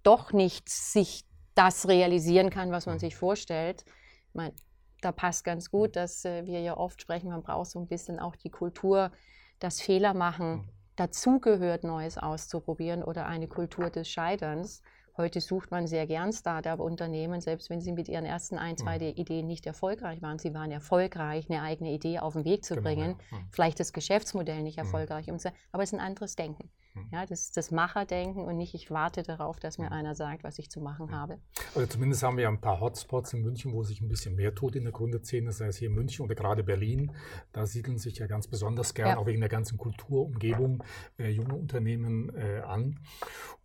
doch 0.03 0.33
nicht 0.33 0.67
sich 0.67 1.23
das 1.55 1.87
realisieren 1.87 2.49
kann, 2.49 2.71
was 2.71 2.85
man 2.85 2.99
sich 2.99 3.15
vorstellt. 3.15 3.83
Ich 4.29 4.35
meine, 4.35 4.53
da 5.01 5.11
passt 5.11 5.43
ganz 5.43 5.69
gut, 5.71 5.95
dass 5.95 6.25
äh, 6.25 6.45
wir 6.45 6.61
ja 6.61 6.77
oft 6.77 7.01
sprechen, 7.01 7.29
man 7.29 7.43
braucht 7.43 7.71
so 7.71 7.79
ein 7.79 7.87
bisschen 7.87 8.19
auch 8.19 8.35
die 8.35 8.49
Kultur, 8.49 9.11
dass 9.59 9.81
Fehler 9.81 10.13
machen 10.13 10.51
mhm. 10.51 10.69
dazugehört, 10.95 11.83
Neues 11.83 12.17
auszuprobieren 12.17 13.03
oder 13.03 13.25
eine 13.25 13.47
Kultur 13.47 13.89
des 13.89 14.07
Scheiterns. 14.07 14.81
Heute 15.17 15.41
sucht 15.41 15.71
man 15.71 15.87
sehr 15.87 16.07
gern 16.07 16.31
Startup-Unternehmen, 16.31 17.41
selbst 17.41 17.69
wenn 17.69 17.81
sie 17.81 17.91
mit 17.91 18.07
ihren 18.07 18.25
ersten 18.25 18.57
ein, 18.57 18.77
zwei 18.77 18.97
mhm. 18.97 19.15
Ideen 19.15 19.47
nicht 19.47 19.65
erfolgreich 19.65 20.21
waren. 20.21 20.39
Sie 20.39 20.53
waren 20.53 20.71
erfolgreich, 20.71 21.49
eine 21.49 21.61
eigene 21.61 21.91
Idee 21.91 22.19
auf 22.19 22.33
den 22.33 22.45
Weg 22.45 22.63
zu 22.63 22.75
genau, 22.75 22.87
bringen. 22.87 23.15
Ja. 23.31 23.37
Mhm. 23.37 23.47
Vielleicht 23.51 23.79
das 23.79 23.93
Geschäftsmodell 23.93 24.63
nicht 24.63 24.77
mhm. 24.77 24.85
erfolgreich, 24.85 25.27
mhm. 25.27 25.37
aber 25.71 25.83
es 25.83 25.89
ist 25.91 25.93
ein 25.93 26.05
anderes 26.05 26.35
Denken. 26.35 26.69
Mhm. 26.93 27.07
Ja, 27.11 27.25
das 27.25 27.41
ist 27.41 27.57
das 27.57 27.71
Macherdenken 27.71 28.45
und 28.45 28.57
nicht, 28.57 28.73
ich 28.73 28.91
warte 28.91 29.23
darauf, 29.23 29.59
dass 29.59 29.77
mir 29.77 29.87
mhm. 29.87 29.93
einer 29.93 30.15
sagt, 30.15 30.43
was 30.43 30.59
ich 30.59 30.69
zu 30.69 30.81
machen 30.81 31.11
habe. 31.11 31.39
Also 31.75 31.87
zumindest 31.87 32.23
haben 32.23 32.37
wir 32.37 32.47
ein 32.47 32.59
paar 32.59 32.79
Hotspots 32.79 33.33
in 33.33 33.41
München, 33.41 33.73
wo 33.73 33.83
sich 33.83 34.01
ein 34.01 34.09
bisschen 34.09 34.35
mehr 34.35 34.53
tut 34.53 34.75
in 34.75 34.83
der 34.83 34.91
Gründerszene, 34.91 35.51
sei 35.51 35.67
es 35.67 35.77
hier 35.77 35.89
in 35.89 35.95
München 35.95 36.25
oder 36.25 36.35
gerade 36.35 36.63
Berlin. 36.63 37.11
Da 37.53 37.65
siedeln 37.65 37.97
sich 37.97 38.17
ja 38.17 38.27
ganz 38.27 38.47
besonders 38.47 38.93
gern, 38.93 39.09
ja. 39.09 39.17
auch 39.17 39.25
wegen 39.25 39.39
der 39.39 39.49
ganzen 39.49 39.77
Kulturumgebung, 39.77 40.83
äh, 41.17 41.29
junge 41.29 41.55
Unternehmen 41.55 42.33
äh, 42.35 42.59
an. 42.59 42.99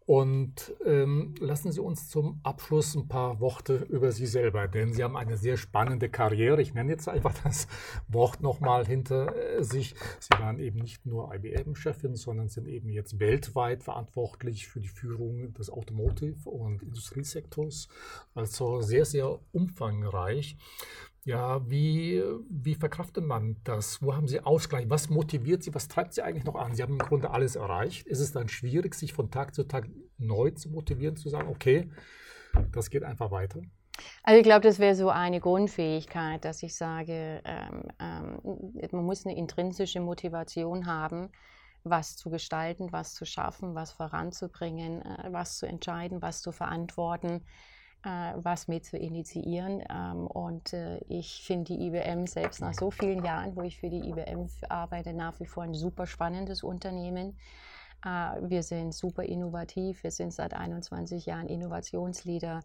Und 0.07 0.73
ähm, 0.85 1.35
lassen 1.41 1.73
Sie 1.73 1.81
uns 1.81 2.09
zum 2.09 2.39
Abschluss 2.45 2.95
ein 2.95 3.09
paar 3.09 3.41
Worte 3.41 3.87
über 3.89 4.13
Sie 4.13 4.27
selber, 4.27 4.69
denn 4.69 4.93
Sie 4.93 5.03
haben 5.03 5.17
eine 5.17 5.37
sehr 5.37 5.57
spannende 5.57 6.09
Karriere. 6.09 6.63
Ich 6.63 6.75
nenne 6.75 6.93
jetzt 6.93 7.09
einfach 7.09 7.35
das 7.43 7.67
Wort 8.07 8.41
nochmal 8.41 8.87
hinter 8.87 9.35
äh, 9.35 9.65
sich. 9.65 9.97
Sie 10.21 10.39
waren 10.39 10.61
eben 10.61 10.79
nicht 10.79 11.07
nur 11.07 11.35
IBM-Chefin, 11.35 12.15
sondern 12.15 12.49
sind 12.49 12.69
eben 12.69 12.89
jetzt 12.89 13.19
weltweit 13.19 13.83
verantwortlich 13.83 14.69
für 14.69 14.79
die 14.79 14.87
Führung 14.87 15.53
des 15.55 15.71
Automotive- 15.71 16.49
und 16.49 16.85
Industriesektors. 16.85 17.89
Also 18.33 18.83
sehr, 18.83 19.07
sehr 19.07 19.41
umfangreich. 19.51 20.57
Ja, 21.27 21.69
wie, 21.69 22.23
wie 22.49 22.77
verkraftet 22.77 23.25
man 23.25 23.57
das? 23.65 24.01
Wo 24.01 24.15
haben 24.15 24.29
Sie 24.29 24.39
Ausgleich? 24.39 24.89
Was 24.89 25.11
motiviert 25.11 25.61
Sie? 25.65 25.75
Was 25.75 25.89
treibt 25.89 26.15
Sie 26.15 26.23
eigentlich 26.23 26.45
noch 26.45 26.55
an? 26.55 26.73
Sie 26.73 26.85
haben 26.85 26.93
im 26.93 27.01
Grunde 27.01 27.31
alles 27.31 27.57
erreicht. 27.57 28.07
Ist 28.07 28.21
es 28.21 28.31
dann 28.31 28.49
schwierig, 28.49 28.95
sich 28.95 29.13
von 29.13 29.29
Tag 29.33 29.53
zu 29.53 29.65
Tag 29.65 29.89
neu 30.19 30.53
zu 30.53 30.71
motivieren, 30.71 31.17
zu 31.17 31.29
sagen, 31.29 31.49
okay, 31.49 31.91
das 32.71 32.91
geht 32.91 33.03
einfach 33.03 33.33
weiter? 33.33 33.61
Also 34.23 34.39
ich 34.39 34.45
glaube, 34.45 34.61
das 34.61 34.79
wäre 34.79 34.95
so 34.95 35.11
eine 35.11 35.41
Grundfähigkeit, 35.41 36.45
dass 36.45 36.63
ich 36.63 36.77
sage, 36.77 37.43
ähm, 37.45 37.83
ähm, 37.99 38.89
man 38.93 39.05
muss 39.05 39.27
eine 39.27 39.37
intrinsische 39.37 39.99
Motivation 39.99 40.87
haben, 40.87 41.31
was 41.83 42.17
zu 42.17 42.31
gestalten, 42.31 42.93
was 42.93 43.15
zu 43.15 43.25
schaffen, 43.25 43.75
was 43.75 43.91
voranzubringen, 43.91 45.03
äh, 45.03 45.33
was 45.33 45.59
zu 45.59 45.67
entscheiden, 45.67 46.23
was 46.23 46.41
zu 46.41 46.53
verantworten 46.53 47.43
was 48.03 48.69
mit 48.69 48.85
zu 48.85 48.97
initiieren. 48.97 49.83
Ähm, 49.91 50.27
und 50.27 50.73
äh, 50.73 50.99
ich 51.09 51.43
finde 51.45 51.75
die 51.75 51.87
IBM 51.87 52.27
selbst 52.27 52.61
nach 52.61 52.75
so 52.75 52.91
vielen 52.91 53.25
Jahren, 53.25 53.57
wo 53.57 53.63
ich 53.63 53.79
für 53.79 53.91
die 53.91 54.09
IBM 54.09 54.49
arbeite, 54.69 55.13
nach 55.13 55.39
wie 55.41 55.47
vor 55.47 55.65
ein 55.65 55.75
super 55.75 56.07
spannendes 56.07 56.63
Unternehmen. 56.63 57.37
Äh, 58.05 58.09
wir 58.43 58.63
sind 58.63 58.95
super 58.95 59.25
innovativ, 59.25 60.03
wir 60.03 60.11
sind 60.11 60.33
seit 60.33 60.55
21 60.55 61.27
Jahren 61.27 61.49
Innovationsleader. 61.49 62.63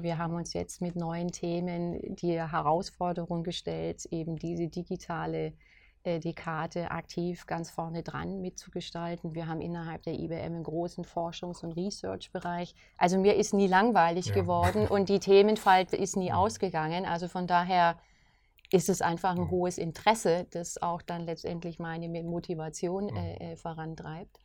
Wir 0.00 0.16
haben 0.16 0.34
uns 0.34 0.54
jetzt 0.54 0.80
mit 0.80 0.96
neuen 0.96 1.32
Themen 1.32 2.16
die 2.16 2.40
Herausforderung 2.40 3.42
gestellt, 3.42 4.06
eben 4.06 4.36
diese 4.36 4.68
digitale 4.68 5.48
äh, 5.48 5.52
die 6.06 6.34
Karte 6.34 6.90
aktiv 6.90 7.46
ganz 7.46 7.70
vorne 7.70 8.02
dran 8.02 8.40
mitzugestalten. 8.40 9.34
Wir 9.34 9.48
haben 9.48 9.60
innerhalb 9.60 10.02
der 10.04 10.14
IBM 10.14 10.54
einen 10.54 10.62
großen 10.62 11.04
Forschungs- 11.04 11.64
und 11.64 11.72
Research-Bereich. 11.72 12.74
Also 12.96 13.18
mir 13.18 13.34
ist 13.34 13.52
nie 13.52 13.66
langweilig 13.66 14.26
ja. 14.26 14.34
geworden 14.34 14.86
und 14.86 15.08
die 15.08 15.18
Themenfalt 15.18 15.92
ist 15.92 16.16
nie 16.16 16.32
ausgegangen. 16.32 17.04
Also 17.04 17.28
von 17.28 17.46
daher 17.46 17.98
ist 18.70 18.88
es 18.88 19.02
einfach 19.02 19.36
ein 19.36 19.50
hohes 19.50 19.78
Interesse, 19.78 20.46
das 20.50 20.80
auch 20.80 21.02
dann 21.02 21.26
letztendlich 21.26 21.78
meine 21.78 22.08
Motivation 22.22 23.08
äh, 23.08 23.52
äh, 23.52 23.56
vorantreibt. 23.56 24.40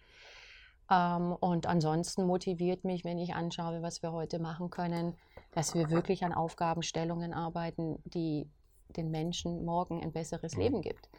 Ähm, 0.90 1.34
und 1.40 1.68
ansonsten 1.68 2.26
motiviert 2.26 2.84
mich, 2.84 3.04
wenn 3.04 3.18
ich 3.18 3.36
anschaue, 3.36 3.82
was 3.82 4.02
wir 4.02 4.12
heute 4.12 4.40
machen 4.40 4.70
können, 4.70 5.16
dass 5.52 5.76
wir 5.76 5.90
wirklich 5.90 6.24
an 6.24 6.34
Aufgabenstellungen 6.34 7.34
arbeiten, 7.34 8.00
die 8.06 8.50
den 8.96 9.12
Menschen 9.12 9.64
morgen 9.64 10.02
ein 10.02 10.12
besseres 10.12 10.56
Leben 10.56 10.82
gibt 10.82 11.10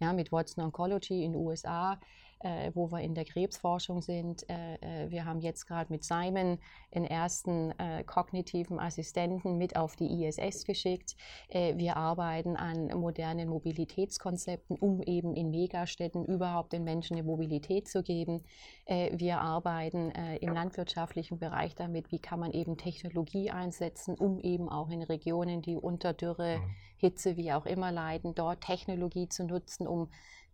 ja, 0.00 0.12
mit 0.12 0.32
Watson 0.32 0.64
Oncology 0.64 1.24
in 1.24 1.32
den 1.32 1.42
USA, 1.42 2.00
äh, 2.40 2.70
wo 2.74 2.90
wir 2.90 3.00
in 3.00 3.14
der 3.14 3.24
Krebsforschung 3.24 4.02
sind. 4.02 4.48
Äh, 4.48 4.74
äh 4.74 5.10
wir 5.10 5.24
haben 5.24 5.40
jetzt 5.40 5.66
gerade 5.66 5.92
mit 5.92 6.04
Simon 6.04 6.58
den 6.94 7.04
ersten 7.04 7.72
äh, 7.78 8.02
kognitiven 8.04 8.78
Assistenten 8.78 9.58
mit 9.58 9.76
auf 9.76 9.96
die 9.96 10.24
ISS 10.24 10.64
geschickt. 10.64 11.16
Äh, 11.48 11.76
wir 11.76 11.96
arbeiten 11.96 12.56
an 12.56 12.88
modernen 12.98 13.48
Mobilitätskonzepten, 13.48 14.76
um 14.76 15.02
eben 15.02 15.34
in 15.34 15.50
Megastädten 15.50 16.24
überhaupt 16.24 16.72
den 16.72 16.84
Menschen 16.84 17.16
eine 17.16 17.24
Mobilität 17.24 17.88
zu 17.88 18.02
geben. 18.02 18.42
Äh, 18.86 19.10
wir 19.18 19.40
arbeiten 19.40 20.10
im 20.40 20.52
landwirtschaftlichen 20.52 21.38
Bereich 21.38 21.74
damit, 21.74 22.10
wie 22.10 22.18
kann 22.18 22.40
man 22.40 22.52
eben 22.52 22.76
Technologie 22.76 23.50
einsetzen, 23.50 24.14
um 24.14 24.38
eben 24.40 24.68
auch 24.68 24.88
in 24.90 25.02
Regionen, 25.02 25.62
die 25.62 25.76
unter 25.76 26.12
Dürre, 26.12 26.58
mhm. 26.58 26.74
Hitze, 26.96 27.36
wie 27.36 27.52
auch 27.52 27.66
immer 27.66 27.90
leiden, 27.90 28.34
dort 28.34 28.60
Technologie 28.60 29.28
zu 29.28 29.44
nutzen, 29.44 29.86
um 29.86 30.08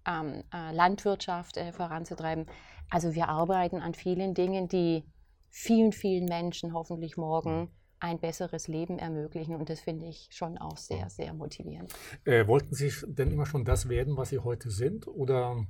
ähm, 0.06 0.42
äh, 0.52 0.72
Landwirtschaft 0.72 1.56
äh, 1.56 1.72
voranzutreiben. 1.72 2.46
Also 2.90 3.14
wir 3.14 3.28
arbeiten 3.28 3.80
an 3.80 3.94
vielen 3.94 4.34
Dingen, 4.34 4.68
die 4.68 5.04
vielen, 5.50 5.92
vielen 5.92 6.26
Menschen 6.26 6.72
hoffentlich 6.72 7.16
morgen 7.16 7.70
ein 7.98 8.18
besseres 8.18 8.68
Leben 8.68 8.98
ermöglichen. 8.98 9.56
Und 9.56 9.70
das 9.70 9.80
finde 9.80 10.06
ich 10.06 10.28
schon 10.30 10.58
auch 10.58 10.76
sehr, 10.76 11.08
sehr 11.08 11.32
motivierend. 11.32 11.92
Äh, 12.24 12.46
wollten 12.46 12.74
Sie 12.74 12.92
denn 13.06 13.30
immer 13.30 13.46
schon 13.46 13.64
das 13.64 13.88
werden, 13.88 14.16
was 14.16 14.28
Sie 14.30 14.38
heute 14.38 14.70
sind? 14.70 15.06
Oder 15.08 15.66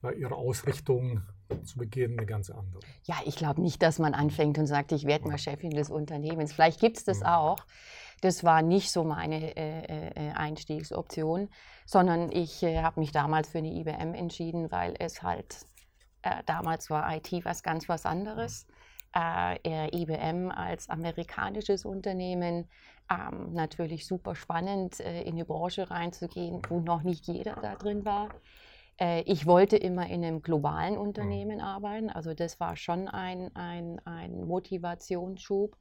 war 0.00 0.14
Ihre 0.14 0.34
Ausrichtung 0.34 1.22
zu 1.64 1.78
Beginn 1.78 2.12
eine 2.12 2.26
ganz 2.26 2.50
andere? 2.50 2.80
Ja, 3.04 3.16
ich 3.26 3.36
glaube 3.36 3.60
nicht, 3.60 3.82
dass 3.82 3.98
man 3.98 4.14
anfängt 4.14 4.58
und 4.58 4.66
sagt, 4.66 4.92
ich 4.92 5.04
werde 5.04 5.28
mal 5.28 5.38
Chefin 5.38 5.72
des 5.72 5.90
Unternehmens. 5.90 6.52
Vielleicht 6.52 6.80
gibt 6.80 6.96
es 6.96 7.04
das 7.04 7.22
auch. 7.22 7.58
Das 8.20 8.44
war 8.44 8.62
nicht 8.62 8.90
so 8.90 9.04
meine 9.04 9.56
äh, 9.56 10.08
äh, 10.08 10.32
Einstiegsoption, 10.32 11.48
sondern 11.86 12.30
ich 12.30 12.62
äh, 12.62 12.82
habe 12.82 13.00
mich 13.00 13.12
damals 13.12 13.48
für 13.48 13.58
eine 13.58 13.72
IBM 13.72 14.14
entschieden, 14.14 14.70
weil 14.70 14.94
es 14.98 15.22
halt, 15.22 15.66
äh, 16.22 16.42
damals 16.46 16.90
war 16.90 17.14
IT 17.14 17.32
was 17.44 17.62
ganz 17.62 17.88
was 17.88 18.04
anderes. 18.04 18.66
Äh, 19.12 19.88
IBM 19.96 20.50
als 20.50 20.88
amerikanisches 20.88 21.84
Unternehmen, 21.84 22.68
ähm, 23.10 23.52
natürlich 23.52 24.06
super 24.06 24.36
spannend, 24.36 25.00
äh, 25.00 25.22
in 25.22 25.36
die 25.36 25.44
Branche 25.44 25.90
reinzugehen, 25.90 26.62
wo 26.68 26.78
noch 26.78 27.02
nicht 27.02 27.26
jeder 27.26 27.56
da 27.56 27.74
drin 27.74 28.04
war. 28.04 28.28
Äh, 29.00 29.22
ich 29.22 29.46
wollte 29.46 29.76
immer 29.76 30.08
in 30.08 30.24
einem 30.24 30.42
globalen 30.42 30.94
mhm. 30.94 31.00
Unternehmen 31.00 31.60
arbeiten, 31.60 32.10
also 32.10 32.34
das 32.34 32.60
war 32.60 32.76
schon 32.76 33.08
ein, 33.08 33.54
ein, 33.56 34.00
ein 34.04 34.44
Motivationsschub. 34.44 35.76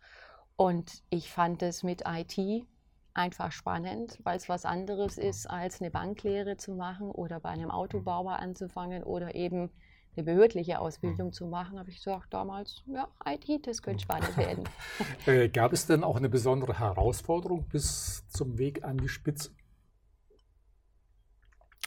Und 0.60 1.04
ich 1.10 1.32
fand 1.32 1.64
es 1.64 1.84
mit 1.84 2.04
IT 2.06 2.68
einfach 3.14 3.54
spannend, 3.54 4.20
weil 4.26 4.36
es 4.36 4.50
was 4.50 4.66
anderes 4.66 5.18
ist, 5.18 5.50
als 5.50 5.80
eine 5.80 5.90
Banklehre 5.90 6.58
zu 6.58 6.74
machen 6.74 7.12
oder 7.12 7.40
bei 7.40 7.48
einem 7.48 7.72
Autobauer 7.72 8.40
anzufangen 8.40 9.04
oder 9.04 9.36
eben 9.36 9.72
eine 10.18 10.26
behördliche 10.26 10.82
Ausbildung 10.82 11.32
zu 11.32 11.48
machen, 11.48 11.80
habe 11.80 11.90
ich 11.90 12.04
gesagt 12.04 12.34
damals, 12.34 12.84
ja, 12.88 13.08
IT, 13.26 13.66
das 13.68 13.82
könnte 13.82 14.04
spannend 14.04 14.36
werden. 14.36 14.66
äh, 15.28 15.48
gab 15.48 15.72
es 15.72 15.88
denn 15.88 16.04
auch 16.04 16.18
eine 16.18 16.28
besondere 16.28 16.78
Herausforderung 16.78 17.70
bis 17.70 18.28
zum 18.28 18.58
Weg 18.58 18.84
an 18.84 18.98
die 18.98 19.08
Spitze? 19.08 19.52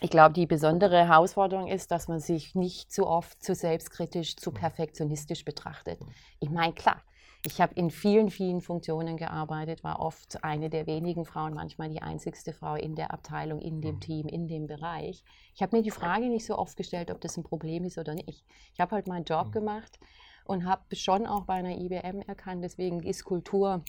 Ich 0.01 0.09
glaube, 0.09 0.33
die 0.33 0.47
besondere 0.47 1.07
Herausforderung 1.07 1.67
ist, 1.67 1.91
dass 1.91 2.07
man 2.07 2.19
sich 2.19 2.55
nicht 2.55 2.91
zu 2.91 3.05
oft 3.05 3.43
zu 3.43 3.53
selbstkritisch, 3.53 4.35
zu 4.35 4.51
perfektionistisch 4.51 5.45
betrachtet. 5.45 5.99
Ich 6.39 6.49
meine, 6.49 6.73
klar, 6.73 7.03
ich 7.45 7.59
habe 7.59 7.73
in 7.75 7.89
vielen, 7.89 8.29
vielen 8.29 8.61
Funktionen 8.61 9.17
gearbeitet, 9.17 9.83
war 9.83 9.99
oft 9.99 10.43
eine 10.43 10.69
der 10.69 10.87
wenigen 10.87 11.25
Frauen, 11.25 11.53
manchmal 11.53 11.89
die 11.89 12.01
einzigste 12.01 12.53
Frau 12.53 12.75
in 12.75 12.95
der 12.95 13.11
Abteilung, 13.11 13.59
in 13.59 13.81
dem 13.81 13.95
mhm. 13.95 13.99
Team, 13.99 14.27
in 14.27 14.47
dem 14.47 14.65
Bereich. 14.65 15.23
Ich 15.53 15.61
habe 15.61 15.75
mir 15.75 15.83
die 15.83 15.91
Frage 15.91 16.29
nicht 16.29 16.45
so 16.45 16.57
oft 16.57 16.77
gestellt, 16.77 17.11
ob 17.11 17.19
das 17.19 17.35
ein 17.35 17.43
Problem 17.43 17.83
ist 17.83 17.97
oder 17.97 18.13
nicht. 18.15 18.45
Ich 18.73 18.79
habe 18.79 18.95
halt 18.95 19.07
meinen 19.07 19.25
Job 19.25 19.47
mhm. 19.47 19.51
gemacht 19.51 19.99
und 20.45 20.65
habe 20.65 20.95
schon 20.95 21.27
auch 21.27 21.43
bei 21.43 21.55
einer 21.55 21.77
IBM 21.77 22.21
erkannt, 22.21 22.63
deswegen 22.63 23.03
ist 23.03 23.25
Kultur 23.25 23.83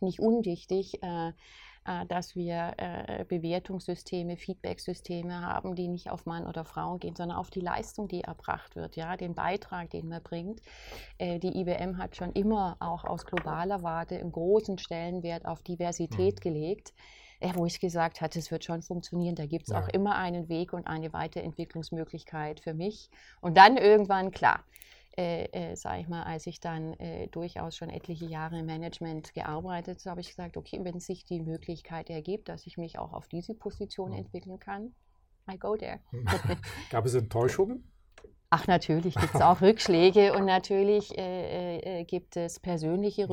nicht 0.00 0.20
unwichtig. 0.20 1.02
Äh, 1.02 1.28
äh, 1.28 1.32
dass 2.08 2.34
wir 2.34 2.74
äh, 2.78 3.24
Bewertungssysteme, 3.24 4.36
Feedbacksysteme 4.36 5.40
haben, 5.40 5.74
die 5.74 5.88
nicht 5.88 6.10
auf 6.10 6.24
Mann 6.26 6.46
oder 6.46 6.64
Frau 6.64 6.96
gehen, 6.96 7.14
sondern 7.14 7.36
auf 7.36 7.50
die 7.50 7.60
Leistung, 7.60 8.08
die 8.08 8.22
erbracht 8.22 8.74
wird, 8.76 8.96
ja, 8.96 9.16
den 9.16 9.34
Beitrag, 9.34 9.90
den 9.90 10.08
man 10.08 10.22
bringt. 10.22 10.60
Äh, 11.18 11.38
die 11.38 11.60
IBM 11.60 11.98
hat 11.98 12.16
schon 12.16 12.32
immer 12.32 12.76
auch 12.80 13.04
aus 13.04 13.26
globaler 13.26 13.82
Warte 13.82 14.18
einen 14.18 14.32
großen 14.32 14.78
Stellenwert 14.78 15.44
auf 15.46 15.62
Diversität 15.62 16.36
mhm. 16.36 16.40
gelegt 16.40 16.94
wo 17.56 17.66
ich 17.66 17.78
gesagt 17.78 18.22
hatte, 18.22 18.38
es 18.38 18.50
wird 18.50 18.64
schon 18.64 18.80
funktionieren. 18.80 19.34
Da 19.34 19.44
gibt 19.44 19.64
es 19.64 19.74
ja. 19.74 19.80
auch 19.80 19.88
immer 19.88 20.16
einen 20.16 20.48
Weg 20.48 20.72
und 20.72 20.86
eine 20.86 21.12
Weiterentwicklungsmöglichkeit 21.12 22.60
für 22.60 22.72
mich. 22.72 23.10
Und 23.42 23.58
dann 23.58 23.76
irgendwann, 23.76 24.30
klar, 24.30 24.64
äh, 25.16 25.44
äh, 25.52 25.76
sage 25.76 26.00
ich 26.00 26.08
mal, 26.08 26.24
als 26.24 26.46
ich 26.46 26.60
dann 26.60 26.94
äh, 26.94 27.28
durchaus 27.28 27.76
schon 27.76 27.90
etliche 27.90 28.26
Jahre 28.26 28.58
im 28.58 28.66
Management 28.66 29.32
gearbeitet 29.34 30.00
habe, 30.00 30.10
habe 30.10 30.20
ich 30.20 30.28
gesagt, 30.28 30.56
okay, 30.56 30.80
wenn 30.82 31.00
sich 31.00 31.24
die 31.24 31.40
Möglichkeit 31.40 32.10
ergibt, 32.10 32.48
dass 32.48 32.66
ich 32.66 32.76
mich 32.78 32.98
auch 32.98 33.12
auf 33.12 33.28
diese 33.28 33.54
Position 33.54 34.10
mhm. 34.10 34.18
entwickeln 34.18 34.58
kann, 34.58 34.94
I 35.50 35.58
go 35.58 35.76
there. 35.76 36.00
Gab 36.90 37.06
es 37.06 37.14
Enttäuschungen? 37.14 37.90
Ach, 38.50 38.66
natürlich 38.66 39.14
gibt 39.16 39.34
es 39.34 39.40
auch 39.40 39.60
Rückschläge 39.60 40.32
und 40.32 40.44
natürlich 40.44 41.16
äh, 41.18 41.78
äh, 41.78 42.00
äh, 42.00 42.04
gibt 42.04 42.36
es 42.36 42.60
persönliche 42.60 43.26
mhm. 43.26 43.32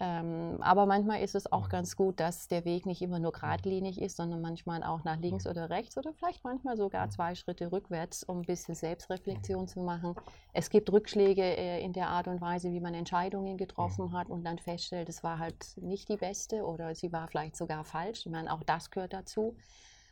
Ähm, 0.00 0.58
aber 0.60 0.86
manchmal 0.86 1.22
ist 1.22 1.36
es 1.36 1.50
auch 1.52 1.68
ganz 1.68 1.94
gut, 1.94 2.18
dass 2.18 2.48
der 2.48 2.64
Weg 2.64 2.84
nicht 2.84 3.00
immer 3.00 3.20
nur 3.20 3.30
geradlinig 3.30 4.00
ist, 4.00 4.16
sondern 4.16 4.40
manchmal 4.40 4.82
auch 4.82 5.04
nach 5.04 5.18
links 5.20 5.46
oder 5.46 5.70
rechts 5.70 5.96
oder 5.96 6.12
vielleicht 6.12 6.42
manchmal 6.42 6.76
sogar 6.76 7.08
zwei 7.10 7.36
Schritte 7.36 7.70
rückwärts, 7.70 8.24
um 8.24 8.38
ein 8.38 8.44
bisschen 8.44 8.74
Selbstreflexion 8.74 9.68
zu 9.68 9.80
machen. 9.80 10.16
Es 10.52 10.68
gibt 10.68 10.90
Rückschläge 10.90 11.42
äh, 11.42 11.80
in 11.80 11.92
der 11.92 12.08
Art 12.08 12.26
und 12.26 12.40
Weise, 12.40 12.72
wie 12.72 12.80
man 12.80 12.92
Entscheidungen 12.92 13.56
getroffen 13.56 14.12
hat 14.12 14.30
und 14.30 14.44
dann 14.44 14.58
feststellt, 14.58 15.08
es 15.08 15.22
war 15.22 15.38
halt 15.38 15.76
nicht 15.76 16.08
die 16.08 16.16
beste 16.16 16.64
oder 16.64 16.96
sie 16.96 17.12
war 17.12 17.28
vielleicht 17.28 17.54
sogar 17.54 17.84
falsch. 17.84 18.26
Ich 18.26 18.32
meine, 18.32 18.52
auch 18.52 18.64
das 18.64 18.90
gehört 18.90 19.12
dazu. 19.12 19.56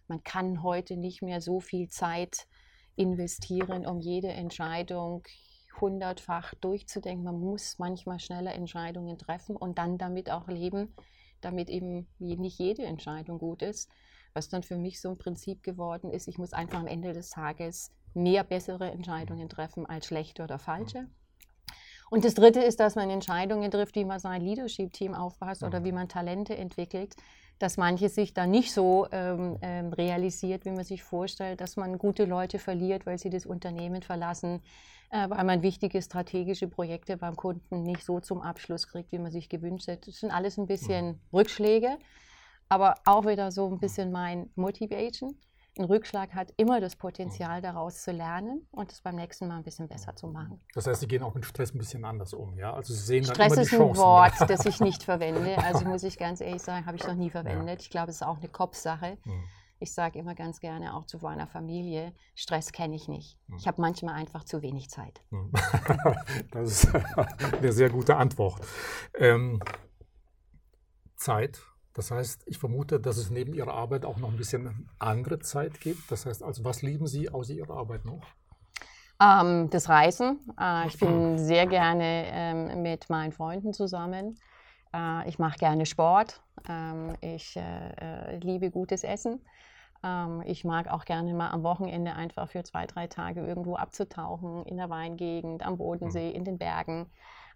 Man 0.06 0.22
kann 0.22 0.62
heute 0.62 0.96
nicht 0.96 1.22
mehr 1.22 1.40
so 1.40 1.58
viel 1.58 1.88
Zeit 1.88 2.46
investieren, 2.94 3.84
um 3.84 3.98
jede 3.98 4.28
Entscheidung 4.28 5.24
hundertfach 5.80 6.54
durchzudenken. 6.54 7.24
Man 7.24 7.40
muss 7.40 7.78
manchmal 7.78 8.18
schnelle 8.20 8.52
Entscheidungen 8.52 9.18
treffen 9.18 9.56
und 9.56 9.78
dann 9.78 9.98
damit 9.98 10.30
auch 10.30 10.48
leben, 10.48 10.94
damit 11.40 11.68
eben 11.68 12.06
nicht 12.18 12.58
jede 12.58 12.84
Entscheidung 12.84 13.38
gut 13.38 13.62
ist. 13.62 13.90
Was 14.34 14.48
dann 14.48 14.62
für 14.62 14.76
mich 14.76 15.00
so 15.00 15.10
ein 15.10 15.18
Prinzip 15.18 15.62
geworden 15.62 16.10
ist, 16.10 16.28
ich 16.28 16.38
muss 16.38 16.52
einfach 16.52 16.78
am 16.78 16.86
Ende 16.86 17.12
des 17.12 17.30
Tages 17.30 17.90
mehr 18.14 18.44
bessere 18.44 18.90
Entscheidungen 18.90 19.48
treffen 19.48 19.86
als 19.86 20.06
schlechte 20.06 20.42
oder 20.42 20.58
falsche. 20.58 21.08
Und 22.12 22.26
das 22.26 22.34
Dritte 22.34 22.60
ist, 22.60 22.78
dass 22.78 22.94
man 22.94 23.08
Entscheidungen 23.08 23.70
trifft, 23.70 23.96
wie 23.96 24.04
man 24.04 24.18
sein 24.18 24.42
Leadership-Team 24.42 25.14
aufpasst 25.14 25.62
oder 25.62 25.82
wie 25.82 25.92
man 25.92 26.08
Talente 26.08 26.54
entwickelt 26.54 27.16
dass 27.62 27.76
manches 27.76 28.16
sich 28.16 28.34
da 28.34 28.44
nicht 28.44 28.72
so 28.72 29.06
ähm, 29.12 29.56
ähm, 29.62 29.92
realisiert, 29.92 30.64
wie 30.64 30.72
man 30.72 30.82
sich 30.82 31.04
vorstellt, 31.04 31.60
dass 31.60 31.76
man 31.76 31.96
gute 31.96 32.24
Leute 32.24 32.58
verliert, 32.58 33.06
weil 33.06 33.18
sie 33.18 33.30
das 33.30 33.46
Unternehmen 33.46 34.02
verlassen, 34.02 34.62
äh, 35.10 35.30
weil 35.30 35.44
man 35.44 35.62
wichtige 35.62 36.02
strategische 36.02 36.66
Projekte 36.66 37.16
beim 37.16 37.36
Kunden 37.36 37.84
nicht 37.84 38.04
so 38.04 38.18
zum 38.18 38.42
Abschluss 38.42 38.88
kriegt, 38.88 39.12
wie 39.12 39.20
man 39.20 39.30
sich 39.30 39.48
gewünscht 39.48 39.86
hätte. 39.86 40.10
Das 40.10 40.18
sind 40.18 40.32
alles 40.32 40.58
ein 40.58 40.66
bisschen 40.66 41.06
mhm. 41.06 41.18
Rückschläge, 41.32 41.98
aber 42.68 42.96
auch 43.04 43.26
wieder 43.26 43.52
so 43.52 43.68
ein 43.68 43.78
bisschen 43.78 44.10
mein 44.10 44.50
Motivation 44.56 45.36
ein 45.78 45.84
Rückschlag 45.84 46.34
hat 46.34 46.52
immer 46.56 46.80
das 46.80 46.96
Potenzial, 46.96 47.62
daraus 47.62 48.02
zu 48.02 48.12
lernen 48.12 48.66
und 48.72 48.92
es 48.92 49.00
beim 49.00 49.16
nächsten 49.16 49.48
Mal 49.48 49.56
ein 49.56 49.62
bisschen 49.62 49.88
besser 49.88 50.14
zu 50.14 50.26
machen. 50.26 50.60
Das 50.74 50.86
heißt, 50.86 51.00
Sie 51.00 51.08
gehen 51.08 51.22
auch 51.22 51.34
mit 51.34 51.46
Stress 51.46 51.74
ein 51.74 51.78
bisschen 51.78 52.04
anders 52.04 52.34
um, 52.34 52.58
ja? 52.58 52.74
Also 52.74 52.92
Sie 52.92 53.00
sehen 53.00 53.24
dann 53.24 53.34
Stress 53.34 53.52
immer 53.52 53.62
die 53.62 53.68
Chancen. 53.68 53.90
ist 53.90 53.98
ein 53.98 54.04
Wort, 54.04 54.50
das 54.50 54.66
ich 54.66 54.80
nicht 54.80 55.02
verwende. 55.04 55.56
Also 55.58 55.86
muss 55.86 56.02
ich 56.02 56.18
ganz 56.18 56.40
ehrlich 56.40 56.62
sagen, 56.62 56.84
habe 56.84 56.96
ich 56.96 57.06
noch 57.06 57.14
nie 57.14 57.30
verwendet. 57.30 57.80
Ja. 57.80 57.84
Ich 57.84 57.90
glaube, 57.90 58.10
es 58.10 58.16
ist 58.16 58.22
auch 58.22 58.38
eine 58.38 58.48
Kopfsache. 58.48 59.16
Mhm. 59.24 59.44
Ich 59.78 59.94
sage 59.94 60.18
immer 60.18 60.34
ganz 60.34 60.60
gerne 60.60 60.94
auch 60.94 61.06
zu 61.06 61.18
meiner 61.18 61.48
Familie, 61.48 62.14
Stress 62.36 62.70
kenne 62.70 62.94
ich 62.94 63.08
nicht. 63.08 63.38
Mhm. 63.48 63.56
Ich 63.56 63.66
habe 63.66 63.80
manchmal 63.80 64.14
einfach 64.14 64.44
zu 64.44 64.62
wenig 64.62 64.90
Zeit. 64.90 65.22
Mhm. 65.30 65.52
das 66.52 66.84
ist 66.84 66.94
eine 67.58 67.72
sehr 67.72 67.88
gute 67.88 68.16
Antwort. 68.16 68.64
Ähm, 69.14 69.60
Zeit 71.16 71.62
das 71.94 72.10
heißt, 72.10 72.44
ich 72.46 72.58
vermute, 72.58 73.00
dass 73.00 73.16
es 73.16 73.30
neben 73.30 73.52
Ihrer 73.52 73.74
Arbeit 73.74 74.04
auch 74.04 74.18
noch 74.18 74.30
ein 74.30 74.36
bisschen 74.36 74.88
andere 74.98 75.40
Zeit 75.40 75.80
gibt. 75.80 76.10
Das 76.10 76.26
heißt, 76.26 76.42
also 76.42 76.64
was 76.64 76.82
lieben 76.82 77.06
Sie 77.06 77.28
außer 77.28 77.52
Ihrer 77.52 77.76
Arbeit 77.76 78.04
noch? 78.04 78.22
Ähm, 79.20 79.68
das 79.70 79.88
Reisen. 79.88 80.40
Äh, 80.58 80.88
ich 80.88 80.98
bin 80.98 81.38
sehr 81.38 81.66
gerne 81.66 82.24
ähm, 82.28 82.82
mit 82.82 83.10
meinen 83.10 83.32
Freunden 83.32 83.72
zusammen. 83.72 84.38
Äh, 84.94 85.28
ich 85.28 85.38
mache 85.38 85.58
gerne 85.58 85.86
Sport. 85.86 86.40
Ähm, 86.68 87.14
ich 87.20 87.56
äh, 87.56 88.32
äh 88.32 88.38
liebe 88.38 88.70
gutes 88.70 89.04
Essen. 89.04 89.40
Ähm, 90.02 90.42
ich 90.46 90.64
mag 90.64 90.88
auch 90.88 91.04
gerne 91.04 91.34
mal 91.34 91.50
am 91.50 91.62
Wochenende 91.62 92.14
einfach 92.14 92.48
für 92.48 92.64
zwei, 92.64 92.86
drei 92.86 93.06
Tage 93.06 93.46
irgendwo 93.46 93.76
abzutauchen, 93.76 94.64
in 94.64 94.76
der 94.76 94.90
Weingegend, 94.90 95.64
am 95.64 95.76
Bodensee, 95.76 96.30
mhm. 96.30 96.36
in 96.36 96.44
den 96.44 96.58
Bergen. 96.58 97.06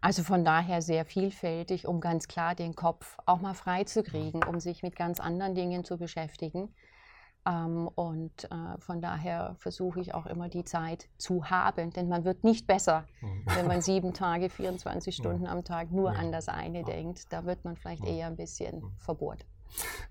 Also 0.07 0.23
von 0.23 0.45
daher 0.45 0.83
sehr 0.83 1.05
vielfältig, 1.05 1.89
um 1.89 2.01
ganz 2.01 2.29
klar 2.29 2.55
den 2.55 2.77
Kopf 2.77 3.19
auch 3.27 3.41
mal 3.41 3.55
frei 3.55 3.83
zu 3.83 4.05
kriegen, 4.05 4.45
um 4.45 4.61
sich 4.61 4.85
mit 4.85 4.95
ganz 4.95 5.19
anderen 5.19 5.57
Dingen 5.57 5.83
zu 5.85 5.99
beschäftigen. 5.99 6.73
Ähm, 7.45 7.89
und 7.89 8.45
äh, 8.45 8.79
von 8.79 9.03
daher 9.03 9.57
versuche 9.59 10.01
ich 10.01 10.15
auch 10.15 10.27
immer 10.27 10.49
die 10.49 10.63
Zeit 10.63 11.09
zu 11.19 11.51
haben, 11.51 11.91
denn 11.91 12.09
man 12.09 12.25
wird 12.25 12.45
nicht 12.45 12.69
besser, 12.69 13.05
mhm. 13.21 13.43
wenn 13.47 13.67
man 13.67 13.81
sieben 13.83 14.15
Tage, 14.15 14.49
24 14.49 15.13
Stunden 15.13 15.49
am 15.49 15.65
Tag 15.65 15.91
nur 15.91 16.13
an 16.13 16.31
das 16.31 16.49
eine 16.49 16.85
denkt. 16.85 17.33
Da 17.33 17.45
wird 17.45 17.65
man 17.65 17.75
vielleicht 17.75 18.05
eher 18.05 18.29
ein 18.29 18.37
bisschen 18.37 18.77
mhm. 18.77 18.93
verbohrt. 18.99 19.45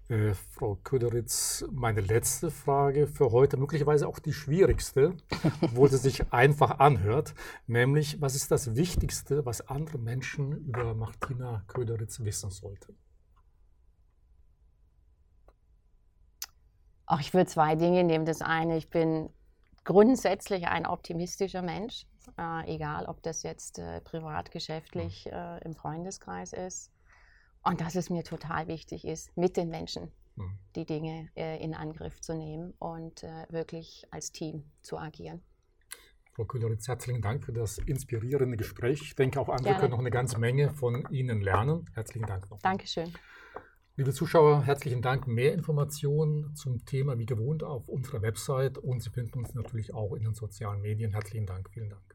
Äh, 0.07 0.33
Frau 0.51 0.75
Köderitz, 0.75 1.65
meine 1.71 2.01
letzte 2.01 2.51
Frage 2.51 3.07
für 3.07 3.31
heute, 3.31 3.57
möglicherweise 3.57 4.07
auch 4.07 4.19
die 4.19 4.33
schwierigste, 4.33 5.17
obwohl 5.61 5.89
sie 5.89 5.97
sich 5.97 6.31
einfach 6.31 6.79
anhört, 6.79 7.33
nämlich 7.65 8.21
was 8.21 8.35
ist 8.35 8.51
das 8.51 8.75
Wichtigste, 8.75 9.45
was 9.45 9.67
andere 9.67 9.97
Menschen 9.97 10.51
über 10.67 10.93
Martina 10.93 11.63
Köderitz 11.67 12.19
wissen 12.19 12.51
sollten? 12.51 12.95
Ach, 17.07 17.19
ich 17.19 17.33
würde 17.33 17.47
zwei 17.49 17.75
Dinge 17.75 18.03
nehmen. 18.03 18.25
Das 18.25 18.41
eine, 18.41 18.77
ich 18.77 18.89
bin 18.89 19.29
grundsätzlich 19.83 20.67
ein 20.67 20.85
optimistischer 20.85 21.61
Mensch, 21.61 22.05
äh, 22.37 22.75
egal 22.75 23.05
ob 23.05 23.21
das 23.23 23.43
jetzt 23.43 23.79
äh, 23.79 24.01
privat, 24.01 24.51
geschäftlich 24.51 25.27
äh, 25.31 25.63
im 25.63 25.75
Freundeskreis 25.75 26.53
ist. 26.53 26.91
Und 27.65 27.81
dass 27.81 27.95
es 27.95 28.11
mir 28.11 28.23
total 28.23 28.67
wichtig 28.67 29.05
ist, 29.05 29.35
mit 29.35 29.57
den 29.57 29.69
Menschen 29.69 30.11
mhm. 30.35 30.59
die 30.75 30.85
Dinge 30.85 31.29
äh, 31.35 31.61
in 31.63 31.73
Angriff 31.73 32.21
zu 32.21 32.35
nehmen 32.35 32.73
und 32.77 33.23
äh, 33.23 33.45
wirklich 33.49 34.05
als 34.11 34.31
Team 34.31 34.63
zu 34.81 34.99
agieren. 34.99 35.41
Frau 36.33 36.45
Kühleritz, 36.45 36.87
herzlichen 36.87 37.21
Dank 37.21 37.43
für 37.43 37.53
das 37.53 37.79
inspirierende 37.79 38.55
Gespräch. 38.55 39.01
Ich 39.01 39.15
denke, 39.15 39.39
auch 39.39 39.49
andere 39.49 39.63
Gerne. 39.63 39.79
können 39.79 39.91
noch 39.91 39.99
eine 39.99 40.11
ganze 40.11 40.37
Menge 40.37 40.69
von 40.69 41.07
Ihnen 41.09 41.41
lernen. 41.41 41.89
Herzlichen 41.93 42.27
Dank 42.27 42.49
noch. 42.51 42.59
Dankeschön. 42.61 43.11
Liebe 43.95 44.13
Zuschauer, 44.13 44.63
herzlichen 44.63 45.01
Dank. 45.01 45.25
Mehr 45.25 45.53
Informationen 45.53 46.53
zum 46.55 46.85
Thema 46.85 47.17
wie 47.17 47.25
gewohnt 47.25 47.63
auf 47.63 47.87
unserer 47.87 48.21
Website 48.21 48.77
und 48.77 49.01
Sie 49.01 49.09
finden 49.09 49.39
uns 49.39 49.55
natürlich 49.55 49.93
auch 49.93 50.13
in 50.13 50.23
den 50.23 50.35
sozialen 50.35 50.81
Medien. 50.81 51.13
Herzlichen 51.13 51.47
Dank. 51.47 51.69
Vielen 51.71 51.89
Dank. 51.89 52.14